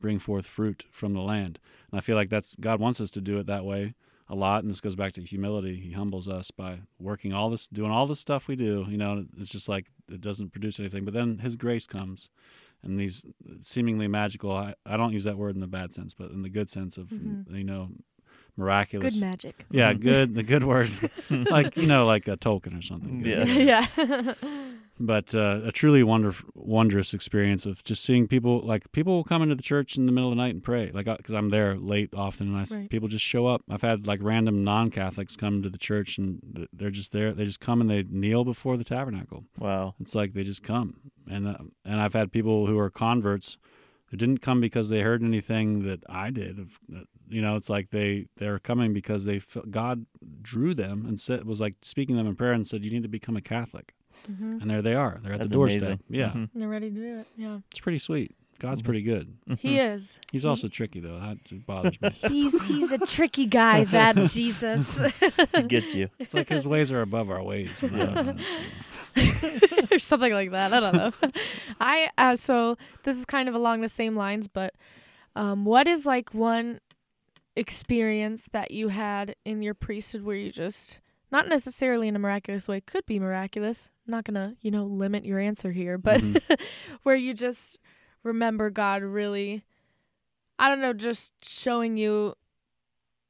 bring 0.00 0.18
forth 0.18 0.46
fruit 0.46 0.84
from 0.90 1.14
the 1.14 1.20
land. 1.20 1.58
And 1.90 1.98
I 1.98 2.00
feel 2.00 2.16
like 2.16 2.30
that's 2.30 2.54
God 2.56 2.80
wants 2.80 3.00
us 3.00 3.10
to 3.12 3.20
do 3.20 3.38
it 3.38 3.46
that 3.46 3.64
way 3.64 3.94
a 4.30 4.34
lot. 4.34 4.62
And 4.62 4.70
this 4.70 4.80
goes 4.80 4.96
back 4.96 5.12
to 5.12 5.22
humility. 5.22 5.76
He 5.80 5.92
humbles 5.92 6.28
us 6.28 6.50
by 6.50 6.80
working 6.98 7.32
all 7.32 7.48
this, 7.50 7.66
doing 7.66 7.90
all 7.90 8.06
the 8.06 8.16
stuff 8.16 8.46
we 8.48 8.56
do. 8.56 8.86
You 8.88 8.98
know, 8.98 9.24
it's 9.38 9.50
just 9.50 9.68
like 9.68 9.86
it 10.10 10.20
doesn't 10.20 10.50
produce 10.52 10.78
anything. 10.78 11.04
But 11.04 11.14
then 11.14 11.38
His 11.38 11.56
grace 11.56 11.86
comes, 11.86 12.28
and 12.82 12.98
these 13.00 13.24
seemingly 13.60 14.06
magical. 14.08 14.52
I, 14.52 14.74
I 14.86 14.96
don't 14.96 15.12
use 15.12 15.24
that 15.24 15.38
word 15.38 15.54
in 15.54 15.60
the 15.60 15.66
bad 15.66 15.92
sense, 15.92 16.14
but 16.14 16.30
in 16.30 16.42
the 16.42 16.50
good 16.50 16.68
sense 16.70 16.96
of 16.98 17.08
Mhm. 17.08 17.56
you 17.56 17.64
know 17.64 17.88
miraculous. 18.56 19.14
Good 19.14 19.20
magic. 19.20 19.64
Yeah, 19.70 19.92
Mhm. 19.94 20.00
good. 20.00 20.34
The 20.34 20.42
good 20.42 20.64
word, 20.64 20.90
like 21.30 21.76
you 21.76 21.86
know, 21.86 22.04
like 22.06 22.28
a 22.28 22.36
Tolkien 22.36 22.78
or 22.78 22.82
something. 22.82 23.22
Good. 23.22 23.48
Yeah. 23.48 23.86
yeah. 23.96 24.34
But 25.00 25.34
uh, 25.34 25.60
a 25.64 25.70
truly 25.72 26.02
wonder, 26.02 26.34
wondrous 26.54 27.14
experience 27.14 27.66
of 27.66 27.84
just 27.84 28.04
seeing 28.04 28.26
people. 28.26 28.60
Like 28.60 28.90
people 28.92 29.14
will 29.14 29.24
come 29.24 29.42
into 29.42 29.54
the 29.54 29.62
church 29.62 29.96
in 29.96 30.06
the 30.06 30.12
middle 30.12 30.30
of 30.30 30.36
the 30.36 30.42
night 30.42 30.54
and 30.54 30.62
pray. 30.62 30.90
Like 30.92 31.06
because 31.06 31.34
I'm 31.34 31.50
there 31.50 31.76
late 31.76 32.10
often, 32.14 32.48
and 32.48 32.56
I 32.56 32.62
s 32.62 32.76
Right. 32.76 32.90
people 32.90 33.08
just 33.08 33.24
show 33.24 33.46
up. 33.46 33.62
I've 33.70 33.82
had 33.82 34.06
like 34.06 34.20
random 34.22 34.64
non-Catholics 34.64 35.36
come 35.36 35.62
to 35.62 35.70
the 35.70 35.78
church, 35.78 36.18
and 36.18 36.68
they're 36.72 36.90
just 36.90 37.12
there. 37.12 37.32
They 37.32 37.44
just 37.44 37.60
come 37.60 37.80
and 37.80 37.88
they 37.88 38.02
kneel 38.02 38.44
before 38.44 38.76
the 38.76 38.84
tabernacle. 38.84 39.44
Wow. 39.58 39.94
It's 40.00 40.14
like 40.14 40.32
they 40.32 40.42
just 40.42 40.62
come, 40.62 40.96
and 41.30 41.46
uh, 41.46 41.58
and 41.84 42.00
I've 42.00 42.14
had 42.14 42.32
people 42.32 42.66
who 42.66 42.78
are 42.78 42.90
converts 42.90 43.56
who 44.06 44.16
didn't 44.16 44.38
come 44.38 44.60
because 44.60 44.88
they 44.88 45.02
heard 45.02 45.22
anything 45.22 45.82
that 45.82 46.02
I 46.08 46.30
did. 46.30 46.58
Of, 46.58 46.78
uh, 46.94 47.00
you 47.28 47.42
know, 47.42 47.56
it's 47.56 47.68
like 47.70 47.90
they 47.90 48.26
they're 48.36 48.58
coming 48.58 48.92
because 48.92 49.24
they 49.26 49.38
felt 49.38 49.70
God 49.70 50.06
drew 50.42 50.74
them 50.74 51.04
and 51.06 51.20
said 51.20 51.44
was 51.44 51.60
like 51.60 51.74
speaking 51.82 52.16
to 52.16 52.18
them 52.20 52.26
in 52.26 52.34
prayer 52.34 52.52
and 52.52 52.66
said, 52.66 52.82
"You 52.84 52.90
need 52.90 53.02
to 53.02 53.08
become 53.08 53.36
a 53.36 53.42
Catholic." 53.42 53.94
Hmm 54.26 54.58
And 54.60 54.70
there 54.70 54.82
they 54.82 54.94
are. 54.94 55.20
They're 55.22 55.32
at 55.34 55.38
That's 55.40 55.50
the 55.50 55.54
doorstep. 55.56 55.82
amazing. 55.82 56.00
Yeah, 56.08 56.30
Mhm. 56.30 56.50
They're 56.54 56.68
ready 56.68 56.90
to 56.90 56.96
do 56.96 57.18
it. 57.20 57.26
Yeah. 57.36 57.58
it's 57.70 57.80
pretty 57.80 57.98
sweet. 57.98 58.34
God's 58.60 58.82
Mhm. 58.82 58.86
pretty 58.86 59.02
good. 59.02 59.34
He 59.58 59.74
Mhm. 59.76 59.94
is. 59.94 60.18
He's 60.32 60.42
He- 60.42 60.48
also 60.48 60.66
tricky 60.68 60.98
though. 61.00 61.20
That 61.20 61.66
bothers 61.66 62.00
me. 62.02 62.10
He's 62.28 62.60
he's 62.66 62.90
a 62.90 62.98
tricky 62.98 63.46
guy, 63.46 63.84
that 63.96 64.16
Jesus. 64.30 65.00
He 65.54 65.62
gets 65.62 65.94
you. 65.94 66.08
It's 66.18 66.34
like 66.34 66.48
his 66.48 66.66
ways 66.66 66.90
are 66.90 67.00
above 67.00 67.30
our 67.30 67.42
ways. 67.42 67.80
and 67.84 68.02
I 68.02 68.06
don't 68.06 68.26
know, 68.26 68.42
it's- 69.14 69.92
or 69.92 69.98
something 69.98 70.32
like 70.32 70.50
that. 70.50 70.72
I 70.72 70.80
don't 70.80 70.96
know. 70.96 71.30
I 71.80 72.10
uh, 72.18 72.34
so 72.36 72.76
this 73.04 73.16
is 73.16 73.24
kind 73.24 73.48
of 73.48 73.54
along 73.54 73.80
the 73.82 73.88
same 73.88 74.16
lines, 74.16 74.48
but 74.48 74.74
um, 75.36 75.64
what 75.64 75.86
is 75.86 76.04
like 76.04 76.34
one 76.34 76.80
experience 77.54 78.48
that 78.52 78.70
you 78.70 78.88
had 78.88 79.34
in 79.44 79.62
your 79.62 79.74
priesthood 79.74 80.22
where 80.22 80.36
you 80.36 80.50
just 80.50 81.00
not 81.30 81.48
necessarily 81.48 82.08
in 82.08 82.16
a 82.16 82.18
miraculous 82.18 82.66
way 82.68 82.80
could 82.80 83.04
be 83.06 83.18
miraculous. 83.18 83.90
I'm 84.06 84.12
not 84.12 84.24
gonna 84.24 84.54
you 84.60 84.70
know 84.70 84.84
limit 84.84 85.24
your 85.24 85.38
answer 85.38 85.70
here, 85.72 85.98
but 85.98 86.20
Mhm. 86.20 86.40
where 87.02 87.16
you 87.16 87.34
just 87.34 87.78
remember 88.22 88.70
God 88.70 89.02
really, 89.02 89.64
I 90.58 90.68
don't 90.68 90.80
know, 90.80 90.92
just 90.92 91.32
showing 91.44 91.96
you 91.96 92.34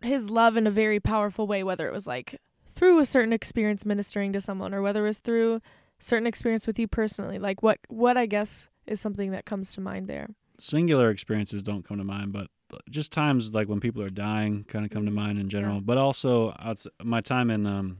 His 0.02 0.30
love 0.30 0.56
in 0.56 0.66
a 0.66 0.70
very 0.70 1.00
powerful 1.00 1.46
way, 1.46 1.62
whether 1.64 1.86
it 1.88 1.92
was 1.92 2.06
like 2.06 2.40
through 2.70 3.00
a 3.00 3.06
certain 3.06 3.32
experience 3.32 3.84
ministering 3.84 4.32
to 4.32 4.40
someone, 4.40 4.72
or 4.72 4.80
whether 4.82 5.04
it 5.04 5.08
was 5.08 5.18
through 5.18 5.60
certain 5.98 6.26
experience 6.28 6.66
with 6.66 6.78
you 6.78 6.86
personally. 6.86 7.38
Like 7.38 7.62
what 7.62 7.78
what 7.88 8.16
I 8.16 8.26
guess 8.26 8.68
is 8.86 9.00
something 9.00 9.32
that 9.32 9.44
comes 9.44 9.74
to 9.74 9.80
mind 9.80 10.06
there. 10.08 10.28
singular 10.60 11.10
experiences 11.10 11.62
don't 11.62 11.84
come 11.84 11.98
to 11.98 12.04
mind, 12.04 12.32
but 12.32 12.48
just 12.90 13.12
times 13.12 13.52
like 13.54 13.68
when 13.68 13.80
people 13.80 14.02
are 14.02 14.08
dying 14.10 14.64
kind 14.64 14.84
of 14.84 14.90
come 14.90 15.04
to 15.06 15.10
Mhm. 15.10 15.14
mind 15.14 15.38
in 15.38 15.48
general. 15.48 15.76
Yeah. 15.76 15.80
But 15.84 15.98
also 15.98 16.54
my 17.02 17.20
time 17.20 17.50
in 17.50 17.66
um, 17.66 17.98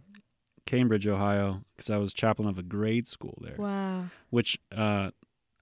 Cambridge, 0.66 1.06
Ohio, 1.06 1.64
because 1.76 1.90
I 1.90 1.96
was 1.96 2.12
chaplain 2.12 2.48
of 2.48 2.58
a 2.58 2.62
grade 2.62 3.06
school 3.06 3.38
there, 3.40 3.56
Wow. 3.58 4.06
which 4.30 4.58
uh, 4.70 5.10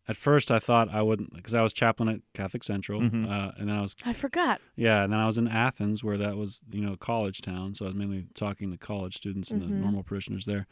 at 0.09 0.17
first 0.17 0.51
I 0.51 0.59
thought 0.59 0.89
I 0.89 1.03
wouldn't, 1.03 1.33
because 1.35 1.55
I 1.55 1.63
was 1.63 1.73
chaplain 1.73 2.09
at 2.09 2.21
Catholic 2.35 2.65
Central, 2.65 3.01
Mhm. 3.01 3.29
uh, 3.29 3.53
and 3.57 3.69
then 3.69 3.77
I 3.77 3.83
was 3.83 3.95
I 4.05 4.13
forgot. 4.13 4.61
yeah, 4.75 5.05
and 5.05 5.13
then 5.13 5.21
I 5.21 5.27
was 5.27 5.39
in 5.39 5.47
Athens 5.49 6.03
where 6.03 6.19
that 6.19 6.37
was 6.37 6.61
you 6.73 6.81
know 6.81 6.93
a 6.95 6.97
college 6.97 7.41
town, 7.41 7.75
so 7.75 7.85
I 7.85 7.89
was 7.89 7.95
mainly 7.97 8.27
talking 8.35 8.71
to 8.73 8.77
college 8.79 9.17
students 9.17 9.51
and 9.53 9.63
Mhm. 9.63 9.69
the 9.69 9.75
normal 9.75 10.03
parishioners 10.03 10.45
there. 10.47 10.67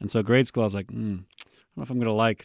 And 0.00 0.10
so 0.10 0.22
grade 0.22 0.46
school, 0.48 0.62
I 0.62 0.66
was 0.66 0.74
like, 0.74 0.88
mm, 0.88 0.96
I 0.96 0.96
don't 1.04 1.76
know 1.76 1.82
if 1.82 1.90
I'm 1.90 1.98
gonna 1.98 2.12
like 2.12 2.44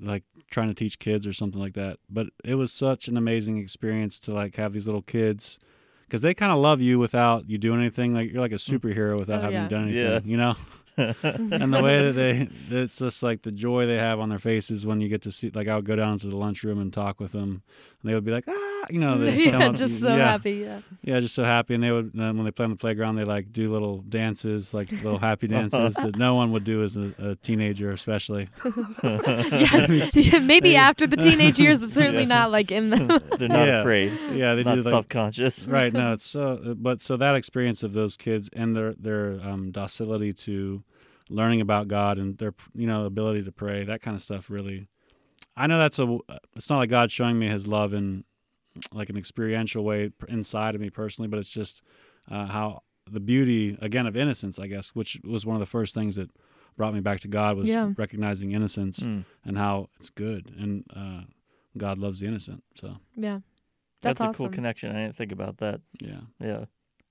like 0.00 0.24
trying 0.50 0.68
to 0.68 0.74
teach 0.74 0.98
kids 0.98 1.26
or 1.26 1.32
something 1.32 1.60
like 1.60 1.74
that. 1.74 1.98
But 2.08 2.28
it 2.44 2.54
was 2.56 2.72
such 2.72 3.08
an 3.08 3.16
amazing 3.16 3.58
experience 3.58 4.18
to 4.20 4.32
like 4.32 4.56
have 4.56 4.72
these 4.72 4.86
little 4.86 5.02
kids 5.02 5.58
because 6.06 6.22
they 6.22 6.34
kind 6.34 6.52
of 6.52 6.58
love 6.58 6.80
you 6.80 6.98
without 6.98 7.48
you 7.48 7.58
doing 7.58 7.80
anything. 7.80 8.14
Like 8.14 8.32
you're 8.32 8.40
like 8.40 8.52
a 8.52 8.56
mm. 8.56 8.78
superhero 8.78 9.18
without 9.18 9.40
Oh, 9.40 9.42
having 9.42 9.56
yeah. 9.62 9.68
done 9.68 9.82
anything, 9.88 10.02
Yeah. 10.04 10.20
you 10.24 10.36
know. 10.36 10.56
and 10.96 11.72
the 11.74 11.80
way 11.82 12.04
that 12.06 12.12
they, 12.12 12.48
it's 12.70 12.98
just 12.98 13.22
like 13.22 13.42
the 13.42 13.52
joy 13.52 13.86
they 13.86 13.96
have 13.96 14.20
on 14.20 14.28
their 14.28 14.38
faces 14.38 14.84
when 14.86 15.00
you 15.00 15.08
get 15.08 15.22
to 15.22 15.32
see. 15.32 15.50
Like 15.50 15.68
I 15.68 15.76
would 15.76 15.84
go 15.84 15.96
down 15.96 16.18
to 16.20 16.26
the 16.28 16.36
lunchroom 16.36 16.78
and 16.80 16.92
talk 16.92 17.20
with 17.20 17.32
them, 17.32 17.62
and 18.02 18.10
they 18.10 18.14
would 18.14 18.24
be 18.24 18.32
like, 18.32 18.44
ah, 18.48 18.86
you 18.90 18.98
know, 19.00 19.16
they 19.18 19.32
just, 19.34 19.46
yeah, 19.46 19.66
up- 19.66 19.74
just 19.74 20.00
so 20.00 20.08
yeah. 20.16 20.30
happy. 20.30 20.52
Yeah. 20.52 20.80
Yeah, 21.02 21.20
just 21.20 21.34
so 21.34 21.44
happy. 21.44 21.74
And 21.74 21.82
they 21.82 21.90
would, 21.90 22.12
then 22.12 22.36
when 22.36 22.44
they 22.44 22.50
play 22.50 22.64
on 22.64 22.70
the 22.70 22.76
playground, 22.76 23.16
they 23.16 23.24
like 23.24 23.52
do 23.52 23.72
little 23.72 23.98
dances, 24.08 24.74
like 24.74 24.90
little 24.92 25.18
happy 25.18 25.46
dances 25.48 25.94
that 25.94 26.16
no 26.16 26.34
one 26.34 26.52
would 26.52 26.64
do 26.64 26.82
as 26.82 26.96
a, 26.96 27.12
a 27.18 27.36
teenager, 27.36 27.90
especially. 27.92 28.48
yeah. 29.02 29.86
yeah, 30.14 30.38
Maybe 30.40 30.76
after 30.76 31.06
the 31.06 31.16
teenage 31.16 31.58
years, 31.58 31.80
but 31.80 31.90
certainly 31.90 32.22
Yeah. 32.22 32.28
not 32.28 32.50
like 32.50 32.70
in 32.70 32.90
the. 32.90 33.22
They're 33.38 33.48
not 33.48 33.66
Yeah. 33.66 33.80
afraid. 33.80 34.12
Yeah, 34.32 34.54
they're 34.54 34.64
not 34.64 34.74
do 34.76 34.82
like 34.82 34.90
self-conscious. 34.92 35.66
right. 35.66 35.92
No, 35.92 36.12
it's 36.12 36.26
so. 36.26 36.74
But 36.76 37.00
so 37.00 37.16
that 37.16 37.34
experience 37.34 37.82
of 37.82 37.92
those 37.92 38.16
kids 38.16 38.50
and 38.52 38.76
their 38.76 38.94
their 38.94 39.40
um, 39.42 39.70
docility 39.70 40.32
to 40.32 40.82
learning 41.30 41.60
about 41.60 41.88
God 41.88 42.18
and 42.18 42.36
their 42.38 42.52
you 42.74 42.86
know 42.86 43.06
ability 43.06 43.42
to 43.44 43.52
pray, 43.52 43.84
that 43.84 44.02
kind 44.02 44.14
of 44.14 44.22
stuff 44.22 44.50
really. 44.50 44.88
I 45.56 45.66
know 45.66 45.78
that's 45.78 45.98
a. 45.98 46.18
It's 46.56 46.68
not 46.70 46.78
like 46.78 46.90
God 46.90 47.10
showing 47.10 47.38
me 47.38 47.48
His 47.48 47.66
love 47.66 47.92
in 47.94 48.24
like 48.92 49.10
an 49.10 49.16
experiential 49.16 49.84
way 49.84 50.10
inside 50.28 50.74
of 50.74 50.80
me 50.80 50.90
personally, 50.90 51.28
but 51.28 51.38
it's 51.38 51.50
just 51.50 51.82
uh, 52.30 52.46
how 52.46 52.82
the 53.10 53.20
beauty 53.20 53.76
again 53.80 54.06
of 54.06 54.16
innocence, 54.16 54.58
I 54.58 54.66
guess, 54.68 54.90
which 54.90 55.18
was 55.24 55.44
one 55.44 55.56
of 55.56 55.60
the 55.60 55.66
first 55.66 55.92
things 55.94 56.16
that 56.16 56.30
brought 56.76 56.94
me 56.94 57.00
back 57.00 57.20
to 57.20 57.28
God 57.28 57.56
was 57.56 57.68
Yeah. 57.68 57.92
recognizing 57.96 58.52
innocence 58.52 59.00
Mm. 59.00 59.24
and 59.44 59.58
how 59.58 59.88
it's 59.98 60.08
good 60.08 60.54
and 60.58 60.84
uh, 60.94 61.22
God 61.76 61.98
loves 61.98 62.20
the 62.20 62.26
innocent. 62.26 62.62
So 62.74 62.98
yeah. 63.16 63.40
That's, 64.02 64.18
That's, 64.20 64.36
a 64.38 64.38
cool 64.38 64.48
connection. 64.48 64.94
I 64.96 65.02
didn't 65.02 65.16
think 65.16 65.32
about 65.32 65.58
that. 65.58 65.80
yeah, 66.00 66.20
Yeah. 66.40 66.64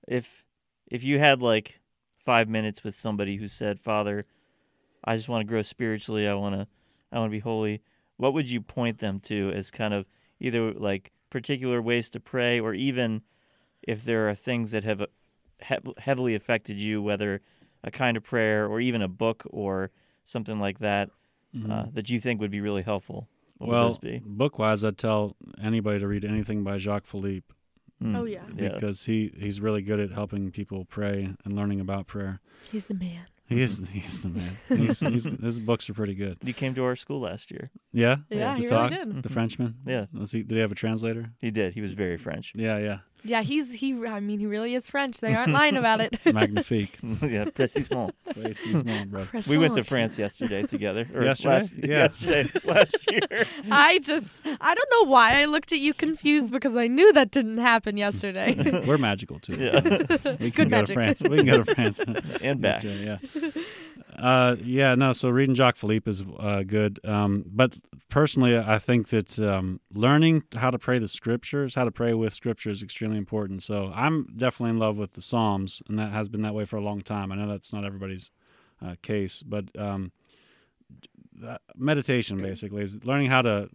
If 0.08 0.44
if 0.90 1.04
you 1.04 1.18
had 1.18 1.40
like 1.42 1.78
five 2.24 2.48
minutes 2.48 2.84
with 2.84 2.94
somebody 2.94 3.36
who 3.36 3.48
said, 3.48 3.80
"Father, 3.80 4.26
I 5.04 5.16
just 5.16 5.28
want 5.28 5.40
to 5.42 5.48
grow 5.48 5.62
spiritually. 5.62 6.26
I 6.28 6.34
want 6.34 6.54
to, 6.54 6.66
I 7.12 7.18
want 7.18 7.30
to 7.30 7.36
be 7.36 7.40
holy," 7.40 7.80
what 8.16 8.34
would 8.34 8.48
you 8.50 8.60
point 8.60 8.98
them 8.98 9.20
to 9.20 9.50
as 9.54 9.70
kind 9.70 9.94
of 9.94 10.06
either 10.38 10.72
like 10.72 11.12
particular 11.30 11.80
ways 11.80 12.10
to 12.10 12.20
pray, 12.20 12.60
or 12.60 12.74
even 12.74 13.22
if 13.82 14.04
there 14.04 14.28
are 14.28 14.34
things 14.34 14.70
that 14.72 14.84
have 14.84 15.00
uh, 15.00 15.06
heavily 15.98 16.34
affected 16.34 16.76
you, 16.78 17.02
whether 17.02 17.40
a 17.82 17.90
kind 17.90 18.16
of 18.16 18.22
prayer 18.22 18.66
or 18.66 18.80
even 18.80 19.00
a 19.02 19.08
book 19.08 19.44
or 19.50 19.90
something 20.24 20.58
like 20.60 20.78
that, 20.80 21.10
Mhm. 21.54 21.70
uh, 21.70 21.86
that 21.92 22.10
you 22.10 22.20
think 22.20 22.40
would 22.40 22.50
be 22.50 22.60
really 22.60 22.82
helpful? 22.82 23.28
What 23.58 23.70
well, 23.70 23.98
book 24.24 24.58
wise, 24.58 24.84
I'd 24.84 24.96
tell 24.98 25.36
anybody 25.62 25.98
to 25.98 26.06
read 26.08 26.24
anything 26.24 26.62
by 26.64 26.78
Jacques 26.78 27.06
Philippe 27.06 27.46
Mm. 28.02 28.16
Oh, 28.16 28.24
yeah. 28.24 28.42
yeah. 28.56 28.70
because 28.74 29.04
he, 29.04 29.32
he's 29.38 29.60
really 29.60 29.82
good 29.82 30.00
at 30.00 30.10
helping 30.10 30.50
people 30.50 30.86
pray 30.86 31.34
and 31.44 31.54
learning 31.56 31.80
about 31.80 32.06
prayer. 32.06 32.40
He's 32.72 32.86
the 32.86 32.94
man. 32.94 33.26
He 33.46 33.60
is 33.62 33.84
he's 33.92 34.22
the 34.22 34.28
man. 34.28 34.56
He's, 34.68 35.00
he's, 35.00 35.24
his 35.24 35.58
books 35.58 35.90
are 35.90 35.94
pretty 35.94 36.14
good. 36.14 36.38
He 36.42 36.52
came 36.52 36.72
to 36.76 36.84
our 36.84 36.94
school 36.94 37.20
last 37.20 37.50
year. 37.50 37.70
Yeah, 37.92 38.18
Yeah, 38.28 38.54
the 38.54 38.60
he 38.60 38.66
talk, 38.68 38.92
really 38.92 39.04
did. 39.12 39.22
the 39.24 39.28
Frenchman. 39.28 39.74
Yeah. 39.84 40.06
Was 40.12 40.30
he? 40.30 40.44
Did 40.44 40.54
he 40.54 40.60
have 40.60 40.70
a 40.70 40.76
translator? 40.76 41.32
He 41.40 41.50
did. 41.50 41.74
He 41.74 41.80
was 41.80 41.90
very 41.90 42.16
French. 42.16 42.52
Yeah, 42.54 42.78
yeah. 42.78 42.98
Yeah, 43.22 43.42
he's 43.42 43.72
he. 43.72 43.92
I 44.06 44.20
mean, 44.20 44.38
he 44.40 44.46
really 44.46 44.74
is 44.74 44.86
French. 44.86 45.20
They 45.20 45.34
aren't 45.34 45.52
lying 45.52 45.76
about 45.76 46.00
it. 46.00 46.18
Magnifique. 46.32 46.98
yeah, 47.22 47.44
précisément. 47.46 48.12
Way 48.36 48.54
too 48.54 48.74
small, 48.76 49.04
bro. 49.06 49.26
We 49.48 49.58
went 49.58 49.74
to 49.74 49.84
France 49.84 50.18
yesterday 50.18 50.62
together. 50.62 51.06
Or 51.14 51.22
Yesterday? 51.22 51.54
Last, 51.54 51.74
Yeah. 51.82 51.86
Yesterday, 52.04 52.50
last 52.64 53.10
year. 53.10 53.46
I 53.70 53.98
just, 53.98 54.42
I 54.44 54.74
don't 54.74 54.90
know 54.90 55.10
why 55.10 55.40
I 55.40 55.44
looked 55.46 55.72
at 55.72 55.80
you 55.80 55.92
confused 55.94 56.52
because 56.52 56.76
I 56.76 56.86
knew 56.86 57.12
that 57.12 57.30
didn't 57.30 57.58
happen 57.58 57.96
yesterday. 57.96 58.82
We're 58.86 58.98
magical 58.98 59.38
too. 59.38 59.54
Yeah. 59.54 59.80
We 60.40 60.50
Good 60.50 60.54
can 60.54 60.68
go 60.68 60.76
magic. 60.78 60.86
to 60.86 60.92
France. 60.94 61.22
We 61.22 61.36
can 61.38 61.46
go 61.46 61.62
to 61.62 61.74
France. 61.74 62.00
and 62.42 62.60
back. 62.60 62.82
Yesterday, 62.82 63.18
yeah. 63.34 63.50
Uh, 64.20 64.56
yeah, 64.62 64.94
no. 64.94 65.12
So 65.14 65.30
reading 65.30 65.54
Jacques 65.54 65.76
Philippe 65.78 66.08
is 66.10 66.22
uh, 66.38 66.62
good. 66.62 67.00
Um, 67.04 67.44
but 67.46 67.78
personally, 68.10 68.56
I 68.56 68.78
think 68.78 69.08
that 69.08 69.38
um, 69.38 69.80
learning 69.94 70.42
how 70.54 70.70
to 70.70 70.78
pray 70.78 70.98
the 70.98 71.08
scriptures, 71.08 71.74
how 71.74 71.84
to 71.84 71.90
pray 71.90 72.12
with 72.12 72.34
scripture, 72.34 72.68
is 72.68 72.82
extremely 72.82 73.16
important. 73.16 73.62
So 73.62 73.90
I'm 73.94 74.26
definitely 74.36 74.70
in 74.70 74.78
love 74.78 74.98
with 74.98 75.14
the 75.14 75.22
Psalms, 75.22 75.82
and 75.88 75.98
that 75.98 76.12
has 76.12 76.28
been 76.28 76.42
that 76.42 76.54
way 76.54 76.66
for 76.66 76.76
a 76.76 76.82
long 76.82 77.00
time. 77.00 77.32
I 77.32 77.36
know 77.36 77.48
that's 77.48 77.72
not 77.72 77.84
everybody's 77.84 78.30
uh, 78.84 78.96
case, 79.00 79.42
but 79.42 79.64
um, 79.78 80.12
meditation 81.74 82.42
basically 82.42 82.82
is 82.82 83.02
learning 83.04 83.30
how 83.30 83.42
to. 83.42 83.70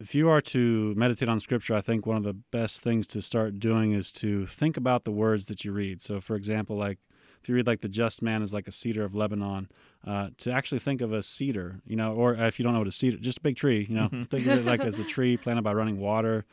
If 0.00 0.14
you 0.14 0.30
are 0.30 0.40
to 0.40 0.94
meditate 0.96 1.28
on 1.28 1.38
scripture, 1.40 1.74
I 1.74 1.82
think 1.82 2.06
one 2.06 2.16
of 2.16 2.22
the 2.22 2.32
best 2.32 2.80
things 2.80 3.06
to 3.08 3.20
start 3.20 3.58
doing 3.58 3.92
is 3.92 4.10
to 4.12 4.46
think 4.46 4.78
about 4.78 5.04
the 5.04 5.10
words 5.12 5.44
that 5.46 5.62
you 5.62 5.72
read. 5.72 6.00
So, 6.00 6.20
for 6.20 6.36
example, 6.36 6.74
like 6.74 6.98
if 7.42 7.48
you 7.48 7.54
read 7.54 7.66
like 7.66 7.80
the 7.80 7.88
just 7.88 8.22
man 8.22 8.42
is 8.42 8.52
like 8.52 8.68
a 8.68 8.72
cedar 8.72 9.04
of 9.04 9.14
Lebanon, 9.14 9.68
uh, 10.06 10.28
to 10.38 10.52
actually 10.52 10.78
think 10.78 11.00
of 11.00 11.12
a 11.12 11.22
cedar, 11.22 11.80
you 11.86 11.96
know, 11.96 12.12
or 12.14 12.34
if 12.34 12.58
you 12.58 12.62
don't 12.64 12.72
know 12.72 12.80
what 12.80 12.88
a 12.88 12.92
cedar, 12.92 13.16
just 13.16 13.38
a 13.38 13.42
big 13.42 13.56
tree, 13.56 13.86
you 13.88 13.94
know, 13.94 14.08
Mhm. 14.10 14.28
think 14.28 14.46
of 14.46 14.52
it 14.52 14.64
like 14.64 14.80
as 14.84 14.98
a 14.98 15.04
tree 15.04 15.36
planted 15.42 15.62
by 15.62 15.72
running 15.72 15.98
water, 15.98 16.44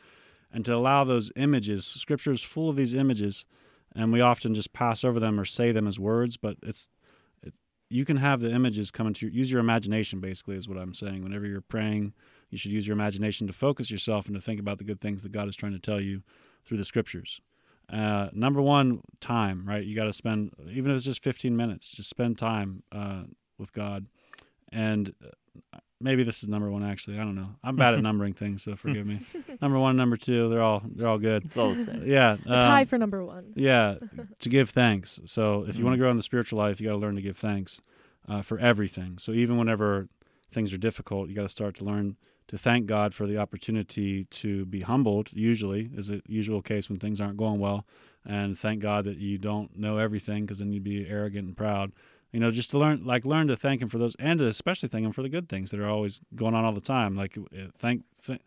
and 0.52 0.64
to 0.64 0.74
allow 0.74 1.04
those 1.04 1.30
images. 1.36 1.84
Scripture 1.86 2.32
is 2.32 2.42
full 2.42 2.70
of 2.70 2.76
these 2.76 2.94
images, 2.94 3.44
and 3.94 4.12
we 4.12 4.20
often 4.20 4.54
just 4.54 4.72
pass 4.72 5.04
over 5.04 5.20
them 5.20 5.38
or 5.38 5.44
say 5.44 5.72
them 5.72 5.86
as 5.86 5.98
words, 5.98 6.36
but 6.36 6.56
it's 6.62 6.88
it, 7.42 7.52
you 7.90 8.04
can 8.04 8.16
have 8.16 8.40
the 8.40 8.50
images 8.50 8.90
come 8.90 9.06
into 9.06 9.26
your, 9.26 9.34
use 9.34 9.50
your 9.50 9.60
imagination. 9.60 10.20
Basically, 10.20 10.56
is 10.56 10.68
what 10.68 10.78
I'm 10.78 10.94
saying. 10.94 11.22
Whenever 11.22 11.46
you're 11.46 11.60
praying, 11.60 12.14
you 12.50 12.56
should 12.56 12.72
use 12.72 12.86
your 12.86 12.94
imagination 12.96 13.46
to 13.46 13.52
focus 13.52 13.90
yourself 13.90 14.26
and 14.26 14.34
to 14.34 14.40
think 14.40 14.58
about 14.58 14.78
the 14.78 14.84
good 14.84 15.00
things 15.02 15.22
that 15.22 15.32
God 15.32 15.48
is 15.48 15.56
trying 15.56 15.72
to 15.72 15.78
tell 15.78 16.00
you 16.00 16.22
through 16.64 16.78
the 16.78 16.84
scriptures. 16.84 17.40
Uh, 17.92 18.28
number 18.32 18.60
one, 18.60 19.00
time, 19.20 19.64
right? 19.66 19.84
You 19.84 19.96
got 19.96 20.04
to 20.04 20.12
spend, 20.12 20.52
even 20.70 20.90
if 20.90 20.96
it's 20.96 21.04
just 21.06 21.22
15 21.22 21.56
minutes, 21.56 21.90
just 21.90 22.10
spend 22.10 22.36
time 22.38 22.82
uh, 22.92 23.22
with 23.58 23.72
God. 23.72 24.06
And 24.70 25.14
uh, 25.72 25.78
maybe 26.00 26.22
this 26.22 26.42
is 26.42 26.48
number 26.48 26.70
one, 26.70 26.84
actually. 26.84 27.16
I 27.18 27.20
don't 27.20 27.34
know. 27.34 27.48
I'm 27.64 27.76
bad 27.76 27.94
at 27.94 28.02
numbering 28.02 28.34
things, 28.34 28.62
so 28.62 28.76
forgive 28.76 29.06
me. 29.06 29.20
number 29.62 29.78
one, 29.78 29.96
number 29.96 30.16
two, 30.16 30.50
they're 30.50 30.62
all 30.62 30.82
they're 30.84 31.08
all 31.08 31.18
good. 31.18 31.46
It's 31.46 31.56
all 31.56 31.72
the 31.74 31.82
same. 31.82 32.02
Yeah, 32.06 32.36
A 32.46 32.60
tie 32.60 32.82
um, 32.82 32.86
for 32.86 32.98
number 32.98 33.24
one. 33.24 33.52
yeah, 33.56 33.94
to 34.40 34.48
give 34.48 34.70
thanks. 34.70 35.18
So 35.24 35.64
if 35.66 35.78
you 35.78 35.84
want 35.84 35.94
to 35.94 35.98
grow 35.98 36.10
in 36.10 36.16
the 36.18 36.22
spiritual 36.22 36.58
life, 36.58 36.80
you 36.80 36.86
got 36.88 36.92
to 36.92 36.98
learn 36.98 37.16
to 37.16 37.22
give 37.22 37.38
thanks 37.38 37.80
uh, 38.28 38.42
for 38.42 38.58
everything. 38.58 39.16
So 39.18 39.32
even 39.32 39.56
whenever 39.56 40.08
things 40.52 40.72
are 40.74 40.78
difficult, 40.78 41.28
you 41.30 41.34
got 41.34 41.42
to 41.42 41.48
start 41.48 41.76
to 41.76 41.84
learn 41.84 42.16
to 42.48 42.58
thank 42.58 42.86
God 42.86 43.14
for 43.14 43.26
the 43.26 43.38
opportunity 43.38 44.24
to 44.24 44.64
be 44.66 44.80
humbled. 44.80 45.30
Usually, 45.32 45.90
is 45.94 46.10
a 46.10 46.20
usual 46.26 46.62
case 46.62 46.88
when 46.88 46.98
things 46.98 47.20
aren't 47.20 47.36
going 47.36 47.60
well, 47.60 47.86
and 48.24 48.58
thank 48.58 48.80
God 48.80 49.04
that 49.04 49.18
you 49.18 49.38
don't 49.38 49.76
know 49.78 49.98
everything, 49.98 50.44
because 50.44 50.58
then 50.58 50.72
you'd 50.72 50.84
be 50.84 51.06
arrogant 51.08 51.46
and 51.46 51.56
proud. 51.56 51.92
You 52.32 52.40
know, 52.40 52.50
just 52.50 52.70
to 52.70 52.78
learn, 52.78 53.04
like, 53.06 53.24
learn 53.24 53.46
to 53.48 53.56
thank 53.56 53.80
Him 53.80 53.88
for 53.88 53.98
those, 53.98 54.14
and 54.18 54.38
to 54.38 54.46
especially 54.46 54.88
thank 54.88 55.04
Him 55.06 55.12
for 55.12 55.22
the 55.22 55.28
good 55.28 55.48
things 55.48 55.70
that 55.70 55.80
are 55.80 55.88
always 55.88 56.20
going 56.34 56.54
on 56.54 56.64
all 56.64 56.72
the 56.72 56.80
time. 56.80 57.16
Like, 57.16 57.38
uh, 57.38 57.68
thank, 57.76 58.02
thank 58.20 58.42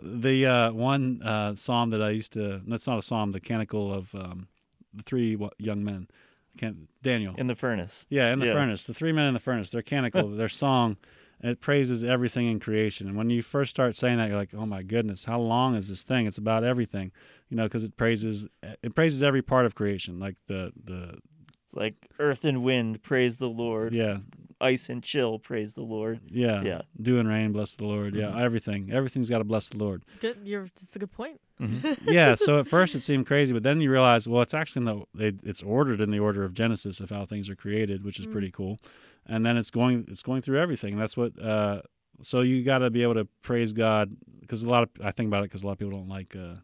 the 0.00 0.46
uh, 0.46 0.72
one 0.72 1.22
uh, 1.22 1.54
psalm 1.54 1.90
that 1.90 2.02
I 2.02 2.10
used 2.10 2.32
to. 2.34 2.60
That's 2.66 2.86
not 2.86 2.98
a 2.98 3.02
psalm. 3.02 3.32
The 3.32 3.40
canticle 3.40 3.92
of 3.92 4.14
um, 4.14 4.48
the 4.94 5.02
three 5.02 5.36
young 5.58 5.84
men. 5.84 6.08
Can't, 6.56 6.88
Daniel. 7.02 7.34
In 7.36 7.46
the 7.46 7.54
furnace. 7.54 8.06
Yeah, 8.08 8.32
in 8.32 8.38
the 8.40 8.46
Yeah. 8.46 8.52
furnace. 8.52 8.84
The 8.84 8.94
three 8.94 9.12
men 9.12 9.26
in 9.28 9.34
the 9.34 9.40
furnace, 9.40 9.70
their 9.70 9.82
canticle, 9.82 10.28
their 10.36 10.48
song, 10.48 10.96
it 11.42 11.60
praises 11.60 12.02
everything 12.02 12.48
in 12.48 12.58
creation. 12.60 13.06
And 13.08 13.16
when 13.16 13.30
you 13.30 13.42
first 13.42 13.70
start 13.70 13.94
saying 13.96 14.18
that, 14.18 14.28
you're 14.28 14.38
like, 14.38 14.54
oh 14.54 14.66
my 14.66 14.82
goodness, 14.82 15.24
how 15.24 15.40
long 15.40 15.74
is 15.74 15.88
this 15.88 16.02
thing? 16.02 16.26
It's 16.26 16.38
about 16.38 16.64
everything, 16.64 17.12
you 17.48 17.56
know, 17.56 17.64
because 17.64 17.84
it 17.84 17.96
praises 17.96 18.46
it 18.82 18.94
praises 18.94 19.22
every 19.22 19.42
part 19.42 19.66
of 19.66 19.74
creation, 19.74 20.18
like 20.18 20.36
the 20.46 20.72
the 20.84 21.18
It's 21.66 21.74
like 21.76 21.94
earth 22.18 22.44
and 22.44 22.62
wind, 22.64 23.02
praise 23.02 23.36
the 23.38 23.48
Lord. 23.48 23.92
yeah 23.94 24.18
Ice 24.60 24.88
and 24.88 25.04
chill, 25.04 25.38
praise 25.38 25.74
the 25.74 25.82
Lord. 25.82 26.18
yeah 26.26 26.62
Yeah. 26.62 26.82
dew 27.00 27.18
and 27.20 27.28
rain, 27.28 27.52
bless 27.52 27.76
the 27.76 27.84
Lord. 27.84 28.14
Yeah, 28.16 28.30
Mhm. 28.32 28.40
everything 28.40 28.90
everything's 28.92 29.28
got 29.30 29.38
to 29.38 29.44
bless 29.44 29.68
the 29.68 29.78
Lord. 29.78 30.02
Good. 30.20 30.38
You're. 30.44 30.64
That's 30.64 30.96
a 30.96 30.98
good 30.98 31.12
point. 31.12 31.40
Mm-hmm. 31.60 31.92
yeah. 32.04 32.34
So 32.34 32.60
at 32.60 32.66
first 32.66 32.94
it 32.94 33.00
seemed 33.00 33.26
crazy, 33.26 33.52
but 33.52 33.62
then 33.64 33.80
you 33.80 33.90
realize, 33.90 34.28
well, 34.28 34.42
it's 34.42 34.54
actually 34.54 34.86
in 34.88 35.04
the 35.14 35.38
it's 35.42 35.62
ordered 35.62 36.00
in 36.00 36.10
the 36.10 36.18
order 36.20 36.44
of 36.44 36.54
Genesis 36.54 37.00
of 37.00 37.10
how 37.10 37.24
things 37.26 37.48
are 37.50 37.56
created, 37.56 38.04
which 38.04 38.18
is 38.20 38.26
Mm. 38.26 38.30
pretty 38.32 38.50
cool. 38.50 38.78
And 39.26 39.44
then 39.44 39.56
it's 39.56 39.70
going 39.70 40.04
it's 40.08 40.22
going 40.22 40.42
through 40.42 40.60
everything. 40.60 40.96
That's 40.96 41.16
what. 41.16 41.38
Uh, 41.40 41.82
so 42.20 42.40
you 42.40 42.64
got 42.64 42.78
to 42.78 42.90
be 42.90 43.02
able 43.02 43.14
to 43.14 43.26
praise 43.42 43.72
God 43.72 44.14
because 44.40 44.62
a 44.62 44.68
lot 44.68 44.82
of 44.84 44.88
I 45.04 45.10
think 45.12 45.28
about 45.28 45.40
it 45.44 45.50
because 45.50 45.62
a 45.62 45.66
lot 45.66 45.72
of 45.72 45.78
people 45.78 45.92
don't 45.92 46.08
like 46.08 46.34
uh, 46.36 46.56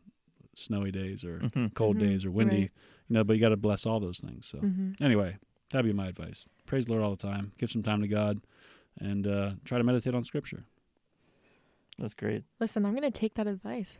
snowy 0.55 0.91
days 0.93 1.25
or 1.25 1.41
hmm 1.55 1.67
cold 1.75 1.97
Mhm, 1.97 2.01
days 2.01 2.25
or 2.25 2.31
windy, 2.31 2.61
right. 2.61 2.71
you 3.09 3.15
know. 3.15 3.25
But 3.25 3.35
you 3.37 3.41
got 3.41 3.49
to 3.51 3.57
bless 3.57 3.87
all 3.87 4.01
those 4.01 4.19
things. 4.19 4.47
So 4.47 4.59
hmm 4.59 4.93
anyway, 5.01 5.37
that'd 5.71 5.85
be 5.87 5.93
my 5.93 6.07
advice. 6.09 6.49
Praise 6.67 6.87
the 6.87 6.93
Lord 6.93 7.05
all 7.05 7.11
the 7.11 7.17
time. 7.17 7.53
Give 7.59 7.71
some 7.71 7.83
time 7.83 8.01
to 8.01 8.09
God, 8.09 8.41
and 8.99 9.27
uh, 9.27 9.51
try 9.65 9.79
to 9.79 9.85
meditate 9.85 10.15
on 10.15 10.25
Scripture. 10.25 10.65
That's 11.99 12.15
great. 12.15 12.45
Listen, 12.59 12.85
I'm 12.87 12.95
gonna 12.95 13.11
take 13.11 13.35
that 13.35 13.47
advice. 13.47 13.99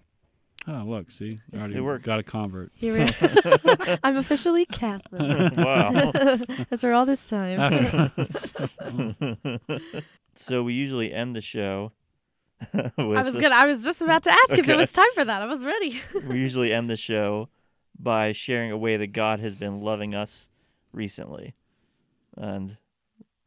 Oh, 0.67 0.83
look, 0.87 1.11
see, 1.11 1.41
I 1.53 1.59
already 1.59 1.77
It 1.77 1.81
worked. 1.83 2.07
got 2.07 2.19
a 2.19 2.23
convert. 2.23 2.73
Here 2.75 2.95
we 2.95 3.01
I'm 4.03 4.17
officially 4.17 4.65
Catholic. 4.65 5.21
wow. 5.57 6.11
After 6.73 6.93
all 6.95 7.05
this 7.05 7.29
time. 7.29 8.11
so 10.35 10.63
we 10.63 10.73
usually 10.73 11.13
end 11.13 11.37
the 11.37 11.43
show 11.43 11.93
with 12.73 13.19
I 13.19 13.23
was 13.23 13.37
good. 13.37 13.53
I 13.53 13.67
was 13.67 13.85
just 13.85 14.01
about 14.01 14.23
to 14.23 14.31
ask 14.31 14.57
if 14.57 14.69
it 14.69 14.77
was 14.77 14.91
time 14.93 15.13
for 15.15 15.25
that. 15.25 15.43
I 15.43 15.47
was 15.47 15.65
ready. 15.65 16.01
we 16.27 16.39
usually 16.39 16.73
end 16.73 16.89
the 16.89 16.97
show 16.97 17.49
by 17.99 18.33
sharing 18.33 18.71
a 18.71 18.79
way 18.79 18.97
that 18.97 19.09
God 19.09 19.41
has 19.41 19.55
been 19.55 19.81
loving 19.81 20.15
us 20.15 20.49
recently. 20.93 21.55
And 22.37 22.77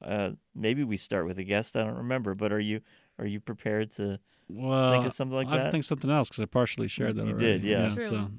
uh, 0.03 0.31
maybe 0.53 0.83
we 0.83 0.97
start 0.97 1.25
with 1.25 1.39
a 1.39 1.43
guest. 1.43 1.75
I 1.75 1.83
don't 1.83 1.97
remember, 1.97 2.35
but 2.35 2.51
are 2.53 2.59
you 2.59 2.81
are 3.17 3.25
you 3.25 3.39
prepared 3.39 3.89
to 3.91 4.19
Well, 4.49 4.91
think 4.93 5.05
of 5.05 5.13
something 5.13 5.35
like 5.35 5.47
I 5.47 5.57
that? 5.57 5.71
think 5.71 5.83
something 5.83 6.09
else 6.09 6.29
because 6.29 6.41
I 6.41 6.45
partially 6.45 6.87
shared 6.87 7.15
that. 7.17 7.25
You 7.25 7.31
already. 7.31 7.59
did, 7.59 7.63
yeah. 7.63 7.77
That's 7.79 7.93
true. 7.95 8.03
So, 8.05 8.29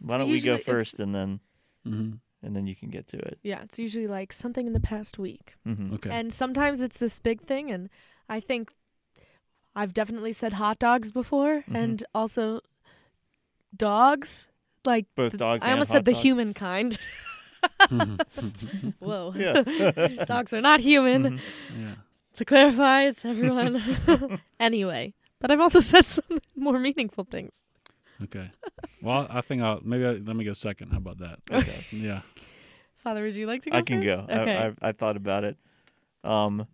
Why 0.00 0.16
don't 0.18 0.30
we 0.30 0.40
go 0.40 0.56
first 0.58 0.98
and 1.00 1.14
then 1.14 1.40
mhm. 1.86 2.18
and 2.42 2.56
then 2.56 2.66
you 2.66 2.74
can 2.76 2.88
get 2.90 3.06
to 3.08 3.18
it. 3.18 3.38
yeah, 3.42 3.62
it's 3.62 3.78
usually 3.78 4.06
like 4.06 4.32
something 4.32 4.66
in 4.66 4.72
the 4.72 4.80
past 4.80 5.18
week. 5.18 5.54
hmm 5.64 5.94
okay. 5.94 6.10
And 6.10 6.32
sometimes 6.32 6.80
it's 6.80 6.98
this 6.98 7.18
big 7.18 7.42
thing 7.42 7.70
and 7.70 7.90
I 8.28 8.40
think 8.40 8.72
I've 9.76 9.92
definitely 9.92 10.32
said 10.32 10.54
hot 10.54 10.78
dogs 10.78 11.12
before 11.12 11.62
Mhm. 11.68 11.74
and 11.76 12.04
also 12.14 12.60
dogs. 13.76 14.48
Like 14.84 15.06
Both 15.14 15.32
the- 15.32 15.38
dogs 15.38 15.62
I 15.64 15.66
and 15.68 15.72
almost 15.74 15.90
hot 15.90 15.96
said 15.98 16.04
the 16.06 16.12
human 16.12 16.54
kind. 16.54 16.96
Mhm. 17.90 18.94
Whoa. 19.00 19.34
Yeah. 19.36 20.24
dogs 20.24 20.52
are 20.52 20.60
not 20.60 20.80
human. 20.80 21.22
Mhm. 21.24 21.40
yeah. 21.78 21.94
To 22.34 22.44
clarify, 22.44 23.02
it's 23.08 23.24
everyone. 23.24 23.82
anyway, 24.60 25.12
but 25.40 25.50
I've 25.50 25.60
also 25.60 25.80
said 25.92 26.06
some 26.06 26.38
more 26.56 26.78
meaningful 26.78 27.24
things. 27.24 27.62
Okay. 28.22 28.50
Well, 29.02 29.26
I 29.30 29.40
think 29.42 29.62
I'll 29.62 29.80
maybe 29.82 30.04
I, 30.04 30.10
let 30.12 30.34
me 30.36 30.44
go 30.44 30.52
second. 30.52 30.90
How 30.90 30.98
about 30.98 31.18
that? 31.18 31.38
Okay. 31.50 31.84
Yeah. 31.92 32.22
Father, 33.04 33.22
would 33.22 33.34
you 33.34 33.46
like 33.46 33.62
to 33.62 33.70
go 33.70 33.78
I 33.78 33.82
can 33.82 34.02
first? 34.02 34.28
go. 34.28 34.34
Okay. 34.40 34.56
I, 34.56 34.66
I, 34.68 34.74
I 34.88 34.92
thought 34.92 35.16
about 35.16 35.44
it. 35.44 35.56
Um, 36.24 36.66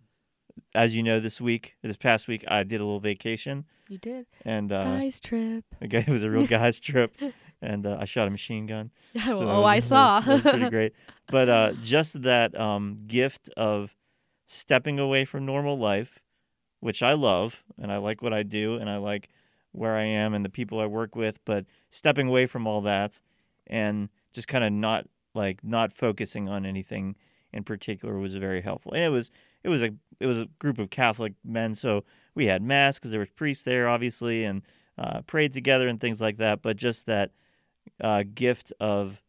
as 0.73 0.95
you 0.95 1.03
know, 1.03 1.19
this 1.19 1.39
week, 1.39 1.75
this 1.83 1.97
past 1.97 2.27
week, 2.27 2.43
I 2.47 2.63
did 2.63 2.81
a 2.81 2.83
little 2.83 2.99
vacation, 2.99 3.65
you 3.89 3.97
did. 3.99 4.25
and 4.43 4.71
uh, 4.71 4.83
Guys 4.83 5.19
trip. 5.19 5.63
okay, 5.83 5.99
it 5.99 6.07
was 6.07 6.23
a 6.23 6.29
real 6.31 6.47
guy's 6.47 6.79
trip, 6.79 7.15
and 7.61 7.85
uh, 7.85 7.97
I 7.99 8.05
shot 8.05 8.27
a 8.27 8.31
machine 8.31 8.65
gun. 8.65 8.89
Yeah, 9.13 9.25
So 9.27 9.35
oh, 9.47 9.61
was- 9.61 9.65
I 9.65 9.73
that 9.73 9.75
was- 9.75 9.85
saw. 9.85 10.19
that 10.21 10.27
was 10.27 10.41
pretty 10.41 10.69
great. 10.69 10.93
But 11.29 11.49
uh, 11.49 11.73
just 11.83 12.21
that 12.23 12.59
um, 12.59 13.01
gift 13.05 13.49
of 13.55 13.95
stepping 14.47 14.97
away 14.97 15.25
from 15.25 15.45
normal 15.45 15.77
life, 15.77 16.19
which 16.85 17.01
I 17.01 17.13
love, 17.13 17.63
and 17.81 17.91
I 17.91 17.97
like 17.97 18.21
what 18.21 18.31
I 18.31 18.43
do, 18.43 18.75
and 18.75 18.87
I 18.87 18.97
like 18.97 19.29
where 19.71 19.95
I 19.95 20.03
am 20.03 20.35
and 20.35 20.45
the 20.45 20.51
people 20.51 20.79
I 20.79 20.85
work 20.85 21.15
with. 21.15 21.43
But 21.43 21.65
stepping 21.89 22.27
away 22.27 22.45
from 22.45 22.67
all 22.67 22.81
that, 22.81 23.19
and 23.65 24.09
just 24.33 24.47
kind 24.47 24.63
of 24.63 24.71
not 24.71 25.07
like 25.33 25.63
not 25.63 25.91
focusing 25.91 26.47
on 26.47 26.63
anything 26.63 27.15
in 27.51 27.63
particular 27.63 28.19
was 28.19 28.35
very 28.35 28.61
helpful. 28.61 28.93
And 28.93 29.03
it 29.03 29.09
was 29.09 29.31
it 29.63 29.69
was 29.69 29.81
a 29.81 29.95
it 30.19 30.27
was 30.27 30.39
a 30.39 30.45
group 30.59 30.77
of 30.77 30.91
Catholic 30.91 31.33
men, 31.43 31.73
so 31.73 32.03
we 32.35 32.45
had 32.45 32.61
mass 32.61 32.99
because 32.99 33.09
there 33.09 33.19
was 33.19 33.29
priests 33.29 33.63
there, 33.63 33.87
obviously, 33.87 34.43
and 34.43 34.61
uh, 34.99 35.21
prayed 35.21 35.53
together 35.53 35.87
and 35.87 35.99
things 35.99 36.21
like 36.21 36.37
that. 36.37 36.61
But 36.61 36.77
just 36.77 37.07
that 37.07 37.31
uh, 37.99 38.25
gift 38.31 38.71
of 38.79 39.23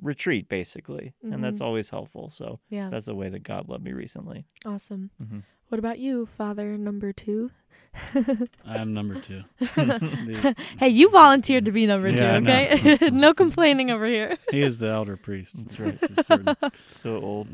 retreat, 0.00 0.48
basically, 0.48 1.14
and 1.22 1.42
that's 1.42 1.60
Mhm. 1.60 1.64
always 1.64 1.90
helpful. 1.90 2.30
So 2.30 2.60
yeah, 2.68 2.88
that's 2.90 3.06
the 3.06 3.14
way 3.14 3.28
that 3.28 3.42
God 3.42 3.68
loved 3.68 3.84
me 3.84 3.92
recently. 3.92 4.44
awesome. 4.64 5.10
Mhm. 5.22 5.42
What 5.68 5.78
about 5.78 5.98
you, 6.00 6.26
Father 6.26 6.76
number 6.76 7.12
two? 7.12 7.50
I'm 8.66 8.92
number 8.92 9.20
two. 9.20 9.42
Hey, 10.78 10.88
you 10.88 11.10
volunteered 11.10 11.64
to 11.66 11.72
be 11.72 11.86
number 11.86 12.08
Yeah, 12.08 12.38
two, 12.40 12.44
okay? 12.50 13.10
no 13.12 13.32
complaining 13.34 13.90
over 13.90 14.06
here. 14.06 14.36
he 14.50 14.62
is 14.62 14.78
the 14.78 14.88
elder 14.88 15.16
priest. 15.16 15.56
That's 15.58 15.78
right. 15.78 15.92
This 15.92 16.10
is 16.10 16.26
certain. 16.26 16.56
So 16.88 17.16
old. 17.16 17.48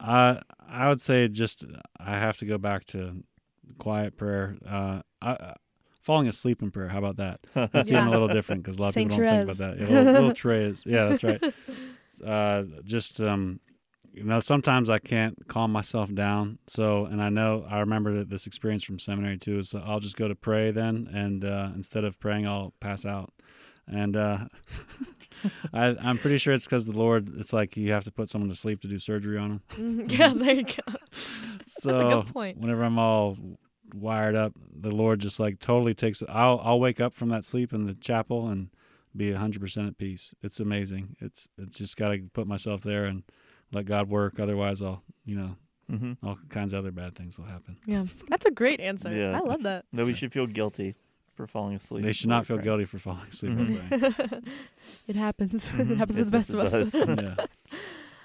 uh, 0.00 0.40
I 0.68 0.88
would 0.88 1.00
say 1.00 1.28
just 1.28 1.64
I 1.98 2.12
have 2.12 2.36
to 2.38 2.46
go 2.46 2.58
back 2.58 2.84
to 2.86 3.22
quiet 3.78 4.16
prayer. 4.16 4.56
Uh, 4.66 5.02
I, 5.22 5.30
uh, 5.32 5.54
falling 6.10 6.26
asleep 6.26 6.60
in 6.60 6.72
prayer. 6.72 6.88
How 6.88 6.98
about 6.98 7.18
that? 7.18 7.38
That's 7.72 7.88
Yeah. 7.88 7.98
even 7.98 8.08
a 8.08 8.10
little 8.10 8.26
different 8.26 8.64
because 8.64 8.78
a 8.78 8.82
lot 8.82 8.88
of 8.88 8.94
Saint 8.94 9.10
people 9.10 9.24
don't 9.24 9.46
think 9.46 9.58
about 9.58 9.76
that. 9.76 9.78
Yeah, 9.80 9.88
little, 10.00 10.12
little 10.12 10.30
Therese. 10.34 10.84
Yeah, 10.84 11.08
that's 11.08 11.22
right. 11.22 11.54
uh, 12.26 12.64
just 12.82 13.20
um, 13.22 13.60
you 14.12 14.24
know, 14.24 14.40
sometimes 14.40 14.90
I 14.90 14.98
can't 14.98 15.46
calm 15.46 15.70
myself 15.70 16.12
down. 16.12 16.58
So, 16.66 17.04
and 17.04 17.22
I 17.22 17.28
know 17.28 17.64
I 17.70 17.78
remember 17.78 18.24
this 18.24 18.48
experience 18.48 18.82
from 18.82 18.98
seminary 18.98 19.38
too. 19.38 19.60
Is 19.60 19.72
I'll 19.72 20.00
just 20.00 20.16
go 20.16 20.26
to 20.26 20.34
pray 20.34 20.72
then, 20.72 21.08
and 21.14 21.44
uh, 21.44 21.68
instead 21.76 22.02
of 22.02 22.18
praying, 22.18 22.48
I'll 22.48 22.74
pass 22.80 23.06
out. 23.06 23.32
And 23.86 24.16
uh, 24.16 24.46
I, 25.72 25.96
I'm 26.00 26.18
pretty 26.18 26.38
sure 26.38 26.52
it's 26.52 26.64
because 26.64 26.86
the 26.86 26.92
Lord. 26.92 27.30
It's 27.38 27.52
like 27.52 27.76
you 27.76 27.92
have 27.92 28.02
to 28.04 28.10
put 28.10 28.30
someone 28.30 28.48
to 28.50 28.56
sleep 28.56 28.80
to 28.82 28.88
do 28.88 28.98
surgery 28.98 29.38
on 29.38 29.60
them. 29.76 30.06
Yeah, 30.08 30.32
there 30.34 30.54
you 30.54 30.64
go. 30.64 30.92
So 31.66 32.22
good 32.24 32.32
point. 32.34 32.58
whenever 32.58 32.82
I'm 32.82 32.98
all 32.98 33.36
wired 33.94 34.34
up, 34.34 34.52
the 34.74 34.90
Lord 34.90 35.20
just 35.20 35.38
like 35.40 35.58
totally 35.58 35.94
takes. 35.94 36.22
I'll 36.28 36.60
I'll 36.62 36.80
wake 36.80 37.00
up 37.00 37.14
from 37.14 37.28
that 37.30 37.44
sleep 37.44 37.72
in 37.72 37.86
the 37.86 37.94
chapel 37.94 38.48
and 38.48 38.68
be 39.16 39.32
hundred 39.32 39.60
percent 39.60 39.86
at 39.88 39.98
peace. 39.98 40.34
It's 40.42 40.60
amazing. 40.60 41.16
It's 41.20 41.48
it's 41.58 41.78
just 41.78 41.96
got 41.96 42.10
to 42.10 42.18
put 42.32 42.46
myself 42.46 42.82
there 42.82 43.04
and 43.04 43.22
let 43.72 43.86
God 43.86 44.08
work. 44.08 44.38
Otherwise, 44.40 44.80
I'll 44.82 45.02
you 45.24 45.36
know 45.36 45.56
hmm 45.88 46.12
all 46.24 46.38
kinds 46.48 46.72
of 46.72 46.78
other 46.80 46.92
bad 46.92 47.14
things 47.16 47.36
will 47.38 47.46
happen. 47.46 47.76
Yeah, 47.86 48.04
that's 48.28 48.46
a 48.46 48.50
great 48.50 48.80
answer. 48.80 49.14
Yeah. 49.14 49.36
I 49.36 49.40
love 49.40 49.62
that. 49.64 49.84
Nobody 49.92 50.14
should 50.16 50.32
feel 50.32 50.46
guilty 50.46 50.94
for 51.34 51.46
falling 51.48 51.74
asleep. 51.74 52.04
They 52.04 52.12
should 52.12 52.28
not 52.28 52.46
feel 52.46 52.56
praying. 52.58 52.64
guilty 52.64 52.84
for 52.84 52.98
falling 52.98 53.26
asleep. 53.30 53.52
Mhm. 53.52 54.44
it 55.08 55.16
happens. 55.16 55.68
Mhm. 55.70 55.90
It 55.92 55.96
happens 55.98 56.18
to 56.18 56.24
the 56.24 56.30
best 56.30 56.52
of 56.52 56.60
us. 56.60 56.94
yeah. 56.94 57.34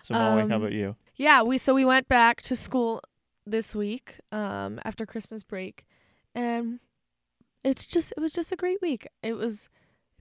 So 0.04 0.14
Molly, 0.14 0.42
how 0.42 0.58
Um, 0.58 0.62
about 0.62 0.72
you? 0.74 0.96
Yeah, 1.16 1.42
we 1.42 1.58
so 1.58 1.74
we 1.74 1.84
went 1.84 2.08
back 2.08 2.40
to 2.44 2.56
school 2.56 3.02
this 3.46 3.76
week 3.76 4.20
um 4.32 4.80
after 4.84 5.06
Christmas 5.06 5.44
break 5.44 5.86
and 6.34 6.80
it's 7.64 7.86
just 7.86 8.12
it 8.16 8.20
was 8.20 8.34
just 8.34 8.52
a 8.52 8.56
great 8.56 8.82
week. 8.82 9.08
It 9.24 9.34
was 9.34 9.70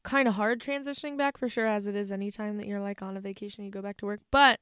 kind 0.03 0.29
of 0.29 0.35
hard 0.35 0.61
transitioning 0.61 1.17
back 1.17 1.39
for 1.39 1.49
sure 1.49 1.67
as 1.67 1.87
it 1.87 1.97
is 1.97 2.13
anytime 2.13 2.59
that 2.59 2.67
you're 2.67 2.81
like 2.81 3.01
on 3.03 3.17
a 3.17 3.21
vacation 3.21 3.65
you 3.65 3.71
go 3.71 3.83
back 3.83 3.97
to 3.99 4.07
work. 4.07 4.21
But 4.31 4.61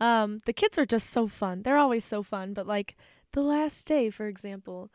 um 0.00 0.40
the 0.46 0.52
kids 0.52 0.78
are 0.78 0.86
just 0.86 1.10
so 1.10 1.26
fun. 1.26 1.62
They're 1.62 1.76
always 1.78 2.04
so 2.04 2.22
fun, 2.22 2.54
but 2.54 2.66
like 2.66 2.96
the 3.32 3.42
last 3.42 3.86
day 3.86 4.10
for 4.10 4.26
example, 4.26 4.90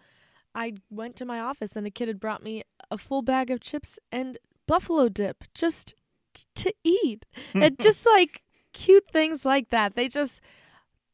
I 0.56 0.74
went 0.90 1.16
to 1.18 1.26
my 1.26 1.40
office 1.40 1.76
and 1.76 1.86
a 1.88 1.92
kid 1.92 2.08
had 2.08 2.20
brought 2.20 2.44
me 2.44 2.64
a 2.92 2.98
full 2.98 3.22
bag 3.22 3.50
of 3.52 3.60
chips 3.60 4.00
and 4.12 4.38
buffalo 4.68 5.10
dip 5.10 5.44
just 5.54 5.94
t- 6.34 6.46
to 6.56 6.74
eat. 6.84 7.26
and 7.54 7.78
just 7.88 8.06
like 8.06 8.42
cute 8.72 9.06
things 9.12 9.46
like 9.46 9.70
that. 9.70 9.96
They 9.96 10.08
just 10.08 10.42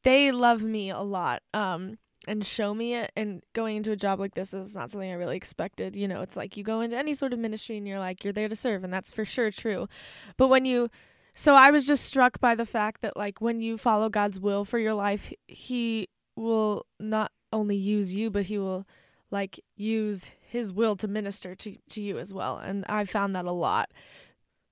they 0.03 0.31
love 0.31 0.63
me 0.63 0.89
a 0.89 0.99
lot. 1.01 1.41
Um 1.53 1.97
and 2.27 2.45
show 2.45 2.73
me 2.73 2.95
it 2.95 3.11
and 3.15 3.41
going 3.53 3.77
into 3.77 3.91
a 3.91 3.95
job 3.95 4.19
like 4.19 4.35
this 4.35 4.53
is 4.53 4.75
not 4.75 4.91
something 4.91 5.09
I 5.09 5.15
really 5.15 5.37
expected. 5.37 5.95
You 5.95 6.07
know, 6.07 6.21
it's 6.21 6.35
like 6.35 6.57
you 6.57 6.63
go 6.63 6.81
into 6.81 6.97
any 6.97 7.13
sort 7.13 7.33
of 7.33 7.39
ministry 7.39 7.77
and 7.77 7.87
you're 7.87 7.99
like 7.99 8.23
you're 8.23 8.33
there 8.33 8.49
to 8.49 8.55
serve 8.55 8.83
and 8.83 8.93
that's 8.93 9.09
for 9.09 9.25
sure 9.25 9.51
true. 9.51 9.87
But 10.37 10.47
when 10.49 10.65
you 10.65 10.89
so 11.33 11.55
I 11.55 11.71
was 11.71 11.87
just 11.87 12.05
struck 12.05 12.39
by 12.39 12.55
the 12.55 12.65
fact 12.65 13.01
that 13.01 13.15
like 13.15 13.39
when 13.41 13.61
you 13.61 13.77
follow 13.77 14.09
God's 14.09 14.39
will 14.39 14.65
for 14.65 14.77
your 14.77 14.93
life, 14.93 15.31
he 15.47 16.09
will 16.35 16.85
not 16.99 17.31
only 17.51 17.75
use 17.75 18.13
you 18.13 18.29
but 18.29 18.45
he 18.45 18.59
will 18.59 18.85
like 19.31 19.59
use 19.75 20.31
his 20.39 20.73
will 20.73 20.95
to 20.97 21.07
minister 21.07 21.55
to 21.55 21.77
to 21.89 22.01
you 22.01 22.19
as 22.19 22.33
well. 22.33 22.57
And 22.57 22.85
I 22.89 23.05
found 23.05 23.35
that 23.35 23.45
a 23.45 23.51
lot 23.51 23.89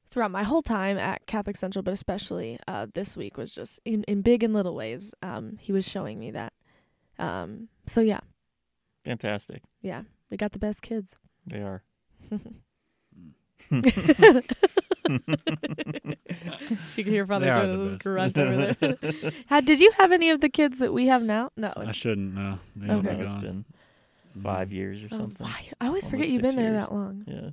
throughout 0.10 0.32
my 0.32 0.44
whole 0.44 0.62
time 0.62 0.98
at 0.98 1.26
Catholic 1.28 1.56
Central, 1.58 1.84
but 1.84 1.94
especially 1.94 2.60
uh, 2.68 2.88
this 2.94 3.16
week 3.18 3.38
was 3.38 3.54
just 3.54 3.80
in, 3.86 4.04
in 4.04 4.22
big 4.22 4.44
and 4.44 4.54
little 4.54 4.74
ways. 4.76 5.14
Um, 5.22 5.58
he 5.60 5.72
was 5.72 5.88
showing 5.88 6.20
me 6.20 6.32
that. 6.32 6.54
Um, 7.20 7.68
so 7.86 8.02
yeah, 8.02 8.20
Fantastic. 9.06 9.62
yeah, 9.82 10.04
we 10.30 10.38
got 10.38 10.52
the 10.54 10.60
best 10.60 10.82
kids. 10.82 11.16
They 11.46 11.62
are. 11.62 11.84
You 16.96 17.04
can 17.04 17.14
hear 17.14 17.26
Father 17.26 17.46
They 17.46 17.52
are 17.52 17.68
the 17.68 17.74
Jonas 17.76 17.92
best. 17.94 18.04
grunt 18.04 18.38
over 18.38 18.74
there. 18.80 19.32
How, 19.48 19.62
did 19.62 19.80
you 19.80 19.92
have 19.98 20.12
any 20.12 20.30
of 20.32 20.42
the 20.42 20.50
kids 20.50 20.80
that 20.80 20.94
we 20.94 21.08
have 21.08 21.24
now? 21.24 21.50
No. 21.56 21.72
I 21.76 21.92
shouldn't. 21.92 22.34
No, 22.36 22.60
they 22.76 22.94
Okay. 22.94 23.16
be 23.16 23.22
It's 23.24 23.36
been 23.36 23.66
Mhm. 24.38 24.44
five 24.44 24.72
years 24.72 25.04
or 25.04 25.10
oh, 25.12 25.18
something. 25.18 25.46
I, 25.48 25.66
I 25.82 25.88
always 25.88 26.04
Almost 26.06 26.10
forget 26.10 26.28
you've 26.28 26.42
six 26.42 26.48
been 26.48 26.56
there 26.56 26.74
years. 26.74 26.86
that 26.86 26.94
long. 26.94 27.24
Yeah. 27.26 27.50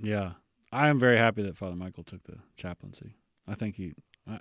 Yeah, 0.00 0.32
I 0.74 0.88
am 0.88 0.98
very 0.98 1.16
happy 1.16 1.42
that 1.42 1.56
Father 1.56 1.76
Michael 1.76 2.02
took 2.02 2.24
the 2.24 2.36
chaplaincy. 2.56 3.14
I 3.46 3.54
think 3.54 3.76
he, 3.76 3.92
I, 4.28 4.38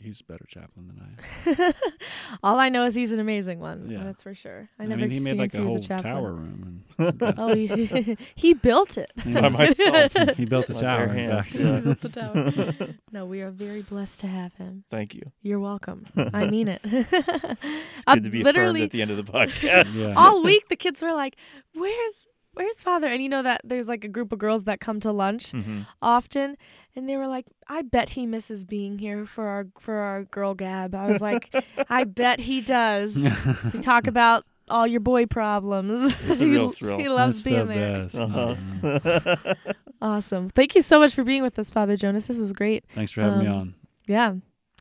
he's 0.00 0.20
a 0.20 0.24
better 0.32 0.44
chaplain 0.48 0.86
than 0.86 1.00
I 1.00 1.50
am. 1.66 1.72
All 2.44 2.60
I 2.60 2.68
know 2.68 2.84
is 2.86 2.94
he's 2.94 3.10
an 3.10 3.18
amazing 3.18 3.58
one. 3.58 3.90
Yeah. 3.90 4.04
That's 4.04 4.22
for 4.22 4.34
sure. 4.34 4.68
I 4.78 4.84
I, 4.84 4.86
never 4.86 5.00
mean, 5.00 5.10
he 5.10 5.18
made 5.20 5.36
like 5.36 5.46
experienced 5.46 5.58
a 5.58 5.62
whole 5.62 5.78
as 5.78 5.84
a 5.84 5.88
chaplain. 5.88 6.14
tower 6.14 6.32
room, 6.32 6.84
and 6.98 7.34
Oh, 7.38 7.54
he, 7.54 8.16
he 8.36 8.54
built 8.54 8.96
it. 8.98 9.10
He 9.24 9.32
By 9.32 9.48
myself. 9.48 10.12
he 10.36 10.44
built 10.44 10.68
the 10.68 10.74
My 10.74 10.80
tower. 10.80 11.04
In 11.12 11.30
fact, 11.30 11.54
yeah. 11.56 11.80
built 11.80 12.00
the 12.02 12.08
tower. 12.08 12.94
No, 13.10 13.26
we 13.26 13.40
are 13.40 13.50
very 13.50 13.82
blessed 13.82 14.20
to 14.20 14.26
have 14.28 14.54
him. 14.54 14.84
Thank 14.92 15.14
you. 15.14 15.22
You're 15.42 15.60
welcome. 15.60 16.06
I 16.16 16.46
mean 16.48 16.68
it. 16.68 16.80
It's 16.84 18.04
good 18.06 18.22
to 18.24 18.30
be 18.30 18.42
affirmed 18.42 18.56
literally 18.56 18.82
at 18.84 18.90
the 18.92 19.02
end 19.02 19.10
of 19.10 19.16
the 19.16 19.24
podcast. 19.24 19.98
Yeah. 19.98 20.14
all 20.16 20.44
week 20.44 20.68
the 20.68 20.76
kids 20.76 21.02
were 21.02 21.12
like, 21.12 21.36
"Where's 21.74 22.26
where's 22.54 22.82
father?" 22.82 23.06
And 23.08 23.22
you 23.22 23.28
know 23.28 23.42
that 23.42 23.60
there's 23.64 23.88
like 23.88 24.04
a 24.04 24.08
group 24.08 24.32
of 24.32 24.38
girls 24.38 24.64
that 24.64 24.80
come 24.80 25.00
to 25.00 25.12
lunch 25.12 25.50
hmm 25.52 25.82
often, 26.00 26.56
and 26.96 27.08
they 27.08 27.16
were 27.16 27.26
like, 27.26 27.46
"I 27.68 27.82
bet 27.82 28.10
he 28.10 28.26
misses 28.26 28.64
being 28.64 28.98
here 28.98 29.26
for 29.26 29.46
our 29.48 29.66
for 29.78 29.94
our 29.96 30.24
girl 30.24 30.54
gab." 30.54 30.94
I 30.94 31.06
was 31.08 31.20
like, 31.20 31.54
"I 31.88 32.04
bet 32.20 32.40
he 32.40 32.60
does." 32.60 33.14
so 33.72 33.80
talk 33.80 34.06
about 34.06 34.44
all 34.70 34.86
your 34.86 35.00
boy 35.00 35.26
problems. 35.26 36.14
It's 36.26 36.40
a 36.40 36.44
He- 36.46 36.50
real 36.50 36.70
thrill. 36.70 36.98
He 36.98 37.08
loves 37.08 37.42
That's 37.42 37.44
the 37.44 37.50
being 37.50 37.68
there. 37.68 38.02
best. 38.04 38.14
Uh-huh. 38.14 39.54
Awesome. 40.00 40.48
Thank 40.50 40.74
you 40.74 40.82
so 40.82 40.98
much 40.98 41.14
for 41.14 41.24
being 41.24 41.42
with 41.42 41.58
us, 41.58 41.70
Father 41.70 41.96
Jonas. 41.96 42.26
This 42.26 42.38
was 42.38 42.52
great. 42.52 42.84
Thanks 42.94 43.12
for 43.12 43.22
having 43.22 43.38
me 43.40 43.46
Um, 43.46 43.56
on. 43.56 43.74
Yeah. 44.06 44.34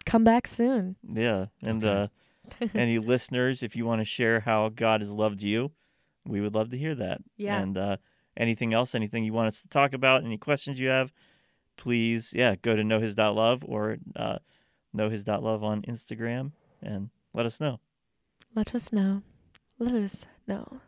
Come 0.05 0.24
back 0.24 0.47
soon. 0.47 0.95
yeah. 1.07 1.45
And 1.61 1.84
Okay. 1.84 2.09
uh, 2.61 2.67
any 2.76 2.99
listeners, 2.99 3.63
if 3.63 3.76
you 3.76 3.86
want 3.86 4.01
to 4.01 4.05
share 4.05 4.41
how 4.41 4.69
God 4.69 4.99
has 5.01 5.11
loved 5.11 5.41
you, 5.43 5.71
we 6.26 6.41
would 6.41 6.55
love 6.55 6.69
to 6.71 6.78
hear 6.78 6.95
that. 6.95 7.21
Yeah. 7.38 7.59
And 7.59 7.78
uh, 7.78 7.97
anything 8.38 8.74
else, 8.74 8.95
anything 8.95 9.24
you 9.24 9.34
want 9.34 9.47
us 9.47 9.61
to 9.61 9.67
talk 9.69 9.93
about, 9.93 10.24
any 10.24 10.38
questions 10.38 10.80
you 10.80 10.89
have, 10.89 11.11
please, 11.78 12.34
yeah, 12.36 12.55
go 12.61 12.76
to 12.76 12.84
knowhis.love 12.84 13.63
or 13.65 13.97
uh, 14.15 14.38
knowhis.love 14.95 15.63
on 15.63 15.82
Instagram 15.84 16.51
and 16.82 17.09
let 17.34 17.45
us 17.45 17.59
know. 17.59 17.80
Let 18.55 18.76
us 18.76 18.93
know. 18.93 19.24
Let 19.80 19.93
us 19.93 20.26
know. 20.47 20.80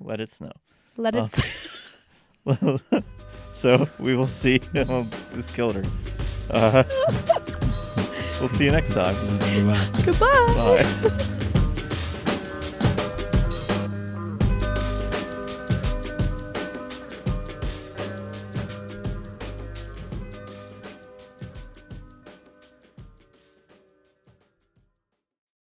Let 0.00 0.20
it 0.20 0.30
snow. 0.30 0.52
Let 0.96 1.16
it. 1.16 1.84
Oh. 2.46 2.78
so 3.50 3.88
we 3.98 4.14
will 4.16 4.26
see. 4.26 4.60
Oh, 4.74 5.06
just 5.34 5.52
killed 5.54 5.74
her. 5.74 5.84
Uh, 6.50 6.84
we'll 8.40 8.48
see 8.48 8.64
you 8.64 8.70
next 8.70 8.90
time. 8.90 9.14
Bye-bye. 9.38 10.02
Goodbye. 10.04 10.82
Bye. 11.08 11.44